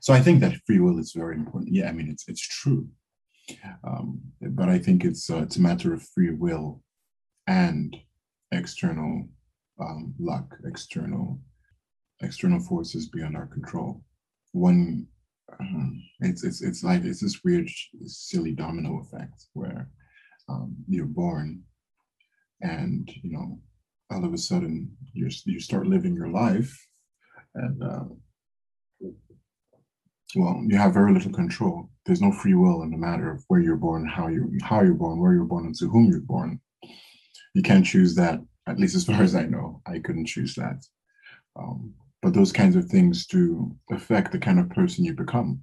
So 0.00 0.12
I 0.12 0.20
think 0.20 0.40
that 0.40 0.60
free 0.66 0.80
will 0.80 0.98
is 0.98 1.12
very 1.12 1.36
important. 1.36 1.72
Yeah, 1.72 1.88
I 1.88 1.92
mean, 1.92 2.10
it's 2.10 2.28
it's 2.28 2.46
true 2.46 2.86
um, 3.84 4.20
but 4.40 4.68
I 4.68 4.78
think 4.78 5.04
it's 5.04 5.30
uh, 5.30 5.42
it's 5.42 5.56
a 5.56 5.60
matter 5.60 5.92
of 5.92 6.06
free 6.14 6.30
will 6.30 6.82
and 7.46 7.96
external 8.52 9.28
um, 9.80 10.14
luck, 10.18 10.56
external 10.64 11.40
external 12.20 12.60
forces 12.60 13.08
beyond 13.08 13.36
our 13.36 13.46
control. 13.46 14.02
One, 14.52 15.06
um, 15.58 16.02
it's 16.20 16.44
it's 16.44 16.62
it's 16.62 16.84
like 16.84 17.04
it's 17.04 17.20
this 17.20 17.40
weird, 17.44 17.68
silly 18.04 18.52
domino 18.52 19.00
effect 19.00 19.46
where 19.54 19.88
um, 20.48 20.76
you're 20.88 21.06
born, 21.06 21.62
and 22.60 23.10
you 23.22 23.32
know, 23.32 23.60
all 24.10 24.24
of 24.24 24.32
a 24.32 24.38
sudden 24.38 24.90
you 25.12 25.28
you 25.44 25.60
start 25.60 25.86
living 25.86 26.14
your 26.14 26.28
life, 26.28 26.74
and 27.54 27.82
uh, 27.82 28.04
well, 30.36 30.62
you 30.66 30.76
have 30.76 30.94
very 30.94 31.12
little 31.12 31.32
control. 31.32 31.88
There's 32.06 32.22
no 32.22 32.32
free 32.32 32.54
will 32.54 32.82
in 32.82 32.90
the 32.90 32.96
matter 32.96 33.30
of 33.30 33.44
where 33.48 33.60
you're 33.60 33.76
born, 33.76 34.06
how 34.06 34.28
you 34.28 34.50
how 34.62 34.82
you're 34.82 34.94
born, 34.94 35.18
where 35.18 35.34
you're 35.34 35.44
born, 35.44 35.66
and 35.66 35.74
to 35.76 35.88
whom 35.88 36.06
you're 36.06 36.20
born. 36.20 36.60
You 37.54 37.62
can't 37.62 37.86
choose 37.86 38.14
that. 38.16 38.40
At 38.66 38.78
least 38.78 38.94
as 38.94 39.04
far 39.04 39.22
as 39.22 39.34
I 39.34 39.44
know, 39.44 39.82
I 39.86 39.98
couldn't 39.98 40.26
choose 40.26 40.54
that. 40.54 40.84
Um, 41.56 41.94
but 42.22 42.32
those 42.32 42.52
kinds 42.52 42.76
of 42.76 42.86
things 42.86 43.26
do 43.26 43.76
affect 43.90 44.32
the 44.32 44.38
kind 44.38 44.60
of 44.60 44.70
person 44.70 45.04
you 45.04 45.12
become. 45.12 45.60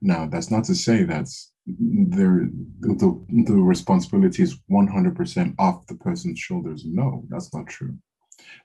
Now, 0.00 0.26
that's 0.26 0.50
not 0.50 0.64
to 0.64 0.74
say 0.74 1.02
that 1.04 1.28
there 1.68 2.48
the, 2.80 3.26
the 3.46 3.54
responsibility 3.54 4.42
is 4.42 4.58
100% 4.70 5.54
off 5.58 5.86
the 5.86 5.96
person's 5.96 6.38
shoulders 6.38 6.84
no 6.86 7.24
that's 7.28 7.52
not 7.52 7.66
true 7.66 7.96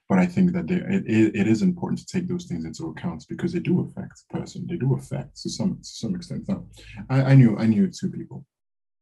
but 0.09 0.19
i 0.19 0.25
think 0.25 0.53
that 0.53 0.67
they, 0.67 0.75
it, 0.75 1.35
it 1.35 1.47
is 1.47 1.61
important 1.61 1.99
to 1.99 2.05
take 2.05 2.27
those 2.27 2.45
things 2.45 2.65
into 2.65 2.87
account 2.87 3.25
because 3.29 3.53
they 3.53 3.59
do 3.59 3.81
affect 3.81 4.13
the 4.29 4.37
person 4.37 4.65
they 4.67 4.75
do 4.77 4.93
affect 4.95 5.35
to 5.41 5.49
some 5.49 5.77
to 5.77 5.89
some 5.89 6.15
extent 6.15 6.43
now 6.47 6.63
i, 7.09 7.21
I 7.21 7.35
knew 7.35 7.57
i 7.57 7.65
knew 7.65 7.89
two 7.89 8.09
people 8.09 8.45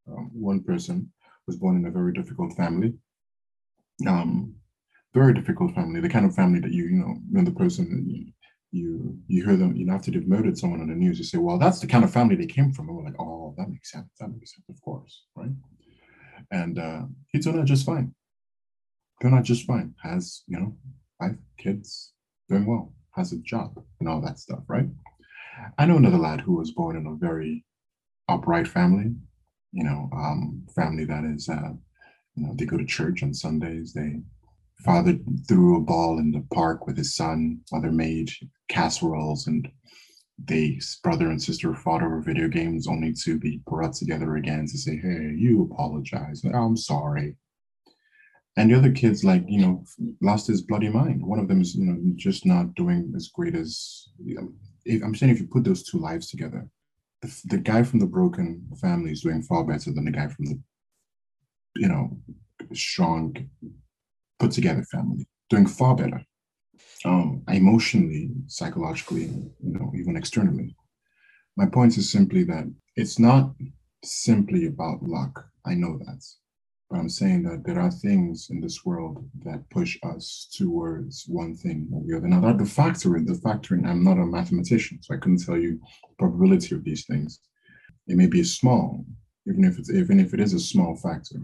um, 0.08 0.30
one 0.32 0.62
person 0.62 1.12
was 1.46 1.56
born 1.56 1.76
in 1.76 1.86
a 1.86 1.90
very 1.90 2.12
difficult 2.12 2.56
family 2.56 2.94
um 4.06 4.54
very 5.14 5.34
difficult 5.34 5.74
family 5.74 6.00
the 6.00 6.08
kind 6.08 6.26
of 6.26 6.34
family 6.34 6.60
that 6.60 6.72
you 6.72 6.84
you 6.84 6.96
know 6.96 7.16
when 7.30 7.44
the 7.44 7.50
person 7.50 8.04
you, 8.08 8.32
you 8.72 9.18
you 9.28 9.44
hear 9.44 9.56
them, 9.56 9.76
you 9.76 9.84
know, 9.84 9.94
after 9.94 10.10
they've 10.10 10.26
murdered 10.26 10.58
someone 10.58 10.80
on 10.80 10.88
the 10.88 10.94
news, 10.94 11.18
you 11.18 11.24
say, 11.24 11.38
well, 11.38 11.58
that's 11.58 11.78
the 11.78 11.86
kind 11.86 12.04
of 12.04 12.12
family 12.12 12.34
they 12.34 12.46
came 12.46 12.72
from. 12.72 12.88
And 12.88 12.96
we're 12.96 13.04
like, 13.04 13.20
oh, 13.20 13.54
that 13.56 13.68
makes 13.68 13.92
sense. 13.92 14.08
That 14.18 14.28
makes 14.28 14.54
sense, 14.54 14.64
of 14.68 14.80
course, 14.80 15.24
right? 15.36 15.50
And 16.50 16.78
uh, 16.78 17.02
he 17.28 17.38
turned 17.38 17.60
out 17.60 17.66
just 17.66 17.86
fine. 17.86 18.14
Turned 19.22 19.36
out 19.36 19.44
just 19.44 19.66
fine. 19.66 19.94
Has, 20.02 20.42
you 20.48 20.58
know, 20.58 20.76
five 21.20 21.38
kids, 21.56 22.12
doing 22.48 22.66
well, 22.66 22.92
has 23.14 23.32
a 23.32 23.38
job 23.38 23.80
and 24.00 24.08
all 24.08 24.20
that 24.20 24.40
stuff, 24.40 24.64
right? 24.66 24.88
I 25.78 25.86
know 25.86 25.96
another 25.96 26.18
lad 26.18 26.40
who 26.40 26.56
was 26.56 26.72
born 26.72 26.96
in 26.96 27.06
a 27.06 27.14
very 27.14 27.64
upright 28.28 28.66
family, 28.66 29.14
you 29.70 29.84
know, 29.84 30.10
um, 30.12 30.66
family 30.74 31.04
that 31.04 31.22
is, 31.24 31.48
uh, 31.48 31.70
you 32.34 32.46
know, 32.46 32.54
they 32.56 32.64
go 32.64 32.76
to 32.76 32.84
church 32.84 33.22
on 33.22 33.32
Sundays, 33.32 33.92
they 33.92 34.20
father 34.84 35.16
threw 35.46 35.76
a 35.76 35.80
ball 35.80 36.18
in 36.18 36.32
the 36.32 36.44
park 36.52 36.88
with 36.88 36.96
his 36.96 37.14
son. 37.14 37.60
Mother 37.70 37.92
made 37.92 38.32
casseroles, 38.68 39.46
and 39.46 39.70
they 40.44 40.80
brother 41.04 41.28
and 41.28 41.40
sister 41.40 41.72
fought 41.76 42.02
over 42.02 42.20
video 42.20 42.48
games, 42.48 42.88
only 42.88 43.12
to 43.22 43.38
be 43.38 43.60
brought 43.68 43.92
together 43.92 44.34
again 44.34 44.66
to 44.66 44.78
say, 44.78 44.96
"Hey, 44.96 45.34
you 45.36 45.62
apologize. 45.62 46.42
I'm 46.44 46.76
sorry." 46.76 47.36
And 48.56 48.70
the 48.70 48.76
other 48.76 48.92
kids, 48.92 49.24
like 49.24 49.44
you 49.48 49.60
know, 49.60 49.84
lost 50.20 50.46
his 50.46 50.62
bloody 50.62 50.88
mind. 50.88 51.24
One 51.24 51.38
of 51.38 51.48
them 51.48 51.60
is, 51.62 51.74
you 51.74 51.86
know, 51.86 51.98
just 52.16 52.44
not 52.44 52.74
doing 52.74 53.12
as 53.16 53.28
great 53.28 53.54
as. 53.54 54.08
You 54.22 54.34
know, 54.34 54.52
if, 54.84 55.02
I'm 55.02 55.14
saying 55.14 55.32
if 55.32 55.40
you 55.40 55.46
put 55.46 55.64
those 55.64 55.82
two 55.82 55.98
lives 55.98 56.28
together, 56.28 56.68
the, 57.22 57.40
the 57.46 57.58
guy 57.58 57.82
from 57.82 58.00
the 58.00 58.06
broken 58.06 58.66
family 58.80 59.12
is 59.12 59.22
doing 59.22 59.42
far 59.42 59.64
better 59.64 59.92
than 59.92 60.04
the 60.04 60.10
guy 60.10 60.28
from 60.28 60.44
the, 60.46 60.60
you 61.76 61.88
know, 61.88 62.18
strong 62.74 63.34
put 64.38 64.50
together 64.50 64.82
family, 64.84 65.26
doing 65.48 65.66
far 65.66 65.94
better, 65.94 66.20
um, 67.04 67.42
emotionally, 67.48 68.30
psychologically, 68.48 69.22
you 69.24 69.78
know, 69.78 69.92
even 69.96 70.16
externally. 70.16 70.76
My 71.56 71.66
point 71.66 71.96
is 71.96 72.10
simply 72.10 72.44
that 72.44 72.64
it's 72.96 73.18
not 73.18 73.54
simply 74.04 74.66
about 74.66 75.02
luck. 75.02 75.46
I 75.64 75.74
know 75.74 75.98
that. 75.98 76.24
But 76.92 76.98
I'm 76.98 77.08
saying 77.08 77.44
that 77.44 77.64
there 77.64 77.80
are 77.80 77.90
things 77.90 78.50
in 78.50 78.60
this 78.60 78.84
world 78.84 79.26
that 79.46 79.70
push 79.70 79.98
us 80.02 80.46
towards 80.54 81.24
one 81.26 81.56
thing 81.56 81.88
or 81.90 82.02
the 82.06 82.18
other. 82.18 82.28
Now, 82.28 82.40
that 82.42 82.58
the 82.58 82.66
factor, 82.66 83.08
the 83.18 83.32
factoring, 83.32 83.86
I'm 83.88 84.04
not 84.04 84.18
a 84.18 84.26
mathematician, 84.26 84.98
so 85.00 85.14
I 85.14 85.16
couldn't 85.16 85.42
tell 85.42 85.56
you 85.56 85.80
probability 86.18 86.74
of 86.74 86.84
these 86.84 87.06
things. 87.06 87.40
It 88.08 88.18
may 88.18 88.26
be 88.26 88.44
small, 88.44 89.06
even 89.48 89.64
if 89.64 89.78
it's 89.78 89.90
even 89.90 90.20
if 90.20 90.34
it 90.34 90.40
is 90.40 90.52
a 90.52 90.60
small 90.60 90.94
factor. 90.94 91.40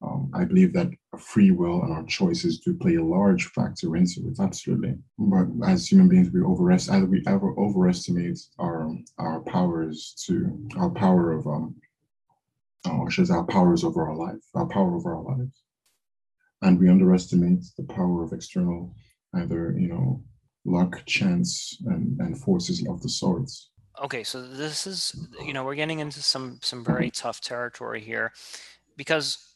Um, 0.00 0.30
I 0.32 0.44
believe 0.44 0.72
that 0.74 0.90
free 1.18 1.50
will 1.50 1.82
and 1.82 1.92
our 1.92 2.04
choices 2.04 2.60
do 2.60 2.72
play 2.72 2.94
a 2.94 3.04
large 3.04 3.46
factor 3.46 3.96
into 3.96 4.28
it, 4.28 4.38
absolutely. 4.38 4.94
But 5.18 5.48
as 5.66 5.90
human 5.90 6.08
beings, 6.08 6.30
we 6.30 6.40
overestimate 6.42 6.98
either 6.98 7.10
we 7.10 7.24
ever 7.26 7.52
overestimate 7.58 8.38
our 8.60 8.94
our 9.18 9.40
powers 9.40 10.14
to 10.26 10.56
our 10.76 10.90
power 10.90 11.32
of 11.32 11.48
um, 11.48 11.74
or 12.86 13.10
should 13.10 13.30
our 13.30 13.44
powers 13.44 13.84
over 13.84 14.08
our 14.08 14.16
life, 14.16 14.42
our 14.54 14.66
power 14.66 14.94
over 14.94 15.14
our 15.14 15.22
lives, 15.22 15.62
and 16.62 16.78
we 16.78 16.88
underestimate 16.88 17.64
the 17.76 17.84
power 17.84 18.22
of 18.22 18.32
external, 18.32 18.94
either 19.34 19.74
you 19.78 19.88
know, 19.88 20.22
luck, 20.64 21.02
chance, 21.06 21.76
and 21.86 22.20
and 22.20 22.38
forces 22.38 22.86
of 22.88 23.02
the 23.02 23.08
sorts. 23.08 23.70
Okay, 24.02 24.22
so 24.22 24.42
this 24.42 24.86
is 24.86 25.28
you 25.44 25.52
know 25.52 25.64
we're 25.64 25.74
getting 25.74 25.98
into 25.98 26.22
some 26.22 26.58
some 26.62 26.84
very 26.84 27.10
tough 27.10 27.40
territory 27.40 28.00
here, 28.00 28.32
because 28.96 29.48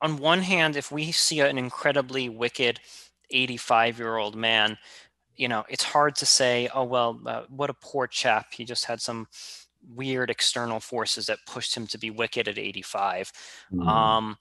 on 0.00 0.18
one 0.18 0.40
hand, 0.40 0.76
if 0.76 0.92
we 0.92 1.12
see 1.12 1.40
an 1.40 1.56
incredibly 1.56 2.28
wicked 2.28 2.80
85 3.30 3.98
year 3.98 4.16
old 4.16 4.36
man, 4.36 4.76
you 5.36 5.48
know, 5.48 5.64
it's 5.68 5.82
hard 5.82 6.16
to 6.16 6.26
say, 6.26 6.68
oh, 6.74 6.84
well, 6.84 7.20
uh, 7.26 7.42
what 7.48 7.70
a 7.70 7.74
poor 7.74 8.06
chap. 8.06 8.52
He 8.52 8.64
just 8.64 8.84
had 8.84 9.00
some 9.00 9.26
weird 9.88 10.30
external 10.30 10.80
forces 10.80 11.26
that 11.26 11.38
pushed 11.46 11.76
him 11.76 11.86
to 11.88 11.98
be 11.98 12.10
wicked 12.10 12.48
at 12.48 12.58
85. 12.58 13.32
Mm. 13.72 13.86
Um, 13.86 14.36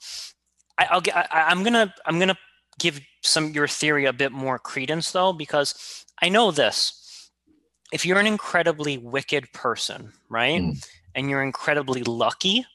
I, 0.78 0.88
I'll 0.92 1.02
get, 1.02 1.16
I, 1.16 1.44
I'm 1.44 1.64
going 1.64 1.74
to, 1.74 1.94
I'm 2.06 2.18
going 2.18 2.30
to 2.30 2.38
give 2.80 3.00
some, 3.22 3.52
your 3.52 3.68
theory 3.68 4.06
a 4.06 4.14
bit 4.14 4.32
more 4.32 4.60
credence 4.60 5.12
though, 5.12 5.34
because 5.34 6.06
I 6.22 6.30
know 6.30 6.52
this, 6.52 7.30
if 7.92 8.06
you're 8.06 8.20
an 8.20 8.28
incredibly 8.28 8.98
wicked 8.98 9.52
person, 9.54 10.14
right? 10.30 10.62
Mm. 10.62 10.88
And 11.16 11.30
you're 11.30 11.44
incredibly 11.44 12.02
lucky, 12.04 12.66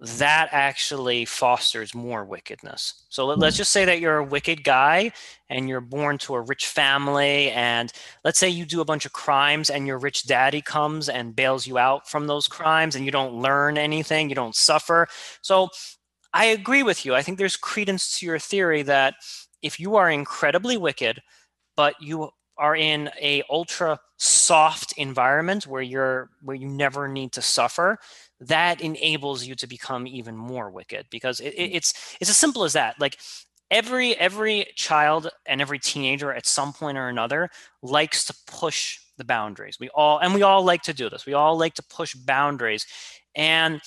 that 0.00 0.48
actually 0.52 1.24
fosters 1.24 1.94
more 1.94 2.24
wickedness. 2.24 3.04
So 3.08 3.26
let, 3.26 3.42
us 3.42 3.54
hmm. 3.54 3.58
just 3.58 3.72
say 3.72 3.84
that 3.84 4.00
you're 4.00 4.18
a 4.18 4.24
wicked 4.24 4.62
guy 4.64 5.12
and 5.50 5.68
you're 5.68 5.80
born 5.80 6.18
to 6.18 6.34
a 6.34 6.40
rich 6.40 6.66
family. 6.66 7.50
And 7.50 7.92
let's 8.24 8.38
say 8.38 8.48
you 8.48 8.64
do 8.64 8.80
a 8.80 8.84
bunch 8.84 9.06
of 9.06 9.12
crimes 9.12 9.70
and 9.70 9.86
your 9.86 9.98
rich 9.98 10.26
daddy 10.26 10.60
comes 10.60 11.08
and 11.08 11.34
bails 11.34 11.66
you 11.66 11.78
out 11.78 12.08
from 12.08 12.26
those 12.26 12.46
crimes 12.46 12.94
and 12.94 13.04
you 13.04 13.10
don't 13.10 13.34
learn 13.34 13.76
anything, 13.78 14.28
you 14.28 14.34
don't 14.34 14.56
suffer. 14.56 15.08
So 15.42 15.68
I 16.32 16.46
agree 16.46 16.82
with 16.82 17.04
you. 17.04 17.14
I 17.14 17.22
think 17.22 17.38
there's 17.38 17.56
credence 17.56 18.18
to 18.18 18.26
your 18.26 18.38
theory 18.38 18.82
that 18.82 19.14
if 19.62 19.80
you 19.80 19.96
are 19.96 20.10
incredibly 20.10 20.76
wicked, 20.76 21.20
but 21.76 21.94
you 22.00 22.30
are 22.58 22.76
in 22.76 23.10
a 23.20 23.42
ultra 23.48 23.98
soft 24.16 24.92
environment 24.96 25.66
where 25.66 25.82
you're 25.82 26.30
where 26.42 26.56
you 26.56 26.66
never 26.66 27.06
need 27.08 27.32
to 27.32 27.42
suffer 27.42 27.98
that 28.40 28.80
enables 28.80 29.44
you 29.44 29.54
to 29.54 29.66
become 29.66 30.06
even 30.06 30.36
more 30.36 30.70
wicked 30.70 31.06
because 31.10 31.40
it, 31.40 31.54
it, 31.56 31.70
mm. 31.70 31.76
it's 31.76 32.16
it's 32.20 32.30
as 32.30 32.36
simple 32.36 32.64
as 32.64 32.72
that. 32.72 33.00
Like 33.00 33.18
every 33.70 34.14
every 34.16 34.66
child 34.74 35.30
and 35.46 35.60
every 35.60 35.78
teenager 35.78 36.32
at 36.32 36.46
some 36.46 36.72
point 36.72 36.98
or 36.98 37.08
another 37.08 37.50
likes 37.82 38.24
to 38.26 38.34
push 38.46 38.98
the 39.16 39.24
boundaries. 39.24 39.78
We 39.80 39.88
all 39.90 40.18
and 40.18 40.34
we 40.34 40.42
all 40.42 40.64
like 40.64 40.82
to 40.82 40.94
do 40.94 41.08
this. 41.08 41.26
We 41.26 41.34
all 41.34 41.56
like 41.56 41.74
to 41.74 41.82
push 41.82 42.14
boundaries. 42.14 42.86
And 43.34 43.80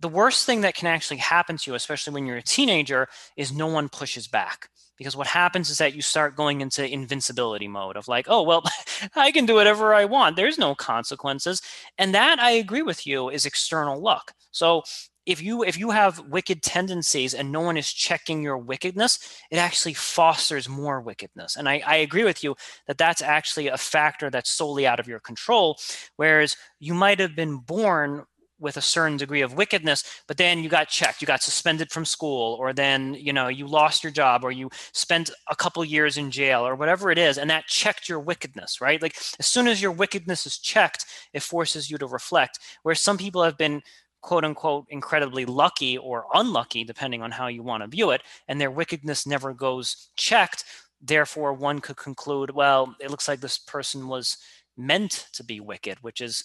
the 0.00 0.08
worst 0.08 0.44
thing 0.44 0.60
that 0.60 0.74
can 0.74 0.88
actually 0.88 1.16
happen 1.18 1.56
to 1.56 1.70
you 1.70 1.74
especially 1.74 2.12
when 2.12 2.26
you're 2.26 2.36
a 2.36 2.42
teenager 2.42 3.08
is 3.36 3.52
no 3.52 3.66
one 3.66 3.88
pushes 3.88 4.28
back 4.28 4.68
because 4.96 5.16
what 5.16 5.26
happens 5.26 5.70
is 5.70 5.78
that 5.78 5.94
you 5.94 6.02
start 6.02 6.36
going 6.36 6.60
into 6.60 6.88
invincibility 6.88 7.68
mode 7.68 7.96
of 7.96 8.08
like 8.08 8.26
oh 8.28 8.42
well 8.42 8.62
i 9.16 9.30
can 9.30 9.46
do 9.46 9.54
whatever 9.54 9.94
i 9.94 10.04
want. 10.04 10.36
There's 10.36 10.58
no 10.58 10.74
consequences. 10.74 11.62
And 11.98 12.14
that 12.14 12.38
i 12.38 12.50
agree 12.50 12.82
with 12.82 13.06
you 13.06 13.30
is 13.30 13.46
external 13.46 14.00
luck. 14.00 14.32
So 14.50 14.82
if 15.26 15.42
you 15.42 15.64
if 15.64 15.76
you 15.76 15.90
have 15.90 16.20
wicked 16.28 16.62
tendencies 16.62 17.34
and 17.34 17.50
no 17.50 17.60
one 17.60 17.76
is 17.76 17.92
checking 17.92 18.42
your 18.42 18.56
wickedness 18.56 19.18
it 19.50 19.56
actually 19.56 19.94
fosters 19.94 20.68
more 20.68 21.00
wickedness. 21.00 21.56
And 21.56 21.68
I, 21.68 21.82
I 21.86 21.96
agree 21.96 22.24
with 22.24 22.42
you 22.44 22.54
that 22.86 22.96
that's 22.98 23.22
actually 23.22 23.66
a 23.68 23.76
factor 23.76 24.30
that's 24.30 24.50
solely 24.50 24.86
out 24.86 25.00
of 25.00 25.08
your 25.08 25.20
control 25.20 25.78
whereas 26.16 26.56
you 26.78 26.94
might 26.94 27.20
have 27.20 27.34
been 27.36 27.58
born 27.58 28.24
with 28.58 28.76
a 28.76 28.82
certain 28.82 29.16
degree 29.16 29.42
of 29.42 29.54
wickedness 29.54 30.22
but 30.26 30.36
then 30.36 30.62
you 30.62 30.68
got 30.68 30.88
checked 30.88 31.20
you 31.20 31.26
got 31.26 31.42
suspended 31.42 31.90
from 31.90 32.04
school 32.04 32.56
or 32.58 32.72
then 32.72 33.14
you 33.14 33.32
know 33.32 33.48
you 33.48 33.66
lost 33.66 34.02
your 34.02 34.12
job 34.12 34.44
or 34.44 34.50
you 34.50 34.70
spent 34.92 35.30
a 35.50 35.56
couple 35.56 35.84
years 35.84 36.16
in 36.16 36.30
jail 36.30 36.66
or 36.66 36.74
whatever 36.74 37.10
it 37.10 37.18
is 37.18 37.38
and 37.38 37.50
that 37.50 37.66
checked 37.66 38.08
your 38.08 38.20
wickedness 38.20 38.80
right? 38.80 39.02
Like 39.02 39.16
as 39.38 39.46
soon 39.46 39.68
as 39.68 39.80
your 39.80 39.92
wickedness 39.92 40.46
is 40.46 40.58
checked 40.58 41.06
it 41.32 41.42
forces 41.42 41.90
you 41.90 41.98
to 41.98 42.06
reflect 42.06 42.58
where 42.82 42.94
some 42.94 43.18
people 43.18 43.42
have 43.42 43.58
been 43.58 43.82
quote 44.22 44.44
unquote 44.44 44.86
incredibly 44.88 45.44
lucky 45.44 45.98
or 45.98 46.26
unlucky 46.34 46.84
depending 46.84 47.22
on 47.22 47.30
how 47.30 47.46
you 47.46 47.62
want 47.62 47.82
to 47.82 47.88
view 47.88 48.10
it 48.10 48.22
and 48.48 48.60
their 48.60 48.70
wickedness 48.70 49.26
never 49.26 49.52
goes 49.52 50.10
checked. 50.16 50.64
Therefore 51.00 51.52
one 51.52 51.80
could 51.80 51.96
conclude 51.96 52.50
well 52.50 52.94
it 53.00 53.10
looks 53.10 53.28
like 53.28 53.40
this 53.40 53.58
person 53.58 54.08
was 54.08 54.38
meant 54.76 55.28
to 55.32 55.44
be 55.44 55.60
wicked 55.60 55.98
which 56.02 56.20
is 56.20 56.44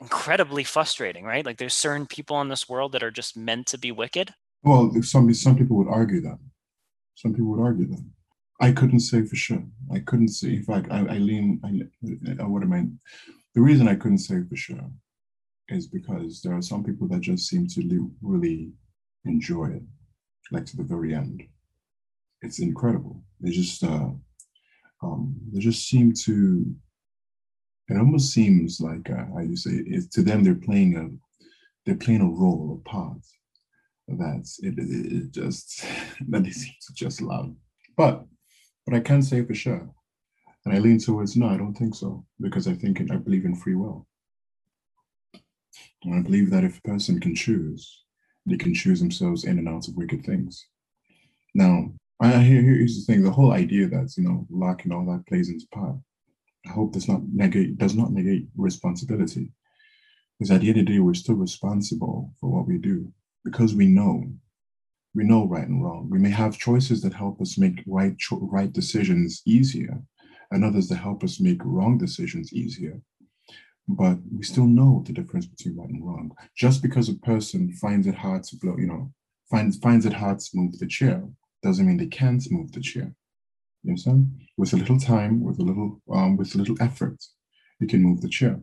incredibly 0.00 0.64
frustrating, 0.64 1.24
right? 1.24 1.44
Like 1.44 1.58
there's 1.58 1.74
certain 1.74 2.06
people 2.06 2.40
in 2.40 2.48
this 2.48 2.68
world 2.68 2.92
that 2.92 3.02
are 3.02 3.10
just 3.10 3.36
meant 3.36 3.66
to 3.68 3.78
be 3.78 3.92
wicked. 3.92 4.34
Well, 4.62 4.92
some 5.02 5.32
some 5.34 5.56
people 5.56 5.76
would 5.76 5.88
argue 5.88 6.20
that. 6.22 6.38
Some 7.14 7.32
people 7.32 7.50
would 7.52 7.62
argue 7.62 7.86
that. 7.86 8.04
I 8.60 8.72
couldn't 8.72 9.00
say 9.00 9.24
for 9.24 9.36
sure. 9.36 9.64
I 9.92 10.00
couldn't 10.00 10.28
say. 10.28 10.48
In 10.48 10.62
fact, 10.62 10.88
I, 10.90 10.98
I 10.98 11.18
lean. 11.18 11.60
I, 11.64 12.44
what 12.44 12.62
am 12.62 12.72
I? 12.72 12.86
The 13.54 13.60
reason 13.62 13.88
I 13.88 13.94
couldn't 13.94 14.18
say 14.18 14.42
for 14.48 14.56
sure 14.56 14.90
is 15.68 15.86
because 15.86 16.42
there 16.42 16.54
are 16.54 16.62
some 16.62 16.84
people 16.84 17.08
that 17.08 17.20
just 17.20 17.48
seem 17.48 17.66
to 17.68 18.10
really 18.22 18.72
enjoy 19.24 19.66
it, 19.66 19.82
like 20.50 20.66
to 20.66 20.76
the 20.76 20.82
very 20.82 21.14
end. 21.14 21.42
It's 22.42 22.58
incredible. 22.58 23.22
They 23.40 23.50
just, 23.50 23.82
uh, 23.84 24.10
um, 25.02 25.36
they 25.52 25.60
just 25.60 25.88
seem 25.88 26.12
to 26.24 26.74
it 27.90 27.98
almost 27.98 28.32
seems 28.32 28.80
like 28.80 29.08
uh, 29.10 29.24
how 29.34 29.40
you 29.40 29.56
say 29.56 29.70
it, 29.72 30.10
to 30.12 30.22
them 30.22 30.44
they're 30.44 30.54
playing 30.54 30.96
a 30.96 31.08
they're 31.84 31.96
playing 31.96 32.20
a 32.20 32.24
role, 32.26 32.80
a 32.80 32.88
part 32.88 33.18
That's 34.08 34.58
it, 34.60 34.78
it, 34.78 35.12
it 35.12 35.30
just 35.32 35.84
that 36.28 36.44
they 36.44 36.50
seem 36.50 36.74
to 36.86 36.94
just 36.94 37.22
love. 37.22 37.54
But 37.96 38.24
but 38.86 38.94
I 38.94 39.00
can 39.00 39.22
say 39.22 39.44
for 39.44 39.54
sure, 39.54 39.88
and 40.64 40.74
I 40.74 40.78
lean 40.78 40.98
towards 40.98 41.36
no, 41.36 41.48
I 41.48 41.56
don't 41.56 41.74
think 41.74 41.94
so 41.94 42.24
because 42.40 42.68
I 42.68 42.74
think 42.74 43.00
I 43.10 43.16
believe 43.16 43.44
in 43.44 43.54
free 43.54 43.74
will. 43.74 44.06
And 46.04 46.14
I 46.14 46.22
believe 46.22 46.50
that 46.50 46.64
if 46.64 46.78
a 46.78 46.82
person 46.82 47.20
can 47.20 47.34
choose, 47.34 48.04
they 48.46 48.56
can 48.56 48.74
choose 48.74 49.00
themselves 49.00 49.44
in 49.44 49.58
and 49.58 49.68
out 49.68 49.88
of 49.88 49.96
wicked 49.96 50.24
things. 50.24 50.66
Now, 51.54 51.92
I 52.20 52.28
here's 52.38 53.04
the 53.04 53.12
thing: 53.12 53.22
the 53.22 53.30
whole 53.30 53.52
idea 53.52 53.88
that 53.88 54.14
you 54.16 54.24
know 54.24 54.46
luck 54.50 54.84
and 54.84 54.92
all 54.92 55.06
that 55.06 55.26
plays 55.26 55.48
into 55.48 55.66
part. 55.72 55.96
I 56.66 56.70
hope 56.70 56.92
does 56.92 57.08
not 57.08 57.22
negate 57.24 57.78
does 57.78 57.94
not 57.94 58.12
negate 58.12 58.48
responsibility, 58.56 59.52
because 60.38 60.50
at 60.50 60.60
the 60.60 60.68
end 60.68 60.78
of 60.78 60.86
the 60.86 60.92
day, 60.92 60.98
we're 61.00 61.14
still 61.14 61.36
responsible 61.36 62.32
for 62.40 62.50
what 62.50 62.66
we 62.66 62.78
do 62.78 63.12
because 63.44 63.74
we 63.74 63.86
know, 63.86 64.30
we 65.14 65.24
know 65.24 65.46
right 65.46 65.66
and 65.66 65.82
wrong. 65.82 66.08
We 66.10 66.18
may 66.18 66.30
have 66.30 66.58
choices 66.58 67.00
that 67.02 67.14
help 67.14 67.40
us 67.40 67.56
make 67.56 67.82
right 67.86 68.16
cho- 68.18 68.48
right 68.52 68.72
decisions 68.72 69.42
easier, 69.46 70.02
and 70.50 70.64
others 70.64 70.88
that 70.88 70.96
help 70.96 71.24
us 71.24 71.40
make 71.40 71.64
wrong 71.64 71.98
decisions 71.98 72.52
easier 72.52 73.00
but 73.96 74.18
we 74.30 74.44
still 74.44 74.66
know 74.66 75.02
the 75.06 75.12
difference 75.12 75.46
between 75.46 75.76
right 75.76 75.88
and 75.88 76.04
wrong. 76.06 76.30
Just 76.56 76.82
because 76.82 77.08
a 77.08 77.14
person 77.14 77.72
finds 77.72 78.06
it 78.06 78.14
hard 78.14 78.44
to 78.44 78.56
blow, 78.56 78.76
you 78.76 78.86
know, 78.86 79.12
finds 79.50 79.78
finds 79.78 80.06
it 80.06 80.12
hard 80.12 80.38
to 80.38 80.50
move 80.54 80.78
the 80.78 80.86
chair, 80.86 81.22
doesn't 81.62 81.86
mean 81.86 81.96
they 81.96 82.06
can't 82.06 82.44
move 82.50 82.72
the 82.72 82.80
chair. 82.80 83.12
You 83.82 83.90
understand? 83.90 84.30
With 84.56 84.72
a 84.72 84.76
little 84.76 84.98
time, 84.98 85.42
with 85.42 85.58
a 85.58 85.62
little 85.62 86.00
um, 86.12 86.36
with 86.36 86.54
a 86.54 86.58
little 86.58 86.76
effort, 86.80 87.16
you 87.80 87.86
can 87.86 88.02
move 88.02 88.20
the 88.20 88.28
chair. 88.28 88.60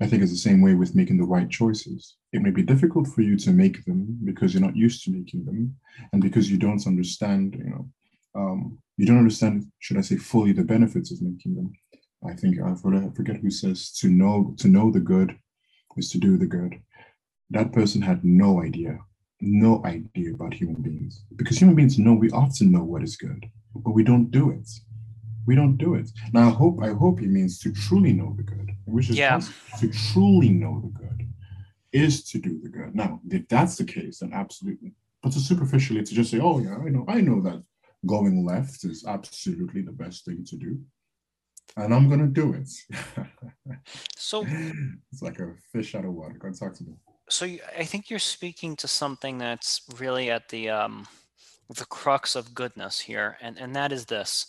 I 0.00 0.06
think 0.06 0.22
it's 0.22 0.32
the 0.32 0.38
same 0.38 0.62
way 0.62 0.74
with 0.74 0.94
making 0.94 1.18
the 1.18 1.24
right 1.24 1.48
choices. 1.48 2.16
It 2.32 2.40
may 2.40 2.50
be 2.50 2.62
difficult 2.62 3.06
for 3.08 3.20
you 3.20 3.36
to 3.36 3.50
make 3.50 3.84
them 3.84 4.18
because 4.24 4.54
you're 4.54 4.62
not 4.62 4.76
used 4.76 5.04
to 5.04 5.10
making 5.10 5.44
them, 5.44 5.76
and 6.12 6.22
because 6.22 6.50
you 6.50 6.56
don't 6.56 6.86
understand, 6.86 7.54
you 7.58 7.70
know, 7.70 7.88
um, 8.34 8.78
you 8.96 9.06
don't 9.06 9.18
understand, 9.18 9.64
should 9.80 9.98
I 9.98 10.00
say, 10.00 10.16
fully 10.16 10.52
the 10.52 10.64
benefits 10.64 11.12
of 11.12 11.20
making 11.20 11.54
them. 11.56 11.72
I 12.26 12.32
think 12.32 12.56
I 12.60 12.74
forget 12.74 13.36
who 13.36 13.50
says 13.50 13.92
to 14.00 14.08
know 14.08 14.54
to 14.58 14.68
know 14.68 14.90
the 14.90 15.00
good 15.00 15.36
is 15.96 16.10
to 16.10 16.18
do 16.18 16.38
the 16.38 16.46
good. 16.46 16.80
That 17.50 17.72
person 17.72 18.02
had 18.02 18.24
no 18.24 18.62
idea, 18.62 18.98
no 19.44 19.82
idea 19.84 20.32
about 20.34 20.54
human 20.54 20.80
beings 20.82 21.24
because 21.36 21.58
human 21.58 21.76
beings 21.76 21.98
know 21.98 22.14
we 22.14 22.30
often 22.30 22.72
know 22.72 22.82
what 22.82 23.02
is 23.02 23.16
good, 23.16 23.46
but 23.74 23.92
we 23.92 24.02
don't 24.02 24.30
do 24.30 24.50
it. 24.50 24.68
We 25.46 25.54
don't 25.54 25.76
do 25.76 25.94
it. 25.94 26.10
Now 26.32 26.48
I 26.48 26.50
hope 26.50 26.82
I 26.82 26.90
hope 26.90 27.20
he 27.20 27.26
means 27.26 27.58
to 27.60 27.72
truly 27.72 28.12
know 28.12 28.34
the 28.36 28.42
good, 28.42 28.70
which 28.86 29.10
is 29.10 29.18
yeah. 29.18 29.40
to 29.80 29.88
truly 30.12 30.48
know 30.48 30.80
the 30.80 30.98
good 30.98 31.28
is 31.92 32.24
to 32.30 32.38
do 32.38 32.60
the 32.62 32.68
good. 32.68 32.94
Now, 32.94 33.20
if 33.30 33.46
that's 33.48 33.76
the 33.76 33.84
case, 33.84 34.18
then 34.18 34.32
absolutely. 34.32 34.94
But 35.22 35.32
to 35.32 35.40
superficially 35.40 36.02
to 36.02 36.14
just 36.14 36.30
say, 36.30 36.40
oh 36.40 36.58
yeah, 36.58 36.76
I 36.76 36.88
know, 36.88 37.04
I 37.08 37.20
know 37.20 37.40
that 37.42 37.62
going 38.06 38.44
left 38.44 38.84
is 38.84 39.04
absolutely 39.06 39.82
the 39.82 39.92
best 39.92 40.24
thing 40.24 40.44
to 40.44 40.56
do 40.56 40.78
and 41.76 41.94
I'm 41.94 42.08
gonna 42.08 42.26
do 42.26 42.54
it. 42.54 42.70
so 44.16 44.44
it's 45.12 45.22
like 45.22 45.38
a 45.40 45.54
fish 45.72 45.94
out 45.94 46.04
of 46.04 46.12
water. 46.12 46.34
Go 46.38 46.52
talk 46.52 46.74
to 46.74 46.84
me. 46.84 46.94
So 47.28 47.46
I 47.76 47.84
think 47.84 48.10
you're 48.10 48.18
speaking 48.18 48.76
to 48.76 48.88
something 48.88 49.38
that's 49.38 49.82
really 49.98 50.30
at 50.30 50.48
the 50.48 50.70
um, 50.70 51.06
the 51.68 51.86
crux 51.86 52.36
of 52.36 52.54
goodness 52.54 53.00
here, 53.00 53.38
and 53.40 53.58
and 53.58 53.74
that 53.74 53.92
is 53.92 54.04
this: 54.06 54.46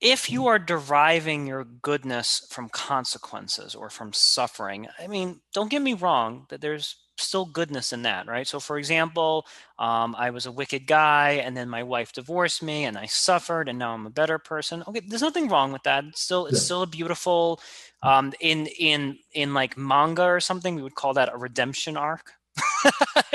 if 0.00 0.30
you 0.30 0.46
are 0.46 0.58
deriving 0.58 1.46
your 1.46 1.64
goodness 1.64 2.46
from 2.50 2.68
consequences 2.70 3.74
or 3.74 3.90
from 3.90 4.12
suffering, 4.12 4.88
I 4.98 5.06
mean, 5.06 5.40
don't 5.52 5.70
get 5.70 5.82
me 5.82 5.92
wrong, 5.92 6.46
that 6.48 6.62
there's 6.62 6.96
still 7.18 7.44
goodness 7.44 7.92
in 7.92 8.02
that, 8.02 8.26
right? 8.26 8.46
So, 8.46 8.60
for 8.60 8.78
example, 8.78 9.46
um, 9.78 10.16
I 10.18 10.30
was 10.30 10.46
a 10.46 10.52
wicked 10.52 10.86
guy, 10.86 11.32
and 11.44 11.54
then 11.54 11.68
my 11.68 11.82
wife 11.82 12.12
divorced 12.12 12.62
me, 12.62 12.84
and 12.84 12.96
I 12.96 13.06
suffered, 13.06 13.68
and 13.68 13.78
now 13.78 13.92
I'm 13.92 14.06
a 14.06 14.10
better 14.10 14.38
person. 14.38 14.82
Okay, 14.88 15.00
there's 15.06 15.20
nothing 15.20 15.48
wrong 15.48 15.70
with 15.70 15.82
that. 15.82 16.04
It's 16.04 16.22
still, 16.22 16.46
it's 16.46 16.56
yeah. 16.56 16.64
still 16.64 16.82
a 16.82 16.86
beautiful. 16.86 17.60
Um, 18.02 18.32
in 18.40 18.66
in 18.66 19.18
in 19.32 19.54
like 19.54 19.76
manga 19.76 20.24
or 20.24 20.40
something, 20.40 20.74
we 20.74 20.82
would 20.82 20.94
call 20.94 21.14
that 21.14 21.32
a 21.32 21.36
redemption 21.36 21.96
arc. 21.96 22.32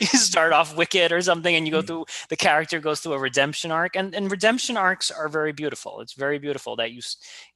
you 0.00 0.06
start 0.06 0.52
off 0.52 0.76
wicked 0.76 1.12
or 1.12 1.20
something 1.20 1.54
and 1.54 1.66
you 1.66 1.72
go 1.72 1.82
mm. 1.82 1.86
through 1.86 2.04
the 2.28 2.36
character 2.36 2.78
goes 2.78 3.00
through 3.00 3.14
a 3.14 3.18
redemption 3.18 3.70
arc. 3.70 3.96
And, 3.96 4.14
and 4.14 4.30
redemption 4.30 4.76
arcs 4.76 5.10
are 5.10 5.28
very 5.28 5.52
beautiful. 5.52 6.00
It's 6.00 6.12
very 6.12 6.38
beautiful 6.38 6.76
that 6.76 6.92
you 6.92 7.00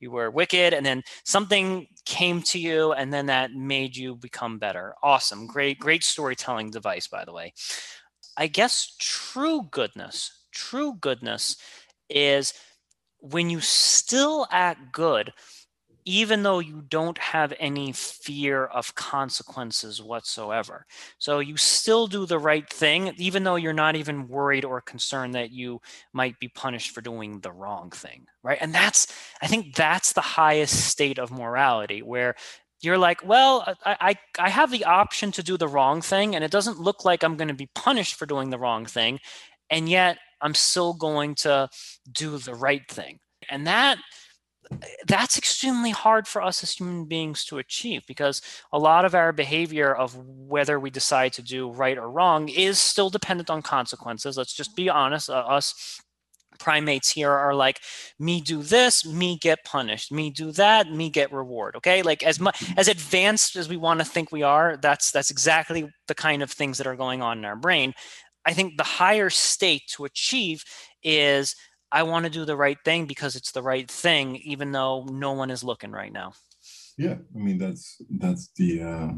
you 0.01 0.11
were 0.11 0.31
wicked 0.31 0.75
and 0.75 0.85
then 0.85 1.03
something 1.25 1.87
came 2.05 2.43
to 2.43 2.59
you 2.59 2.93
and 2.93 3.13
then 3.13 3.27
that 3.27 3.53
made 3.53 3.97
you 3.97 4.17
become 4.17 4.59
better. 4.59 4.95
Awesome. 5.03 5.47
Great 5.47 5.79
great 5.79 6.05
storytelling 6.05 6.71
device 6.71 7.07
by 7.07 7.25
the 7.25 7.33
way. 7.33 7.53
I 8.37 8.47
guess 8.47 8.97
true 8.99 9.69
goodness 9.71 10.33
true 10.57 10.95
goodness 11.01 11.57
is 12.09 12.55
when 13.21 13.51
you 13.51 13.61
still 13.61 14.47
act 14.51 14.93
good 14.93 15.33
even 16.07 16.45
though 16.45 16.61
you 16.61 16.83
don't 16.89 17.19
have 17.19 17.53
any 17.59 17.93
fear 17.93 18.65
of 18.67 18.95
consequences 18.95 20.01
whatsoever. 20.01 20.87
So 21.19 21.41
you 21.41 21.57
still 21.57 22.07
do 22.07 22.25
the 22.27 22.39
right 22.39 22.69
thing, 22.71 23.13
even 23.19 23.43
though 23.43 23.57
you're 23.57 23.73
not 23.73 23.97
even 23.97 24.29
worried 24.29 24.65
or 24.65 24.81
concerned 24.81 25.35
that 25.35 25.51
you 25.51 25.81
might 26.13 26.39
be 26.39 26.49
punished 26.49 26.93
for 26.93 27.01
doing 27.01 27.41
the 27.41 27.51
wrong 27.51 27.91
thing, 27.91 28.27
right? 28.45 28.59
And 28.61 28.73
that's, 28.73 29.13
I 29.43 29.49
think 29.49 29.75
that's 29.75 30.13
the 30.13 30.21
highest 30.21 30.87
state 30.87 31.19
of 31.19 31.33
morality 31.33 32.03
where 32.03 32.37
you're 32.81 32.99
like, 32.99 33.27
well, 33.27 33.75
I, 33.85 33.97
I, 34.01 34.15
I 34.39 34.49
have 34.49 34.71
the 34.71 34.85
option 34.85 35.33
to 35.33 35.43
do 35.43 35.57
the 35.57 35.67
wrong 35.67 36.03
thing, 36.03 36.37
and 36.37 36.45
it 36.45 36.53
doesn't 36.53 36.79
look 36.79 37.05
like 37.05 37.25
I'm 37.25 37.37
going 37.37 37.49
to 37.49 37.55
be 37.55 37.71
punished 37.75 38.15
for 38.15 38.27
doing 38.27 38.51
the 38.51 38.59
wrong 38.59 38.87
thing. 38.87 39.19
And 39.71 39.89
yet 39.89 40.19
I'm 40.41 40.55
still 40.55 40.95
going 40.95 41.35
to 41.37 41.69
do 42.13 42.39
the 42.39 42.55
right 42.55 42.89
thing. 42.89 43.19
And 43.51 43.67
that, 43.67 43.99
that's 45.07 45.39
extremely 45.39 45.91
hard 45.91 46.27
for 46.27 46.43
us 46.43 46.63
as 46.63 46.73
human 46.73 47.05
beings 47.05 47.45
to 47.45 47.59
achieve 47.59 48.03
because 48.07 48.43
a 48.73 48.79
lot 48.79 49.05
of 49.05 49.15
our 49.15 49.33
behavior 49.33 49.95
of 49.95 50.17
whether 50.17 50.81
we 50.81 50.91
decide 50.91 51.33
to 51.35 51.43
do 51.43 51.71
right 51.71 51.99
or 51.99 52.11
wrong 52.11 52.49
is 52.49 52.79
still 52.79 53.11
dependent 53.11 53.51
on 53.51 53.63
consequences. 53.63 54.37
Let's 54.37 54.55
just 54.55 54.75
be 54.75 54.89
honest. 54.89 55.31
Uh, 55.31 55.35
us 55.35 56.01
primates 56.59 57.11
here 57.11 57.31
are 57.31 57.55
like 57.55 57.81
me 58.19 58.41
do 58.41 58.63
this 58.63 59.05
me 59.05 59.37
get 59.37 59.63
punished 59.65 60.11
me 60.11 60.31
do 60.31 60.51
that 60.53 60.91
me 60.91 61.11
get 61.11 61.31
reward 61.31 61.77
okay 61.77 62.01
like 62.01 62.23
as 62.23 62.41
much 62.41 62.65
as 62.79 62.89
advanced 62.89 63.57
as 63.57 63.69
we 63.69 63.77
want 63.77 64.01
to 64.01 64.07
think 64.07 64.33
we 64.33 64.43
are 64.43 64.79
that's 64.79 65.11
that's 65.11 65.31
exactly 65.31 65.87
the 66.09 66.15
kind 66.15 66.43
of 66.43 66.51
things 66.51 66.79
that 66.79 66.87
are 66.87 66.97
going 66.97 67.21
on 67.21 67.37
in 67.37 67.45
our 67.45 67.57
brain 67.57 67.93
i 68.47 68.55
think 68.55 68.79
the 68.79 68.85
higher 68.85 69.29
state 69.29 69.83
to 69.87 70.07
achieve 70.07 70.65
is 71.03 71.55
I 71.97 72.03
want 72.03 72.27
to 72.27 72.31
do 72.31 72.45
the 72.45 72.59
right 72.59 72.77
thing 72.85 73.07
because 73.07 73.37
it's 73.37 73.53
the 73.53 73.63
right 73.63 73.91
thing, 73.91 74.37
even 74.45 74.71
though 74.71 75.05
no 75.05 75.33
one 75.33 75.51
is 75.51 75.65
looking 75.65 75.93
right 75.93 76.13
now. 76.13 76.35
Yeah, 76.99 77.17
I 77.35 77.39
mean 77.39 77.57
that's 77.57 77.97
that's 78.11 78.51
the 78.57 78.83
uh, 78.83 79.13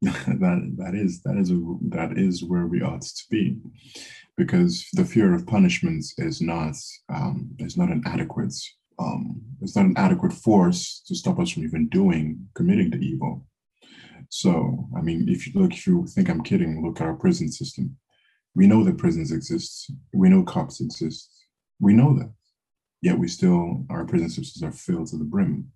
that 0.42 0.74
that 0.78 0.94
is 0.94 1.20
that 1.24 1.36
is 1.36 1.50
a, 1.50 1.60
that 1.90 2.16
is 2.16 2.42
where 2.42 2.66
we 2.66 2.80
ought 2.80 3.02
to 3.02 3.24
be, 3.28 3.58
because 4.38 4.88
the 4.94 5.04
fear 5.04 5.34
of 5.34 5.46
punishments 5.46 6.14
is 6.16 6.40
not 6.40 6.76
um, 7.10 7.50
is 7.58 7.76
not 7.76 7.90
an 7.90 8.02
adequate 8.06 8.54
um, 8.98 9.42
it's 9.60 9.76
not 9.76 9.84
an 9.84 9.98
adequate 9.98 10.32
force 10.32 11.02
to 11.08 11.14
stop 11.14 11.38
us 11.38 11.50
from 11.50 11.64
even 11.64 11.90
doing 11.90 12.48
committing 12.54 12.88
the 12.88 13.00
evil. 13.00 13.46
So 14.30 14.88
I 14.96 15.02
mean, 15.02 15.28
if 15.28 15.46
you 15.46 15.60
look, 15.60 15.74
if 15.74 15.86
you 15.86 16.06
think 16.06 16.30
I'm 16.30 16.42
kidding, 16.42 16.82
look 16.82 17.02
at 17.02 17.06
our 17.06 17.16
prison 17.16 17.52
system. 17.52 17.98
We 18.54 18.66
know 18.66 18.82
that 18.84 18.96
prisons 18.96 19.30
exist. 19.30 19.92
We 20.14 20.30
know 20.30 20.42
cops 20.42 20.80
exist 20.80 21.37
we 21.80 21.94
know 21.94 22.14
that. 22.18 22.32
Yet 23.00 23.18
we 23.18 23.28
still, 23.28 23.84
our 23.90 24.04
prison 24.04 24.28
systems 24.28 24.62
are 24.62 24.76
filled 24.76 25.08
to 25.08 25.16
the 25.16 25.24
brim. 25.24 25.70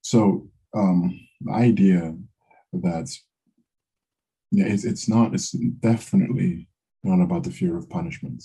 So 0.00 0.48
um, 0.74 1.20
the 1.40 1.52
idea 1.52 2.16
that 2.72 3.10
yeah, 4.50 4.66
it's, 4.66 4.84
it's 4.84 5.08
not, 5.08 5.34
it's 5.34 5.52
definitely 5.52 6.68
not 7.02 7.22
about 7.22 7.44
the 7.44 7.50
fear 7.50 7.76
of 7.76 7.90
punishment, 7.90 8.42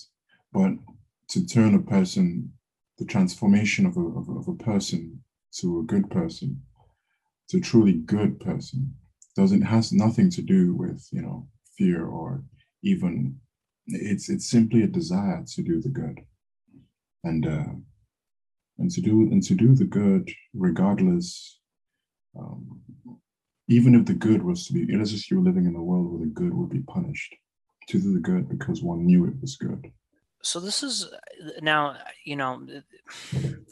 but 0.51 0.72
to 1.30 1.45
turn 1.45 1.76
a 1.76 1.80
person, 1.80 2.51
the 2.97 3.05
transformation 3.05 3.86
of 3.86 3.95
a, 3.95 4.01
of, 4.01 4.30
of 4.30 4.47
a 4.47 4.55
person 4.55 5.24
to 5.57 5.80
a 5.80 5.84
good 5.84 6.10
person, 6.10 6.62
to 7.49 7.57
a 7.57 7.62
truly 7.62 7.93
good 7.93 8.39
person, 8.39 8.93
doesn't 9.36 9.62
has 9.62 9.93
nothing 9.93 10.30
to 10.30 10.41
do 10.41 10.74
with 10.74 11.07
you 11.12 11.22
know 11.22 11.47
fear 11.78 12.05
or 12.05 12.43
even 12.84 13.39
it's 13.88 14.30
it's 14.30 14.49
simply 14.49 14.84
a 14.84 14.88
desire 14.88 15.43
to 15.47 15.62
do 15.62 15.82
the 15.82 15.89
good 15.89 16.20
and 17.24 17.45
uh, 17.45 17.74
and 18.78 18.91
to 18.91 19.01
do 19.01 19.30
and 19.32 19.43
to 19.43 19.55
do 19.55 19.76
the 19.76 19.86
good 19.86 20.30
regardless 20.53 21.59
um, 22.38 22.82
even 23.67 23.93
if 23.95 24.05
the 24.05 24.13
good 24.13 24.43
was 24.43 24.65
to 24.67 24.74
be 24.74 24.95
let's 24.95 25.11
just 25.11 25.30
you 25.30 25.38
were 25.38 25.43
living 25.43 25.65
in 25.65 25.76
a 25.76 25.84
world 25.84 26.11
where 26.11 26.22
the 26.22 26.34
good 26.34 26.53
would 26.53 26.70
be 26.70 26.80
punished. 26.82 27.36
To 27.88 27.99
do 27.99 28.13
the 28.13 28.20
good 28.20 28.47
because 28.47 28.84
one 28.84 29.03
knew 29.07 29.26
it 29.26 29.34
was 29.41 29.55
good. 29.55 29.91
So 30.43 30.59
this 30.59 30.84
is 30.84 31.07
now 31.61 31.97
you 32.24 32.36
know 32.36 32.65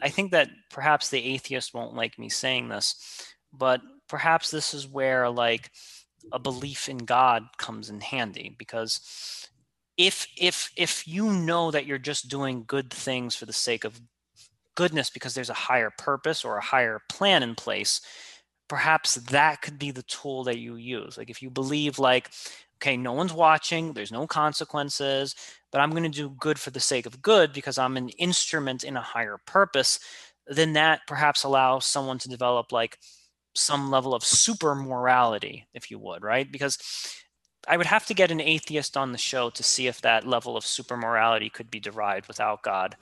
i 0.02 0.10
think 0.10 0.32
that 0.32 0.50
perhaps 0.70 1.10
the 1.10 1.24
atheist 1.24 1.74
won't 1.74 1.95
like 1.95 2.18
me 2.18 2.30
saying 2.30 2.70
this 2.70 3.28
but 3.54 3.82
perhaps 4.08 4.52
this 4.52 4.74
is 4.74 4.88
where 4.88 5.30
like 5.30 5.72
a 6.32 6.39
belief 6.39 6.89
in 6.89 6.98
God 6.98 7.43
comes 7.58 7.89
in 7.89 8.02
handy 8.02 8.56
because 8.58 9.50
if 9.98 10.28
if 10.38 10.72
if 10.76 11.08
you 11.08 11.32
know 11.32 11.72
that 11.72 11.86
you're 11.86 11.98
just 11.98 12.30
doing 12.30 12.64
good 12.68 12.91
things 12.91 13.36
for 13.36 13.45
the 13.45 13.54
sake 13.54 13.84
of 13.84 14.00
goodness 14.76 15.10
because 15.10 15.34
there's 15.34 15.50
a 15.50 15.56
higher 15.56 15.91
purpose 15.98 16.45
or 16.45 16.58
a 16.58 16.64
higher 16.64 17.02
plan 17.10 17.43
in 17.43 17.56
place 17.56 18.02
perhaps 18.70 19.16
that 19.16 19.62
could 19.62 19.80
be 19.80 19.91
the 19.91 20.04
tool 20.04 20.43
that 20.43 20.58
you 20.60 20.76
use. 20.76 21.18
Like 21.18 21.30
if 21.30 21.41
you 21.41 21.50
believe 21.50 22.00
like 22.00 22.30
okay 22.78 22.95
no 22.95 23.12
one's 23.14 23.34
watching 23.34 23.93
there's 23.93 24.12
no 24.12 24.28
consequences 24.28 25.36
but 25.72 25.82
i'm 25.82 25.89
going 25.89 26.04
to 26.04 26.10
do 26.10 26.30
good 26.39 26.60
for 26.60 26.70
the 26.70 26.80
sake 26.80 27.08
of 27.08 27.24
good 27.24 27.52
because 27.52 27.80
i'm 27.80 27.98
an 27.98 28.10
instrument 28.10 28.84
in 28.84 28.95
a 28.95 29.02
higher 29.02 29.39
purpose 29.48 30.00
then 30.45 30.74
that 30.74 31.02
perhaps 31.08 31.43
allows 31.43 31.86
someone 31.86 32.20
to 32.20 32.30
develop 32.30 32.72
like 32.72 33.00
some 33.56 33.89
level 33.89 34.14
of 34.14 34.24
super 34.24 34.76
morality 34.76 35.68
if 35.74 35.89
you 35.89 35.98
would 36.00 36.24
right? 36.24 36.52
Because 36.52 36.78
I 37.68 37.78
would 37.78 37.86
have 37.86 38.05
to 38.07 38.13
get 38.13 38.32
an 38.32 38.41
atheist 38.41 38.95
on 38.95 39.11
the 39.11 39.18
show 39.18 39.49
to 39.51 39.63
see 39.63 39.88
if 39.88 40.01
that 40.01 40.28
level 40.28 40.55
of 40.55 40.65
super 40.65 40.97
morality 40.97 41.49
could 41.49 41.70
be 41.70 41.80
derived 41.80 42.28
without 42.28 42.63
God. 42.63 42.95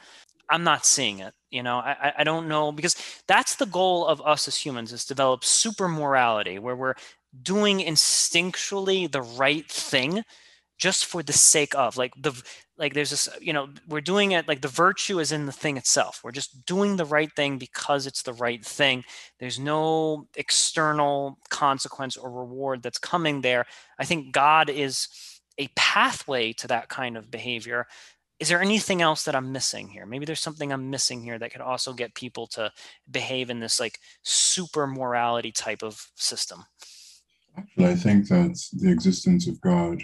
I'm 0.49 0.63
not 0.63 0.85
seeing 0.85 1.19
it. 1.19 1.33
You 1.49 1.63
know, 1.63 1.77
I, 1.77 2.13
I 2.19 2.23
don't 2.23 2.47
know 2.47 2.71
because 2.71 2.95
that's 3.27 3.55
the 3.55 3.65
goal 3.65 4.05
of 4.05 4.21
us 4.21 4.47
as 4.47 4.57
humans 4.57 4.91
is 4.91 5.05
develop 5.05 5.43
super 5.43 5.87
morality 5.87 6.59
where 6.59 6.75
we're 6.75 6.95
doing 7.41 7.79
instinctually 7.79 9.11
the 9.11 9.21
right 9.21 9.69
thing 9.69 10.23
just 10.77 11.05
for 11.05 11.23
the 11.23 11.33
sake 11.33 11.73
of 11.75 11.97
like 11.97 12.13
the 12.17 12.33
like 12.77 12.93
there's 12.93 13.09
this 13.09 13.29
you 13.41 13.53
know 13.53 13.69
we're 13.87 14.01
doing 14.01 14.31
it 14.31 14.47
like 14.47 14.61
the 14.61 14.67
virtue 14.67 15.19
is 15.19 15.31
in 15.31 15.45
the 15.45 15.51
thing 15.51 15.77
itself. 15.77 16.21
We're 16.23 16.31
just 16.31 16.65
doing 16.65 16.95
the 16.95 17.05
right 17.05 17.31
thing 17.35 17.57
because 17.57 18.05
it's 18.07 18.23
the 18.23 18.33
right 18.33 18.63
thing. 18.63 19.03
There's 19.39 19.59
no 19.59 20.27
external 20.35 21.39
consequence 21.49 22.17
or 22.17 22.29
reward 22.29 22.83
that's 22.83 22.97
coming 22.97 23.41
there. 23.41 23.65
I 23.99 24.05
think 24.05 24.31
god 24.31 24.69
is 24.69 25.07
a 25.57 25.69
pathway 25.75 26.53
to 26.53 26.67
that 26.67 26.89
kind 26.89 27.17
of 27.17 27.31
behavior. 27.31 27.87
Is 28.39 28.49
there 28.49 28.61
anything 28.61 29.01
else 29.01 29.23
that 29.23 29.35
i'm 29.35 29.51
missing 29.51 29.87
here? 29.87 30.05
Maybe 30.05 30.25
there's 30.25 30.41
something 30.41 30.73
i'm 30.73 30.89
missing 30.89 31.23
here 31.23 31.39
that 31.39 31.51
could 31.51 31.61
also 31.61 31.93
get 31.93 32.13
people 32.13 32.47
to 32.47 32.71
behave 33.09 33.49
in 33.49 33.59
this 33.59 33.79
like 33.79 33.99
super 34.23 34.85
morality 34.85 35.51
type 35.51 35.83
of 35.83 36.11
system. 36.15 36.65
Actually 37.57 37.85
i 37.85 37.95
think 37.95 38.27
that 38.27 38.59
the 38.73 38.91
existence 38.91 39.47
of 39.47 39.61
god 39.61 40.03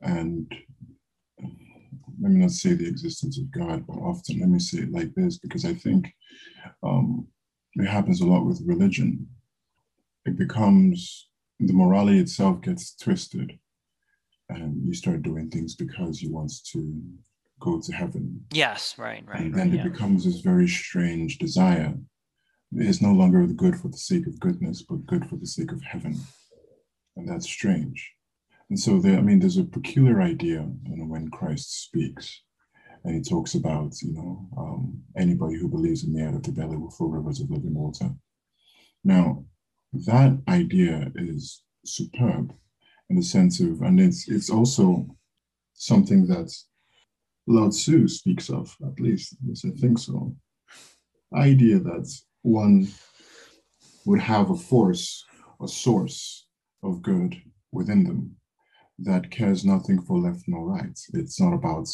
and 0.00 0.50
let 2.20 2.32
me 2.32 2.40
not 2.40 2.50
say 2.50 2.74
the 2.74 2.88
existence 2.88 3.38
of 3.38 3.50
God, 3.50 3.86
but 3.86 3.94
often 3.94 4.40
let 4.40 4.48
me 4.48 4.58
say 4.58 4.78
it 4.78 4.92
like 4.92 5.14
this 5.14 5.38
because 5.38 5.64
I 5.64 5.74
think 5.74 6.12
um, 6.82 7.26
it 7.74 7.86
happens 7.86 8.20
a 8.20 8.26
lot 8.26 8.44
with 8.44 8.62
religion. 8.66 9.26
It 10.24 10.36
becomes 10.36 11.28
the 11.60 11.72
morality 11.72 12.18
itself 12.18 12.60
gets 12.60 12.94
twisted, 12.96 13.58
and 14.48 14.84
you 14.86 14.94
start 14.94 15.22
doing 15.22 15.50
things 15.50 15.74
because 15.74 16.22
you 16.22 16.32
want 16.32 16.52
to 16.72 17.02
go 17.60 17.80
to 17.80 17.92
heaven. 17.92 18.44
Yes, 18.52 18.94
right, 18.98 19.24
right. 19.26 19.40
And 19.40 19.54
right, 19.54 19.64
then 19.64 19.72
yeah. 19.72 19.80
it 19.80 19.92
becomes 19.92 20.24
this 20.24 20.40
very 20.40 20.68
strange 20.68 21.38
desire. 21.38 21.94
It's 22.72 23.02
no 23.02 23.12
longer 23.12 23.46
good 23.46 23.76
for 23.76 23.88
the 23.88 23.96
sake 23.96 24.26
of 24.26 24.38
goodness, 24.40 24.82
but 24.82 25.06
good 25.06 25.28
for 25.28 25.36
the 25.36 25.46
sake 25.46 25.72
of 25.72 25.82
heaven. 25.82 26.20
And 27.16 27.28
that's 27.28 27.48
strange. 27.48 28.12
And 28.70 28.78
so 28.78 28.98
there, 28.98 29.16
I 29.16 29.22
mean, 29.22 29.38
there's 29.38 29.56
a 29.56 29.64
peculiar 29.64 30.20
idea 30.20 30.68
you 30.84 30.96
know, 30.96 31.06
when 31.06 31.30
Christ 31.30 31.84
speaks, 31.84 32.42
and 33.04 33.14
he 33.14 33.22
talks 33.22 33.54
about, 33.54 33.94
you 34.02 34.12
know, 34.12 34.48
um, 34.58 35.00
anybody 35.16 35.56
who 35.56 35.68
believes 35.68 36.04
in 36.04 36.12
me 36.12 36.22
out 36.22 36.34
of 36.34 36.42
the 36.42 36.52
belly 36.52 36.76
will 36.76 36.90
flow 36.90 37.08
rivers 37.08 37.40
of 37.40 37.50
living 37.50 37.74
water. 37.74 38.10
Now, 39.04 39.44
that 39.92 40.38
idea 40.48 41.10
is 41.14 41.62
superb 41.86 42.52
in 43.08 43.16
the 43.16 43.22
sense 43.22 43.60
of, 43.60 43.80
and 43.80 43.98
it's 43.98 44.28
it's 44.28 44.50
also 44.50 45.06
something 45.72 46.26
that 46.26 46.54
Lao 47.46 47.70
Tzu 47.70 48.06
speaks 48.08 48.50
of, 48.50 48.76
at 48.84 49.00
least, 49.00 49.32
at 49.32 49.48
least 49.48 49.64
I 49.64 49.70
think 49.80 49.98
so. 49.98 50.36
Idea 51.34 51.78
that 51.78 52.12
one 52.42 52.88
would 54.04 54.20
have 54.20 54.50
a 54.50 54.56
force, 54.56 55.24
a 55.62 55.68
source 55.68 56.46
of 56.82 57.00
good 57.00 57.40
within 57.72 58.04
them 58.04 58.37
that 58.98 59.30
cares 59.30 59.64
nothing 59.64 60.02
for 60.02 60.18
left 60.18 60.44
nor 60.46 60.66
right. 60.66 60.98
It's 61.14 61.40
not 61.40 61.54
about 61.54 61.88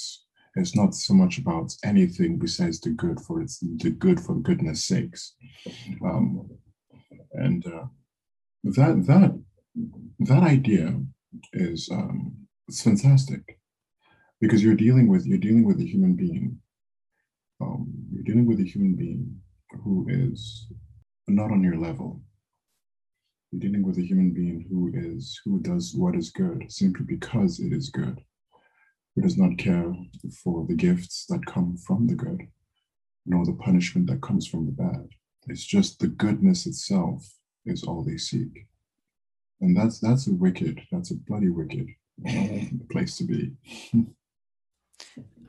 it's 0.57 0.77
not 0.77 0.95
so 0.95 1.15
much 1.15 1.39
about 1.39 1.75
anything 1.85 2.39
besides 2.39 2.81
the 2.81 2.91
good 2.91 3.21
for 3.21 3.43
its 3.43 3.59
the 3.61 3.91
good 3.91 4.21
for 4.21 4.35
goodness 4.37 4.85
sakes. 4.85 5.35
Um, 6.05 6.49
and 7.33 7.67
uh, 7.67 7.87
that 8.63 9.05
that 9.07 9.43
that 10.21 10.43
idea 10.43 11.01
is 11.53 11.89
um, 11.91 12.35
it's 12.69 12.83
fantastic 12.83 13.59
because 14.41 14.63
you're 14.63 14.75
dealing 14.75 15.09
with 15.09 15.27
you're 15.27 15.39
dealing 15.39 15.65
with 15.65 15.81
a 15.81 15.87
human 15.87 16.15
being. 16.15 16.59
Um, 17.61 17.93
you're 18.13 18.25
dealing 18.25 18.47
with 18.47 18.61
a 18.61 18.65
human 18.65 18.95
being 18.95 19.41
who 19.83 20.07
is 20.09 20.67
not 21.29 21.51
on 21.51 21.63
your 21.63 21.77
level 21.77 22.21
dealing 23.59 23.83
with 23.83 23.99
a 23.99 24.03
human 24.03 24.33
being 24.33 24.67
who 24.69 24.91
is 24.95 25.41
who 25.45 25.61
does 25.61 25.95
what 25.95 26.15
is 26.15 26.31
good 26.31 26.71
simply 26.71 27.05
because 27.05 27.61
it 27.61 27.73
is 27.73 27.91
good, 27.91 28.21
who 29.15 29.23
does 29.23 29.37
not 29.37 29.59
care 29.59 29.95
for 30.43 30.67
the 30.67 30.75
gifts 30.75 31.27
that 31.29 31.47
come 31.47 31.77
from 31.77 32.07
the 32.07 32.15
good, 32.15 32.49
nor 33.27 33.45
the 33.45 33.53
punishment 33.55 34.07
that 34.09 34.23
comes 34.23 34.47
from 34.47 34.67
the 34.67 34.73
bad. 34.73 35.09
It's 35.49 35.65
just 35.65 35.99
the 35.99 36.09
goodness 36.09 36.67
itself 36.67 37.27
is 37.67 37.85
all 37.85 38.03
they 38.03 38.17
seek. 38.17 38.67
And 39.61 39.77
that's 39.77 39.99
that's 39.99 40.27
a 40.27 40.33
wicked, 40.33 40.81
that's 40.91 41.11
a 41.11 41.17
bloody 41.17 41.51
wicked 41.51 41.89
uh, 42.29 42.67
place 42.91 43.17
to 43.19 43.25
be. 43.25 43.53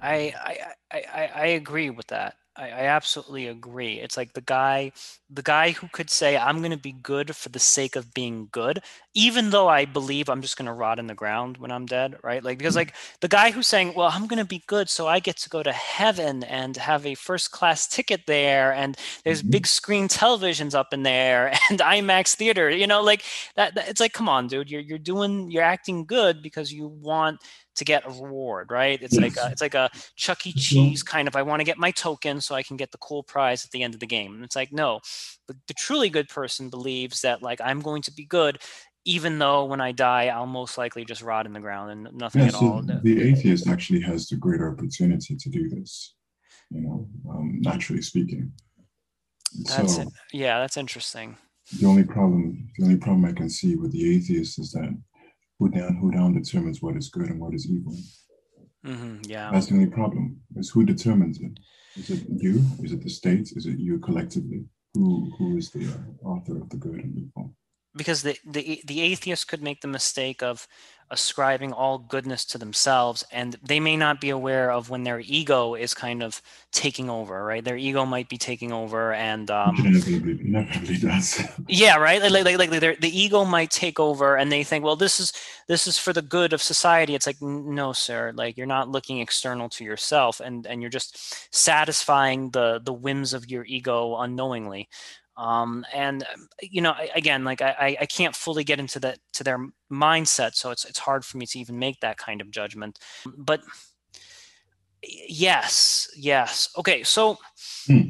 I, 0.01 0.33
I 0.35 0.57
I 0.91 1.31
I 1.35 1.45
agree 1.47 1.89
with 1.89 2.07
that. 2.07 2.35
I, 2.57 2.67
I 2.69 2.81
absolutely 2.85 3.47
agree. 3.47 3.99
It's 3.99 4.15
like 4.15 4.31
the 4.33 4.39
guy, 4.39 4.93
the 5.29 5.41
guy 5.41 5.71
who 5.71 5.89
could 5.89 6.09
say, 6.09 6.37
"I'm 6.37 6.59
going 6.59 6.71
to 6.71 6.77
be 6.77 6.93
good 6.93 7.35
for 7.35 7.49
the 7.49 7.59
sake 7.59 7.97
of 7.97 8.13
being 8.13 8.47
good," 8.49 8.79
even 9.13 9.49
though 9.49 9.67
I 9.67 9.83
believe 9.83 10.29
I'm 10.29 10.41
just 10.41 10.55
going 10.55 10.67
to 10.67 10.71
rot 10.73 10.97
in 10.97 11.07
the 11.07 11.15
ground 11.15 11.57
when 11.57 11.69
I'm 11.69 11.85
dead, 11.85 12.15
right? 12.23 12.41
Like 12.41 12.57
because 12.57 12.77
like 12.77 12.95
the 13.19 13.27
guy 13.27 13.51
who's 13.51 13.67
saying, 13.67 13.93
"Well, 13.93 14.09
I'm 14.13 14.25
going 14.27 14.39
to 14.39 14.45
be 14.45 14.63
good 14.67 14.89
so 14.89 15.05
I 15.05 15.19
get 15.19 15.35
to 15.39 15.49
go 15.49 15.63
to 15.63 15.73
heaven 15.73 16.45
and 16.45 16.77
have 16.77 17.05
a 17.05 17.15
first 17.15 17.51
class 17.51 17.87
ticket 17.87 18.21
there, 18.25 18.71
and 18.73 18.95
there's 19.25 19.43
Mhm. 19.43 19.51
big 19.51 19.67
screen 19.67 20.07
televisions 20.07 20.73
up 20.73 20.93
in 20.93 21.03
there 21.03 21.47
and 21.69 21.79
IMAX 21.79 22.35
theater," 22.35 22.69
you 22.69 22.87
know, 22.87 23.01
like 23.01 23.23
that, 23.57 23.75
that. 23.75 23.89
It's 23.89 23.99
like, 23.99 24.13
come 24.13 24.29
on, 24.29 24.47
dude, 24.47 24.71
you're 24.71 24.81
you're 24.81 24.97
doing, 24.97 25.51
you're 25.51 25.63
acting 25.63 26.05
good 26.05 26.41
because 26.41 26.71
you 26.71 26.87
want 26.87 27.39
to 27.75 27.85
get 27.85 28.05
a 28.05 28.09
reward, 28.09 28.71
right? 28.71 29.01
It's 29.01 29.15
like 29.15 29.37
a, 29.37 29.49
it's 29.51 29.61
like 29.61 29.73
a 29.75 29.89
Chuck 30.15 30.45
E. 30.47 30.53
Cheese 30.53 31.03
kind 31.03 31.27
of. 31.27 31.35
I 31.35 31.41
want 31.41 31.59
to 31.59 31.65
get 31.65 31.77
my 31.77 31.91
token 31.91 32.41
so 32.41 32.55
I 32.55 32.63
can 32.63 32.77
get 32.77 32.91
the 32.91 32.97
cool 32.97 33.23
prize 33.23 33.65
at 33.65 33.71
the 33.71 33.83
end 33.83 33.93
of 33.93 33.99
the 33.99 34.07
game. 34.07 34.35
And 34.35 34.43
it's 34.43 34.55
like 34.55 34.71
no, 34.71 34.99
the, 35.47 35.55
the 35.67 35.73
truly 35.73 36.09
good 36.09 36.29
person 36.29 36.69
believes 36.69 37.21
that 37.21 37.41
like 37.41 37.59
I'm 37.63 37.81
going 37.81 38.01
to 38.03 38.11
be 38.13 38.25
good, 38.25 38.59
even 39.05 39.39
though 39.39 39.65
when 39.65 39.81
I 39.81 39.91
die 39.91 40.27
I'll 40.27 40.45
most 40.45 40.77
likely 40.77 41.05
just 41.05 41.21
rot 41.21 41.45
in 41.45 41.53
the 41.53 41.59
ground 41.59 41.91
and 41.91 42.17
nothing 42.17 42.41
Yeah, 42.41 42.47
at 42.47 42.53
so 42.53 42.65
all. 42.65 42.81
the 42.81 43.21
atheist 43.21 43.67
actually 43.67 44.01
has 44.01 44.27
the 44.27 44.35
greater 44.37 44.71
opportunity 44.71 45.35
to 45.35 45.49
do 45.49 45.69
this, 45.69 46.15
you 46.71 46.81
know, 46.81 47.07
um, 47.29 47.59
naturally 47.61 48.01
speaking. 48.01 48.51
That's 49.65 49.95
so 49.95 50.01
it. 50.01 50.07
Yeah, 50.33 50.59
that's 50.59 50.77
interesting. 50.77 51.37
the 51.79 51.87
only 51.87 52.03
problem, 52.03 52.67
the 52.77 52.85
only 52.85 52.97
problem 52.97 53.25
I 53.25 53.31
can 53.31 53.49
see 53.49 53.75
with 53.75 53.91
the 53.91 54.15
atheist 54.15 54.59
is 54.59 54.71
that 54.71 54.95
who 55.59 55.69
down 55.69 55.95
who 55.95 56.11
down 56.11 56.33
determines 56.33 56.81
what 56.81 56.95
is 56.95 57.09
good 57.09 57.29
and 57.29 57.39
what 57.39 57.53
is 57.53 57.69
evil. 57.69 57.95
hmm 58.83 59.17
yeah. 59.27 59.51
That's 59.51 59.67
the 59.67 59.75
only 59.75 59.89
problem. 59.89 60.41
Is 60.55 60.69
who 60.69 60.85
determines 60.85 61.39
it? 61.39 61.59
Is 61.97 62.09
it 62.09 62.23
you? 62.29 62.61
Is 62.83 62.91
it 62.91 63.01
the 63.03 63.09
state? 63.09 63.51
Is 63.55 63.65
it 63.65 63.79
you 63.79 63.99
collectively? 63.99 64.65
Who 64.93 65.31
who 65.37 65.57
is 65.57 65.71
the 65.71 65.85
uh, 65.87 66.27
author 66.27 66.61
of 66.61 66.69
the 66.69 66.77
good 66.77 66.99
and 67.03 67.17
evil? 67.17 67.53
Because 67.95 68.23
the, 68.23 68.37
the 68.45 68.81
the 68.85 69.01
atheist 69.01 69.47
could 69.47 69.61
make 69.61 69.81
the 69.81 69.87
mistake 69.87 70.43
of 70.43 70.67
ascribing 71.11 71.71
all 71.71 71.99
goodness 71.99 72.43
to 72.43 72.57
themselves 72.57 73.23
and 73.31 73.57
they 73.61 73.79
may 73.79 73.95
not 73.95 74.19
be 74.19 74.31
aware 74.31 74.71
of 74.71 74.89
when 74.89 75.03
their 75.03 75.21
ego 75.23 75.75
is 75.75 75.93
kind 75.93 76.23
of 76.23 76.41
taking 76.71 77.11
over 77.11 77.45
right? 77.45 77.63
Their 77.63 77.77
ego 77.77 78.05
might 78.05 78.27
be 78.27 78.39
taking 78.39 78.71
over 78.71 79.13
and 79.13 79.51
um, 79.51 79.75
inevitably 79.77 80.97
does. 80.97 81.43
yeah 81.67 81.97
right? 81.97 82.19
Like 82.23 82.31
like 82.31 82.57
like, 82.57 82.71
like 82.71 82.99
the 82.99 83.19
ego 83.19 83.45
might 83.45 83.69
take 83.69 83.99
over 83.99 84.35
and 84.35 84.51
they 84.51 84.63
think 84.63 84.83
well 84.83 84.95
this 84.95 85.19
is 85.19 85.31
this 85.67 85.85
is 85.85 85.99
for 85.99 86.11
the 86.11 86.23
good 86.23 86.53
of 86.53 86.61
society. 86.61 87.13
It's 87.13 87.27
like 87.27 87.41
no 87.41 87.93
sir. 87.93 88.31
Like 88.33 88.57
you're 88.57 88.65
not 88.65 88.89
looking 88.89 89.19
external 89.19 89.69
to 89.69 89.83
yourself 89.83 90.39
and 90.39 90.65
and 90.65 90.81
you're 90.81 90.89
just 90.89 91.53
satisfying 91.53 92.49
the 92.49 92.81
the 92.83 92.93
whims 92.93 93.33
of 93.33 93.49
your 93.49 93.63
ego 93.65 94.17
unknowingly 94.17 94.89
um 95.37 95.85
and 95.93 96.23
um, 96.33 96.47
you 96.61 96.81
know 96.81 96.91
I- 96.91 97.09
again 97.15 97.43
like 97.43 97.61
I 97.61 97.75
I- 97.79 97.97
i 98.01 98.05
can't 98.05 98.35
fully 98.35 98.63
get 98.63 98.79
into 98.79 98.99
that 99.01 99.19
to 99.33 99.43
their 99.43 99.59
mindset 99.91 100.55
so 100.55 100.71
it's 100.71 100.85
it's 100.85 100.99
hard 100.99 101.25
for 101.25 101.37
me 101.37 101.45
to 101.47 101.59
even 101.59 101.77
make 101.79 101.99
that 102.01 102.17
kind 102.17 102.41
of 102.41 102.51
judgment. 102.51 102.99
But 103.37 103.61
yes 105.27 106.09
yes. 106.17 106.69
Okay 106.77 107.03
so 107.03 107.37
Hmm. 107.87 108.01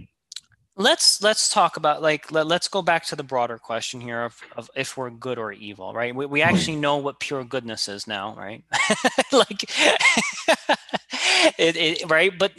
let's 0.77 1.21
let's 1.21 1.49
talk 1.49 1.77
about 1.77 2.01
like 2.01 2.31
let, 2.31 2.49
us 2.51 2.67
go 2.67 2.81
back 2.81 3.05
to 3.05 3.15
the 3.15 3.23
broader 3.23 3.57
question 3.57 3.99
here 4.01 4.23
of, 4.23 4.41
of 4.55 4.69
if 4.75 4.97
we're 4.97 5.09
good 5.09 5.37
or 5.37 5.51
evil 5.51 5.93
right? 5.93 6.15
We, 6.15 6.25
we 6.25 6.41
actually 6.41 6.77
know 6.77 6.97
what 6.97 7.19
pure 7.19 7.43
goodness 7.43 7.87
is 7.87 8.07
now 8.07 8.35
right? 8.35 8.63
Like 9.31 9.63
it, 11.57 11.75
it, 11.75 12.09
right? 12.09 12.31
But 12.37 12.53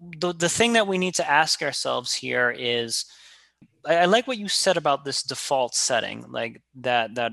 the, 0.00 0.32
the 0.32 0.48
thing 0.48 0.74
that 0.74 0.86
we 0.86 0.98
need 0.98 1.14
to 1.16 1.28
ask 1.30 1.62
ourselves 1.62 2.14
here 2.14 2.54
is 2.56 3.04
I, 3.86 3.96
I 3.96 4.04
like 4.06 4.26
what 4.26 4.38
you 4.38 4.48
said 4.48 4.76
about 4.76 5.04
this 5.04 5.22
default 5.22 5.74
setting 5.74 6.24
like 6.28 6.62
that 6.76 7.14
that 7.14 7.32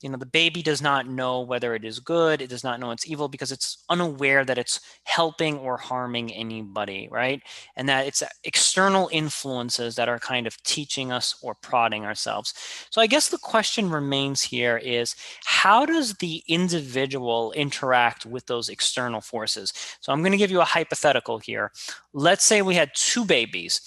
you 0.00 0.08
know 0.08 0.16
the 0.16 0.26
baby 0.26 0.62
does 0.62 0.80
not 0.80 1.08
know 1.08 1.40
whether 1.40 1.74
it 1.74 1.84
is 1.84 1.98
good 1.98 2.40
it 2.40 2.48
does 2.48 2.62
not 2.62 2.78
know 2.78 2.92
it's 2.92 3.08
evil 3.08 3.28
because 3.28 3.50
it's 3.50 3.84
unaware 3.88 4.44
that 4.44 4.58
it's 4.58 4.80
helping 5.04 5.58
or 5.58 5.76
harming 5.76 6.32
anybody 6.32 7.08
right? 7.10 7.42
And 7.76 7.88
that 7.88 8.06
it's 8.06 8.22
external 8.44 9.08
influences 9.12 9.96
that 9.96 10.08
are 10.08 10.18
kind 10.18 10.46
of 10.46 10.62
teaching 10.62 11.10
us 11.10 11.36
or 11.42 11.54
prodding 11.54 12.04
ourselves. 12.04 12.54
So 12.90 13.00
i 13.00 13.06
guess 13.06 13.28
the 13.28 13.38
question 13.38 13.90
remains 13.90 14.42
here 14.42 14.78
is 14.78 15.16
how 15.44 15.84
does 15.84 16.14
the 16.14 16.42
individual 16.48 17.52
interact 17.52 18.24
with 18.24 18.46
those 18.46 18.68
external 18.68 19.20
forces? 19.20 19.72
So 20.00 20.12
i'm 20.12 20.20
going 20.20 20.32
to 20.32 20.38
give 20.38 20.50
you 20.50 20.60
a 20.60 20.64
hypothetical 20.64 21.38
here. 21.38 21.72
Let's 22.12 22.44
say 22.44 22.62
we 22.62 22.74
had 22.74 22.90
two 22.94 23.24
babies 23.24 23.80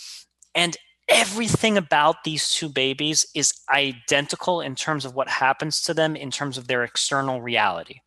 and 0.55 0.75
everything 1.11 1.77
about 1.77 2.23
these 2.23 2.49
two 2.49 2.69
babies 2.69 3.25
is 3.35 3.53
identical 3.69 4.61
in 4.61 4.75
terms 4.75 5.05
of 5.05 5.13
what 5.13 5.27
happens 5.27 5.81
to 5.83 5.93
them 5.93 6.15
in 6.15 6.31
terms 6.31 6.57
of 6.57 6.67
their 6.67 6.83
external 6.83 7.41
reality. 7.41 7.99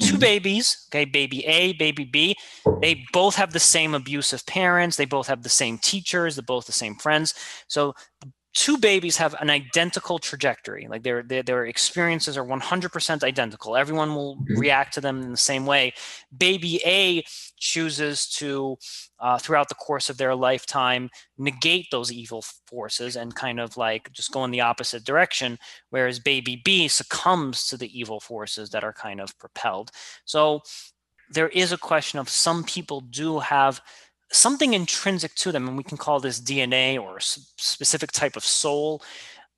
Two 0.00 0.12
mm-hmm. 0.12 0.18
babies, 0.18 0.86
okay, 0.90 1.04
baby 1.04 1.44
A, 1.46 1.72
baby 1.74 2.04
B, 2.04 2.36
they 2.80 3.04
both 3.12 3.36
have 3.36 3.52
the 3.52 3.60
same 3.60 3.94
abusive 3.94 4.44
parents, 4.46 4.96
they 4.96 5.04
both 5.04 5.28
have 5.28 5.42
the 5.42 5.48
same 5.48 5.78
teachers, 5.78 6.36
they're 6.36 6.42
both 6.42 6.66
the 6.66 6.72
same 6.72 6.96
friends. 6.96 7.34
So 7.68 7.94
two 8.54 8.78
babies 8.78 9.16
have 9.16 9.34
an 9.40 9.50
identical 9.50 10.18
trajectory 10.18 10.86
like 10.88 11.02
their, 11.02 11.22
their, 11.22 11.42
their 11.42 11.66
experiences 11.66 12.36
are 12.36 12.44
100% 12.44 13.22
identical 13.22 13.76
everyone 13.76 14.14
will 14.14 14.36
mm-hmm. 14.36 14.58
react 14.58 14.94
to 14.94 15.00
them 15.00 15.22
in 15.22 15.30
the 15.30 15.36
same 15.36 15.66
way 15.66 15.92
baby 16.36 16.80
a 16.84 17.22
chooses 17.58 18.28
to 18.28 18.76
uh, 19.20 19.38
throughout 19.38 19.68
the 19.68 19.74
course 19.74 20.08
of 20.08 20.16
their 20.16 20.34
lifetime 20.34 21.10
negate 21.36 21.86
those 21.90 22.12
evil 22.12 22.42
forces 22.66 23.16
and 23.16 23.34
kind 23.34 23.60
of 23.60 23.76
like 23.76 24.12
just 24.12 24.32
go 24.32 24.44
in 24.44 24.50
the 24.50 24.60
opposite 24.60 25.04
direction 25.04 25.58
whereas 25.90 26.18
baby 26.18 26.60
b 26.64 26.88
succumbs 26.88 27.66
to 27.66 27.76
the 27.76 27.98
evil 27.98 28.20
forces 28.20 28.70
that 28.70 28.84
are 28.84 28.92
kind 28.92 29.20
of 29.20 29.36
propelled. 29.38 29.90
So 30.24 30.62
there 31.30 31.48
is 31.48 31.72
a 31.72 31.78
question 31.78 32.18
of 32.18 32.28
some 32.28 32.64
people 32.64 33.00
do 33.00 33.38
have 33.38 33.80
something 34.32 34.74
intrinsic 34.74 35.34
to 35.36 35.52
them, 35.52 35.68
and 35.68 35.76
we 35.76 35.84
can 35.84 35.98
call 35.98 36.20
this 36.20 36.40
DNA 36.40 37.00
or 37.00 37.18
specific 37.20 38.12
type 38.12 38.36
of 38.36 38.44
soul, 38.44 39.02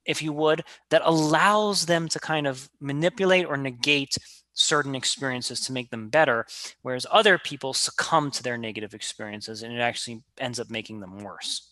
if 0.06 0.22
you 0.22 0.32
would, 0.32 0.62
that 0.90 1.02
allows 1.04 1.86
them 1.86 2.08
to 2.08 2.20
kind 2.20 2.46
of 2.46 2.68
manipulate 2.80 3.46
or 3.46 3.56
negate 3.56 4.16
certain 4.60 4.94
experiences 4.94 5.60
to 5.60 5.72
make 5.72 5.90
them 5.90 6.08
better, 6.08 6.46
whereas 6.82 7.06
other 7.10 7.38
people 7.38 7.72
succumb 7.72 8.30
to 8.30 8.42
their 8.42 8.58
negative 8.58 8.94
experiences 8.94 9.62
and 9.62 9.72
it 9.72 9.80
actually 9.80 10.22
ends 10.38 10.60
up 10.60 10.70
making 10.70 11.00
them 11.00 11.18
worse. 11.18 11.70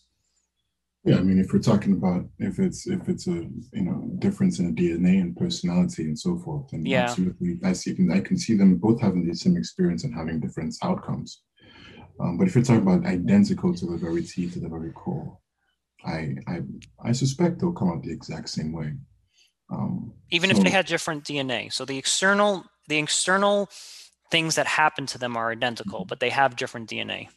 Yeah, 1.05 1.15
I 1.15 1.21
mean, 1.21 1.39
if 1.39 1.53
we're 1.53 1.59
talking 1.59 1.93
about 1.93 2.25
if 2.39 2.59
it's 2.59 2.85
if 2.85 3.07
it's 3.07 3.27
a 3.27 3.47
you 3.71 3.83
know 3.83 4.11
difference 4.19 4.59
in 4.59 4.67
a 4.67 4.71
DNA 4.71 5.21
and 5.21 5.35
personality 5.35 6.03
and 6.03 6.19
so 6.19 6.37
forth, 6.37 6.69
then 6.71 6.85
yeah. 6.85 7.03
absolutely, 7.03 7.57
I 7.63 7.71
see 7.71 7.95
I 8.13 8.19
can 8.19 8.37
see 8.37 8.55
them 8.55 8.75
both 8.75 8.99
having 8.99 9.25
the 9.25 9.33
same 9.33 9.55
experience 9.55 10.03
and 10.03 10.13
having 10.13 10.41
different 10.41 10.75
outcomes. 10.83 11.41
Um, 12.19 12.37
but 12.37 12.47
if 12.47 12.55
you're 12.55 12.65
talking 12.65 12.81
about 12.81 13.05
identical 13.05 13.73
to 13.73 13.85
the 13.85 13.95
very 13.95 14.23
T, 14.23 14.49
to 14.49 14.59
the 14.59 14.67
very 14.67 14.91
core, 14.91 15.37
I 16.05 16.35
I, 16.47 16.61
I 17.03 17.11
suspect 17.13 17.59
they'll 17.59 17.71
come 17.71 17.89
out 17.89 18.03
the 18.03 18.11
exact 18.11 18.49
same 18.49 18.73
way. 18.73 18.93
Um, 19.71 20.13
Even 20.31 20.49
so, 20.49 20.57
if 20.57 20.63
they 20.63 20.69
had 20.69 20.85
different 20.85 21.23
DNA, 21.23 21.71
so 21.71 21.85
the 21.85 21.97
external 21.97 22.65
the 22.89 22.97
external 22.97 23.69
things 24.31 24.55
that 24.55 24.67
happen 24.67 25.05
to 25.07 25.17
them 25.17 25.37
are 25.37 25.51
identical, 25.51 26.05
but 26.05 26.19
they 26.19 26.29
have 26.29 26.55
different 26.55 26.89
DNA. 26.89 27.29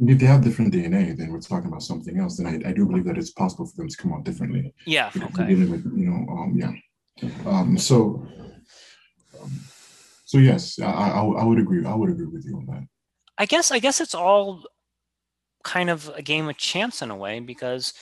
If 0.00 0.18
they 0.18 0.26
have 0.26 0.42
different 0.42 0.72
DNA, 0.72 1.16
then 1.16 1.30
we're 1.30 1.40
talking 1.40 1.68
about 1.68 1.82
something 1.82 2.18
else. 2.18 2.36
Then 2.36 2.46
I, 2.46 2.70
I 2.70 2.72
do 2.72 2.86
believe 2.86 3.04
that 3.04 3.18
it's 3.18 3.30
possible 3.30 3.66
for 3.66 3.76
them 3.76 3.88
to 3.88 3.96
come 3.96 4.12
out 4.12 4.24
differently. 4.24 4.72
Yeah. 4.86 5.10
Okay. 5.16 5.54
With, 5.54 5.84
you 5.96 6.10
know, 6.10 6.32
um, 6.32 6.54
yeah. 6.56 6.72
Um, 7.46 7.78
so, 7.78 8.26
um, 9.40 9.60
so 10.24 10.38
yes, 10.38 10.80
I, 10.80 10.86
I, 10.86 11.22
I 11.22 11.44
would 11.44 11.58
agree. 11.58 11.84
I 11.84 11.94
would 11.94 12.10
agree 12.10 12.26
with 12.26 12.44
you 12.44 12.56
on 12.56 12.66
that. 12.66 12.86
I 13.38 13.46
guess 13.46 13.70
I 13.70 13.78
guess 13.78 14.00
it's 14.00 14.14
all 14.14 14.64
kind 15.62 15.90
of 15.90 16.10
a 16.14 16.22
game 16.22 16.48
of 16.48 16.56
chance 16.56 17.02
in 17.02 17.10
a 17.10 17.16
way 17.16 17.40
because 17.40 17.94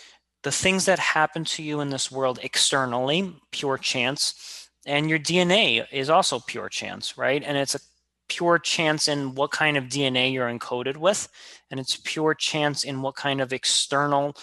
the 0.43 0.53
things 0.53 0.87
that 0.87 0.99
happen 0.99 1.45
to 1.45 1.63
you 1.63 1.81
in 1.81 1.91
this 1.91 2.11
world 2.11 2.39
externally, 2.43 3.35
pure 3.53 3.79
chance, 3.79 4.62
and 4.87 5.09
your 5.09 5.19
DNA 5.19 5.87
is 5.93 6.11
also 6.11 6.41
pure 6.41 6.69
chance, 6.69 7.17
right? 7.17 7.43
And 7.45 7.57
it's 7.57 7.75
a 7.75 7.81
pure 8.29 8.59
chance 8.59 9.09
in 9.09 9.35
what 9.35 9.51
kind 9.51 9.77
of 9.77 9.85
DNA 9.85 10.33
you're 10.33 10.49
encoded 10.49 10.97
with, 10.97 11.29
and 11.71 11.79
it's 11.79 12.01
pure 12.05 12.35
chance 12.35 12.85
in 12.85 13.03
what 13.03 13.15
kind 13.15 13.41
of 13.41 13.53
external 13.53 14.35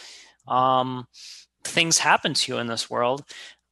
um, 0.47 1.07
things 1.63 1.97
happen 1.97 2.33
to 2.33 2.53
you 2.53 2.59
in 2.59 2.67
this 2.67 2.89
world. 2.89 3.23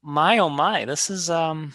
My 0.02 0.38
oh 0.38 0.50
my, 0.50 0.86
this 0.86 1.10
is 1.10 1.30
um, 1.30 1.74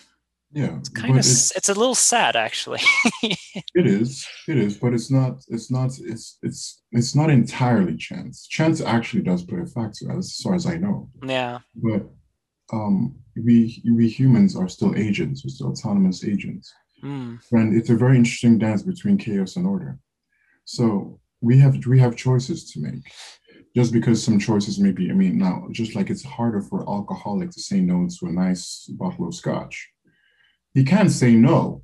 yeah 0.53 0.76
it's 0.76 0.88
kind 0.88 1.11
of 1.11 1.16
it's, 1.18 1.55
it's, 1.57 1.68
a 1.68 1.74
little 1.74 1.95
sad 1.95 2.36
actually 2.36 2.80
it 3.22 3.86
is 3.86 4.26
it 4.47 4.59
is 4.59 4.76
but 4.76 4.93
it's 4.93 5.11
not 5.11 5.43
it's 5.49 5.70
not 5.70 5.90
it's 6.01 6.38
it's 6.43 6.82
it's 6.93 7.14
not 7.14 7.30
entirely 7.30 7.97
chance 7.97 8.47
chance 8.47 8.80
actually 8.80 9.22
does 9.22 9.43
play 9.43 9.61
a 9.61 9.66
factor 9.66 10.12
as 10.16 10.36
far 10.43 10.55
as 10.55 10.66
i 10.66 10.76
know 10.76 11.09
yeah 11.24 11.59
but 11.76 12.07
um 12.73 13.14
we 13.37 13.83
we 13.95 14.09
humans 14.09 14.57
are 14.57 14.68
still 14.68 14.95
agents 14.97 15.45
we're 15.45 15.51
still 15.51 15.68
autonomous 15.68 16.25
agents 16.25 16.73
mm. 17.03 17.39
and 17.53 17.75
it's 17.75 17.91
a 17.91 17.97
very 17.97 18.16
interesting 18.16 18.59
dance 18.59 18.83
between 18.83 19.16
chaos 19.16 19.57
and 19.57 19.66
order 19.66 19.99
so 20.64 21.18
we 21.41 21.59
have 21.59 21.85
we 21.87 21.99
have 21.99 22.16
choices 22.16 22.70
to 22.70 22.81
make 22.81 23.03
just 23.75 23.93
because 23.93 24.23
some 24.23 24.39
choices 24.39 24.79
may 24.79 24.93
be 24.93 25.11
i 25.11 25.14
mean 25.14 25.39
now 25.39 25.66
just 25.73 25.95
like 25.95 26.11
it's 26.11 26.25
harder 26.25 26.61
for 26.61 26.89
alcoholic 26.89 27.51
to 27.51 27.61
say 27.61 27.81
no 27.81 28.07
to 28.07 28.27
a 28.27 28.33
nice 28.33 28.87
bottle 28.99 29.27
of 29.27 29.35
scotch 29.35 29.93
he 30.75 30.85
can 30.85 31.09
say 31.09 31.35
no. 31.35 31.83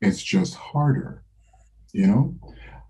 It's 0.00 0.22
just 0.22 0.54
harder, 0.54 1.24
you 1.92 2.06
know? 2.06 2.34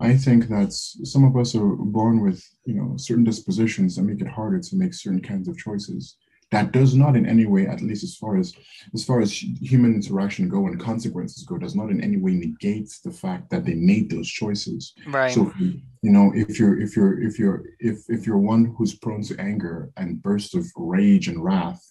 I 0.01 0.17
think 0.17 0.49
that 0.49 0.73
some 0.73 1.23
of 1.23 1.37
us 1.37 1.55
are 1.55 1.75
born 1.75 2.21
with, 2.21 2.43
you 2.65 2.73
know, 2.73 2.95
certain 2.97 3.23
dispositions 3.23 3.95
that 3.95 4.03
make 4.03 4.21
it 4.21 4.27
harder 4.27 4.59
to 4.59 4.75
make 4.75 4.93
certain 4.93 5.21
kinds 5.21 5.47
of 5.47 5.57
choices. 5.57 6.17
That 6.51 6.71
does 6.71 6.93
not 6.93 7.15
in 7.15 7.25
any 7.25 7.47
way, 7.47 7.67
at 7.67 7.81
least 7.81 8.03
as 8.03 8.15
far 8.15 8.37
as 8.37 8.53
as 8.93 9.03
far 9.03 9.19
as 9.19 9.31
human 9.33 9.95
interaction 9.95 10.47
go 10.47 10.67
and 10.67 10.79
consequences 10.79 11.43
go, 11.43 11.57
does 11.57 11.75
not 11.75 11.89
in 11.89 12.01
any 12.01 12.17
way 12.17 12.33
negate 12.33 12.89
the 13.03 13.11
fact 13.11 13.49
that 13.49 13.65
they 13.65 13.73
made 13.73 14.09
those 14.09 14.29
choices. 14.29 14.93
Right. 15.07 15.33
So 15.33 15.51
you 15.59 16.11
know, 16.11 16.31
if 16.35 16.59
you're 16.59 16.79
if 16.79 16.95
you're 16.95 17.19
if 17.21 17.39
you're 17.39 17.63
if 17.79 17.97
if 18.09 18.27
you're 18.27 18.37
one 18.37 18.75
who's 18.77 18.95
prone 18.95 19.23
to 19.23 19.39
anger 19.39 19.91
and 19.97 20.21
bursts 20.21 20.53
of 20.53 20.65
rage 20.75 21.27
and 21.27 21.43
wrath, 21.43 21.81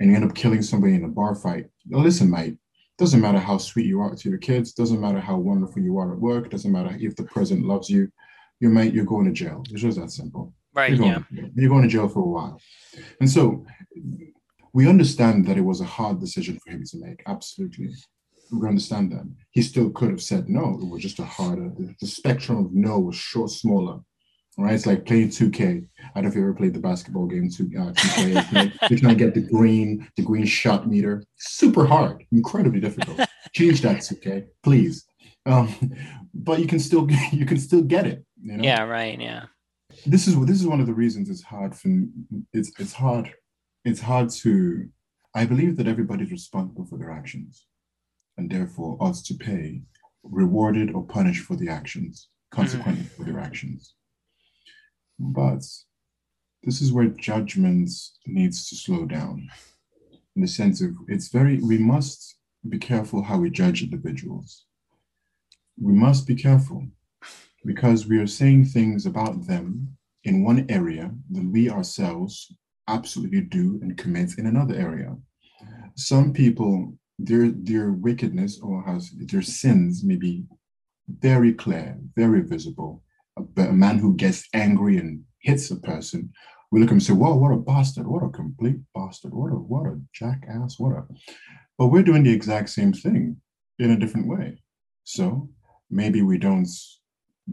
and 0.00 0.10
you 0.10 0.16
end 0.16 0.24
up 0.24 0.34
killing 0.34 0.62
somebody 0.62 0.94
in 0.94 1.04
a 1.04 1.08
bar 1.08 1.34
fight. 1.34 1.66
Listen, 1.88 2.28
mate, 2.28 2.56
doesn't 2.98 3.20
matter 3.20 3.38
how 3.38 3.58
sweet 3.58 3.86
you 3.86 4.00
are 4.00 4.14
to 4.14 4.28
your 4.28 4.38
kids, 4.38 4.72
doesn't 4.72 5.00
matter 5.00 5.20
how 5.20 5.36
wonderful 5.36 5.82
you 5.82 5.96
are 5.98 6.12
at 6.12 6.18
work, 6.18 6.50
doesn't 6.50 6.72
matter 6.72 6.96
if 7.00 7.16
the 7.16 7.24
president 7.24 7.66
loves 7.66 7.88
you, 7.88 8.10
you 8.60 8.68
mate, 8.68 8.94
you're 8.94 9.04
going 9.04 9.26
to 9.26 9.32
jail. 9.32 9.62
It's 9.70 9.82
just 9.82 9.98
that 9.98 10.10
simple. 10.10 10.52
Right. 10.74 10.90
You're 10.90 10.98
going, 10.98 11.26
yeah. 11.30 11.48
you're 11.54 11.68
going 11.68 11.82
to 11.82 11.88
jail 11.88 12.08
for 12.08 12.20
a 12.20 12.26
while. 12.26 12.60
And 13.20 13.30
so 13.30 13.66
we 14.72 14.88
understand 14.88 15.46
that 15.46 15.58
it 15.58 15.62
was 15.62 15.80
a 15.80 15.84
hard 15.84 16.20
decision 16.20 16.58
for 16.64 16.70
him 16.70 16.84
to 16.84 16.98
make. 16.98 17.22
Absolutely. 17.26 17.90
We 18.50 18.68
understand 18.68 19.12
that. 19.12 19.30
He 19.50 19.62
still 19.62 19.90
could 19.90 20.10
have 20.10 20.22
said 20.22 20.48
no. 20.48 20.78
It 20.80 20.88
was 20.88 21.02
just 21.02 21.18
a 21.18 21.24
harder, 21.24 21.70
the, 22.00 22.06
spectrum 22.06 22.58
of 22.58 22.72
no 22.72 22.98
was 22.98 23.16
short, 23.16 23.50
smaller 23.50 24.00
right? 24.58 24.74
It's 24.74 24.86
like 24.86 25.06
playing 25.06 25.28
2K. 25.28 25.60
I 25.60 26.10
don't 26.14 26.24
know 26.24 26.28
if 26.28 26.34
you 26.34 26.42
ever 26.42 26.54
played 26.54 26.74
the 26.74 26.80
basketball 26.80 27.26
game 27.26 27.48
2, 27.50 27.70
uh, 27.78 27.92
2K. 27.92 28.90
you 28.90 28.98
trying 28.98 29.16
to 29.16 29.24
get 29.24 29.34
the 29.34 29.40
green, 29.40 30.08
the 30.16 30.22
green 30.22 30.46
shot 30.46 30.88
meter. 30.88 31.24
Super 31.36 31.86
hard, 31.86 32.24
incredibly 32.32 32.80
difficult. 32.80 33.20
Change 33.52 33.80
that 33.82 33.98
2K, 33.98 34.46
please. 34.62 35.06
Um, 35.46 35.74
but 36.34 36.60
you 36.60 36.66
can 36.66 36.78
still 36.78 37.08
you 37.32 37.46
can 37.46 37.58
still 37.58 37.82
get 37.82 38.06
it. 38.06 38.24
You 38.40 38.58
know? 38.58 38.64
Yeah, 38.64 38.82
right. 38.84 39.20
Yeah. 39.20 39.44
This 40.06 40.26
is 40.26 40.38
this 40.46 40.60
is 40.60 40.66
one 40.66 40.80
of 40.80 40.86
the 40.86 40.94
reasons 40.94 41.30
it's 41.30 41.42
hard 41.42 41.74
for 41.74 41.90
it's 42.52 42.72
it's 42.78 42.92
hard 42.92 43.32
it's 43.84 44.00
hard 44.00 44.30
to 44.30 44.88
I 45.34 45.46
believe 45.46 45.76
that 45.76 45.88
everybody's 45.88 46.30
responsible 46.30 46.84
for 46.84 46.98
their 46.98 47.10
actions 47.10 47.66
and 48.36 48.50
therefore 48.50 48.96
ought 49.00 49.16
to 49.16 49.34
pay 49.34 49.82
rewarded 50.22 50.94
or 50.94 51.04
punished 51.04 51.44
for 51.44 51.56
the 51.56 51.68
actions, 51.68 52.28
consequently 52.50 53.04
mm-hmm. 53.04 53.14
for 53.16 53.24
their 53.24 53.40
actions. 53.40 53.94
But 55.18 55.62
this 56.62 56.80
is 56.80 56.92
where 56.92 57.06
judgment 57.06 57.90
needs 58.26 58.68
to 58.68 58.76
slow 58.76 59.04
down 59.04 59.48
in 60.36 60.42
the 60.42 60.48
sense 60.48 60.80
of 60.80 60.94
it's 61.08 61.28
very, 61.28 61.58
we 61.58 61.78
must 61.78 62.36
be 62.68 62.78
careful 62.78 63.22
how 63.22 63.38
we 63.38 63.50
judge 63.50 63.82
individuals. 63.82 64.64
We 65.80 65.92
must 65.92 66.26
be 66.26 66.34
careful 66.34 66.86
because 67.64 68.06
we 68.06 68.18
are 68.18 68.26
saying 68.26 68.64
things 68.64 69.06
about 69.06 69.46
them 69.46 69.96
in 70.24 70.44
one 70.44 70.66
area 70.68 71.10
that 71.30 71.44
we 71.44 71.70
ourselves 71.70 72.54
absolutely 72.88 73.40
do 73.40 73.78
and 73.82 73.96
commit 73.96 74.38
in 74.38 74.46
another 74.46 74.74
area. 74.74 75.16
Some 75.96 76.32
people, 76.32 76.96
their 77.18 77.50
their 77.50 77.92
wickedness 77.92 78.60
or 78.60 78.82
has 78.84 79.10
their 79.16 79.42
sins 79.42 80.02
may 80.04 80.16
be 80.16 80.44
very 81.08 81.52
clear, 81.52 81.98
very 82.16 82.42
visible. 82.42 83.02
But 83.36 83.70
a 83.70 83.72
man 83.72 83.98
who 83.98 84.14
gets 84.14 84.48
angry 84.54 84.98
and 84.98 85.22
hits 85.40 85.70
a 85.70 85.76
person, 85.76 86.32
we 86.70 86.80
look 86.80 86.88
at 86.88 86.92
him 86.92 86.96
and 86.96 87.02
say, 87.02 87.12
"Whoa, 87.12 87.34
what 87.36 87.52
a 87.52 87.56
bastard! 87.56 88.06
What 88.06 88.24
a 88.24 88.30
complete 88.30 88.80
bastard! 88.94 89.34
What 89.34 89.52
a 89.52 89.56
what 89.56 89.86
a 89.86 90.00
jackass! 90.14 90.78
What 90.78 90.96
a..." 90.96 91.04
But 91.78 91.88
we're 91.88 92.02
doing 92.02 92.22
the 92.24 92.32
exact 92.32 92.70
same 92.70 92.92
thing 92.92 93.36
in 93.78 93.90
a 93.90 93.98
different 93.98 94.28
way. 94.28 94.62
So 95.04 95.48
maybe 95.90 96.22
we 96.22 96.38
don't 96.38 96.68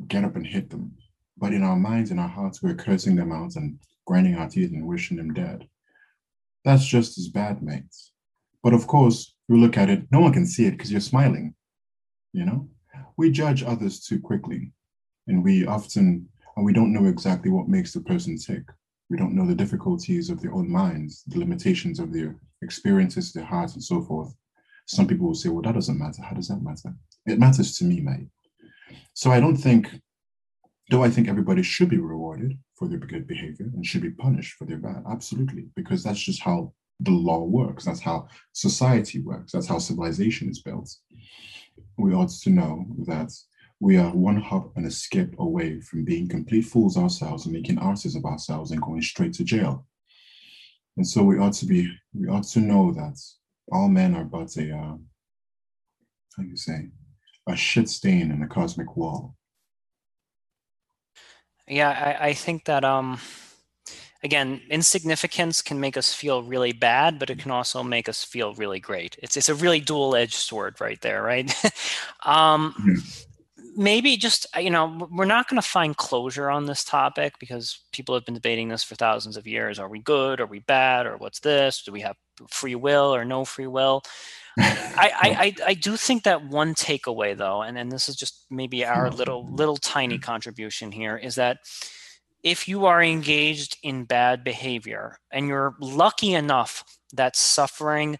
get 0.07 0.23
up 0.23 0.35
and 0.35 0.45
hit 0.45 0.69
them, 0.69 0.93
but 1.37 1.53
in 1.53 1.63
our 1.63 1.75
minds, 1.75 2.11
in 2.11 2.19
our 2.19 2.27
hearts, 2.27 2.61
we're 2.61 2.75
cursing 2.75 3.15
them 3.15 3.31
out 3.31 3.55
and 3.55 3.79
grinding 4.05 4.35
our 4.35 4.49
teeth 4.49 4.71
and 4.71 4.85
wishing 4.85 5.17
them 5.17 5.33
dead. 5.33 5.67
That's 6.65 6.85
just 6.85 7.17
as 7.17 7.27
bad, 7.27 7.61
mates. 7.61 8.11
But 8.63 8.73
of 8.73 8.87
course, 8.87 9.35
we 9.47 9.57
look 9.57 9.77
at 9.77 9.89
it, 9.89 10.03
no 10.11 10.19
one 10.19 10.33
can 10.33 10.45
see 10.45 10.65
it 10.65 10.71
because 10.71 10.91
you're 10.91 11.01
smiling. 11.01 11.55
You 12.33 12.45
know, 12.45 12.69
we 13.17 13.31
judge 13.31 13.63
others 13.63 14.01
too 14.01 14.19
quickly, 14.19 14.71
and 15.27 15.43
we 15.43 15.65
often 15.65 16.29
and 16.55 16.65
we 16.65 16.73
don't 16.73 16.91
know 16.91 17.05
exactly 17.05 17.49
what 17.49 17.69
makes 17.69 17.93
the 17.93 18.01
person 18.01 18.37
tick. 18.37 18.63
We 19.09 19.15
don't 19.15 19.33
know 19.33 19.45
the 19.45 19.55
difficulties 19.55 20.29
of 20.29 20.41
their 20.41 20.53
own 20.53 20.69
minds, 20.69 21.23
the 21.27 21.39
limitations 21.39 21.99
of 21.99 22.11
their 22.11 22.35
experiences, 22.61 23.31
their 23.31 23.45
hearts, 23.45 23.75
and 23.75 23.83
so 23.83 24.01
forth. 24.01 24.35
Some 24.85 25.07
people 25.07 25.27
will 25.27 25.35
say, 25.35 25.47
well, 25.47 25.61
that 25.61 25.75
doesn't 25.75 25.97
matter. 25.97 26.21
How 26.21 26.35
does 26.35 26.49
that 26.49 26.61
matter? 26.61 26.93
It 27.25 27.39
matters 27.39 27.77
to 27.77 27.85
me, 27.85 28.01
mate. 28.01 28.27
So 29.13 29.31
I 29.31 29.39
don't 29.39 29.57
think, 29.57 29.89
though 30.89 31.03
I 31.03 31.09
think 31.09 31.27
everybody 31.27 31.63
should 31.63 31.89
be 31.89 31.97
rewarded 31.97 32.57
for 32.75 32.87
their 32.87 32.99
good 32.99 33.27
behavior 33.27 33.69
and 33.73 33.85
should 33.85 34.01
be 34.01 34.11
punished 34.11 34.53
for 34.53 34.65
their 34.65 34.77
bad, 34.77 35.03
absolutely, 35.09 35.65
because 35.75 36.03
that's 36.03 36.19
just 36.19 36.41
how 36.41 36.73
the 36.99 37.11
law 37.11 37.43
works. 37.43 37.85
That's 37.85 38.01
how 38.01 38.27
society 38.53 39.21
works. 39.21 39.51
That's 39.51 39.67
how 39.67 39.79
civilization 39.79 40.49
is 40.49 40.61
built. 40.61 40.93
We 41.97 42.13
ought 42.13 42.29
to 42.29 42.49
know 42.49 42.85
that 43.07 43.31
we 43.79 43.97
are 43.97 44.11
one 44.11 44.41
hop 44.41 44.75
and 44.75 44.85
a 44.85 44.91
skip 44.91 45.35
away 45.39 45.79
from 45.79 46.03
being 46.03 46.27
complete 46.27 46.63
fools 46.63 46.97
ourselves 46.97 47.45
and 47.45 47.53
making 47.53 47.77
artists 47.77 48.17
of 48.17 48.25
ourselves 48.25 48.71
and 48.71 48.81
going 48.81 49.01
straight 49.01 49.33
to 49.33 49.43
jail. 49.43 49.85
And 50.97 51.07
so 51.07 51.23
we 51.23 51.37
ought 51.37 51.53
to 51.53 51.65
be, 51.65 51.89
we 52.13 52.27
ought 52.27 52.43
to 52.49 52.59
know 52.59 52.91
that 52.91 53.17
all 53.71 53.87
men 53.87 54.15
are 54.15 54.25
but 54.25 54.55
a, 54.57 54.75
uh, 54.75 54.97
how 56.35 56.43
you 56.43 56.57
say, 56.57 56.89
a 57.49 57.55
shit 57.55 57.89
stain 57.89 58.31
in 58.31 58.41
a 58.41 58.47
cosmic 58.47 58.95
wall. 58.95 59.35
Yeah, 61.67 61.89
I, 61.89 62.29
I 62.29 62.33
think 62.33 62.65
that 62.65 62.83
um, 62.83 63.19
again, 64.23 64.61
insignificance 64.69 65.61
can 65.61 65.79
make 65.79 65.97
us 65.97 66.13
feel 66.13 66.41
really 66.41 66.71
bad, 66.71 67.19
but 67.19 67.29
it 67.29 67.39
can 67.39 67.51
also 67.51 67.83
make 67.83 68.09
us 68.09 68.23
feel 68.23 68.53
really 68.55 68.79
great. 68.79 69.17
It's 69.21 69.37
it's 69.37 69.49
a 69.49 69.55
really 69.55 69.79
dual 69.79 70.15
edged 70.15 70.33
sword 70.33 70.81
right 70.81 70.99
there, 71.01 71.21
right? 71.21 71.53
um, 72.25 72.73
mm-hmm 72.73 73.25
maybe 73.75 74.17
just 74.17 74.45
uh, 74.55 74.59
you 74.59 74.69
know 74.69 75.07
we're 75.09 75.25
not 75.25 75.47
going 75.47 75.61
to 75.61 75.67
find 75.67 75.95
closure 75.95 76.49
on 76.49 76.65
this 76.65 76.83
topic 76.83 77.33
because 77.39 77.79
people 77.93 78.13
have 78.13 78.25
been 78.25 78.33
debating 78.33 78.67
this 78.67 78.83
for 78.83 78.95
thousands 78.95 79.37
of 79.37 79.47
years 79.47 79.79
are 79.79 79.87
we 79.87 79.99
good 79.99 80.41
are 80.41 80.45
we 80.45 80.59
bad 80.59 81.05
or 81.05 81.15
what's 81.17 81.39
this 81.39 81.81
do 81.83 81.91
we 81.91 82.01
have 82.01 82.17
free 82.49 82.75
will 82.75 83.15
or 83.15 83.23
no 83.23 83.45
free 83.45 83.67
will 83.67 84.03
I, 85.01 85.55
I, 85.63 85.69
I 85.69 85.73
do 85.73 85.95
think 85.95 86.23
that 86.23 86.45
one 86.45 86.75
takeaway 86.75 87.37
though 87.37 87.61
and, 87.61 87.77
and 87.77 87.91
this 87.91 88.09
is 88.09 88.15
just 88.15 88.45
maybe 88.49 88.85
our 88.85 89.07
mm-hmm. 89.07 89.15
little 89.15 89.49
little 89.51 89.77
tiny 89.77 90.15
mm-hmm. 90.15 90.23
contribution 90.23 90.91
here 90.91 91.17
is 91.17 91.35
that 91.35 91.59
if 92.43 92.67
you 92.67 92.85
are 92.85 93.01
engaged 93.01 93.77
in 93.83 94.05
bad 94.05 94.43
behavior 94.43 95.17
and 95.31 95.47
you're 95.47 95.75
lucky 95.79 96.33
enough 96.33 96.83
that 97.13 97.35
suffering 97.35 98.17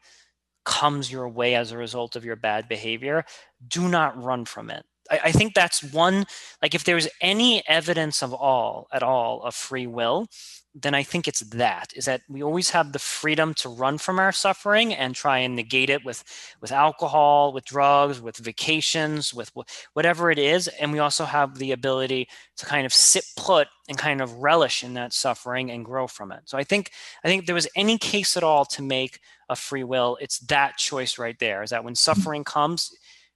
comes 0.65 1.11
your 1.11 1.27
way 1.27 1.55
as 1.55 1.71
a 1.71 1.77
result 1.77 2.15
of 2.15 2.25
your 2.25 2.35
bad 2.35 2.67
behavior 2.67 3.25
do 3.67 3.87
not 3.87 4.21
run 4.21 4.45
from 4.45 4.69
it. 4.69 4.85
I, 5.09 5.19
I 5.25 5.31
think 5.31 5.53
that's 5.53 5.83
one 5.83 6.25
like 6.61 6.75
if 6.75 6.83
there's 6.83 7.07
any 7.21 7.67
evidence 7.67 8.21
of 8.21 8.33
all 8.33 8.87
at 8.93 9.03
all 9.03 9.41
of 9.43 9.55
free 9.55 9.87
will 9.87 10.27
then 10.75 10.93
I 10.93 11.03
think 11.03 11.27
it's 11.27 11.39
that 11.39 11.91
is 11.95 12.05
that 12.05 12.21
we 12.29 12.43
always 12.43 12.69
have 12.69 12.93
the 12.93 12.99
freedom 12.99 13.53
to 13.55 13.69
run 13.69 13.97
from 13.97 14.19
our 14.19 14.31
suffering 14.31 14.93
and 14.93 15.15
try 15.15 15.39
and 15.39 15.55
negate 15.55 15.89
it 15.89 16.05
with 16.05 16.23
with 16.61 16.71
alcohol, 16.71 17.51
with 17.53 17.65
drugs, 17.65 18.21
with 18.21 18.37
vacations, 18.37 19.33
with 19.33 19.51
whatever 19.93 20.29
it 20.29 20.37
is, 20.37 20.67
and 20.67 20.91
we 20.91 20.99
also 20.99 21.25
have 21.25 21.57
the 21.57 21.71
ability 21.71 22.27
to 22.57 22.65
kind 22.65 22.85
of 22.85 22.93
sit 22.93 23.25
put 23.35 23.67
and 23.87 23.97
kind 23.97 24.21
of 24.21 24.33
relish 24.33 24.83
in 24.83 24.93
that 24.93 25.13
suffering 25.13 25.71
and 25.71 25.85
grow 25.85 26.05
from 26.07 26.31
it. 26.31 26.41
So 26.45 26.57
I 26.57 26.63
think 26.63 26.91
I 27.23 27.27
think 27.27 27.45
there 27.45 27.55
was 27.55 27.67
any 27.75 27.97
case 27.97 28.37
at 28.37 28.43
all 28.43 28.65
to 28.65 28.81
make 28.83 29.19
a 29.49 29.55
free 29.55 29.83
will, 29.83 30.17
it's 30.21 30.39
that 30.39 30.77
choice 30.77 31.17
right 31.17 31.37
there. 31.39 31.63
Is 31.63 31.71
that 31.71 31.83
when 31.83 31.95
suffering 31.95 32.43
comes, 32.43 32.91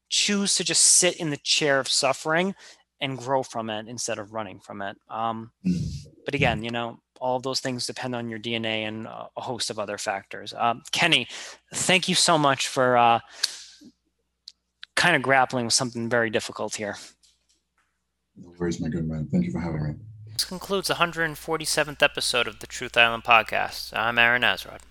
choose 0.10 0.56
to 0.56 0.64
just 0.64 0.84
sit 0.84 1.18
in 1.18 1.32
the 1.32 1.38
chair 1.38 1.80
of 1.80 1.88
suffering 1.88 2.54
and 3.02 3.18
grow 3.18 3.44
from 3.44 3.70
it 3.70 3.88
instead 3.88 4.20
of 4.20 4.32
running 4.32 4.60
from 4.60 4.82
it. 4.82 4.96
Um, 5.10 5.52
but 6.24 6.36
again, 6.36 6.64
you 6.64 6.70
know, 6.70 7.00
all 7.24 7.40
those 7.40 7.62
things 7.62 7.88
depend 7.88 8.14
on 8.14 8.30
your 8.30 8.38
DNA 8.38 8.86
and 8.86 9.08
a 9.08 9.30
host 9.38 9.70
of 9.70 9.80
other 9.80 9.98
factors. 9.98 10.54
Um, 10.58 10.84
Kenny, 10.92 11.28
thank 11.74 12.10
you 12.10 12.16
so 12.16 12.38
much 12.38 12.68
for 12.68 12.98
uh, 12.98 13.20
kind 14.98 15.16
of 15.16 15.22
grappling 15.22 15.64
with 15.64 15.74
something 15.74 16.10
very 16.10 16.30
difficult 16.30 16.76
here. 16.76 16.98
No 18.36 18.54
worries, 18.60 18.82
my 18.82 18.90
good 18.90 19.08
man. 19.08 19.30
Thank 19.32 19.46
you 19.46 19.52
for 19.52 19.60
having 19.60 19.84
me. 19.84 19.94
This 20.34 20.44
concludes 20.44 20.90
the 20.90 20.96
147th 20.96 22.02
episode 22.04 22.48
of 22.48 22.60
the 22.60 22.68
Truth 22.68 22.98
Island 22.98 23.24
podcast. 23.24 23.96
I'm 23.96 24.20
Aaron 24.20 24.42
Azrod. 24.42 24.82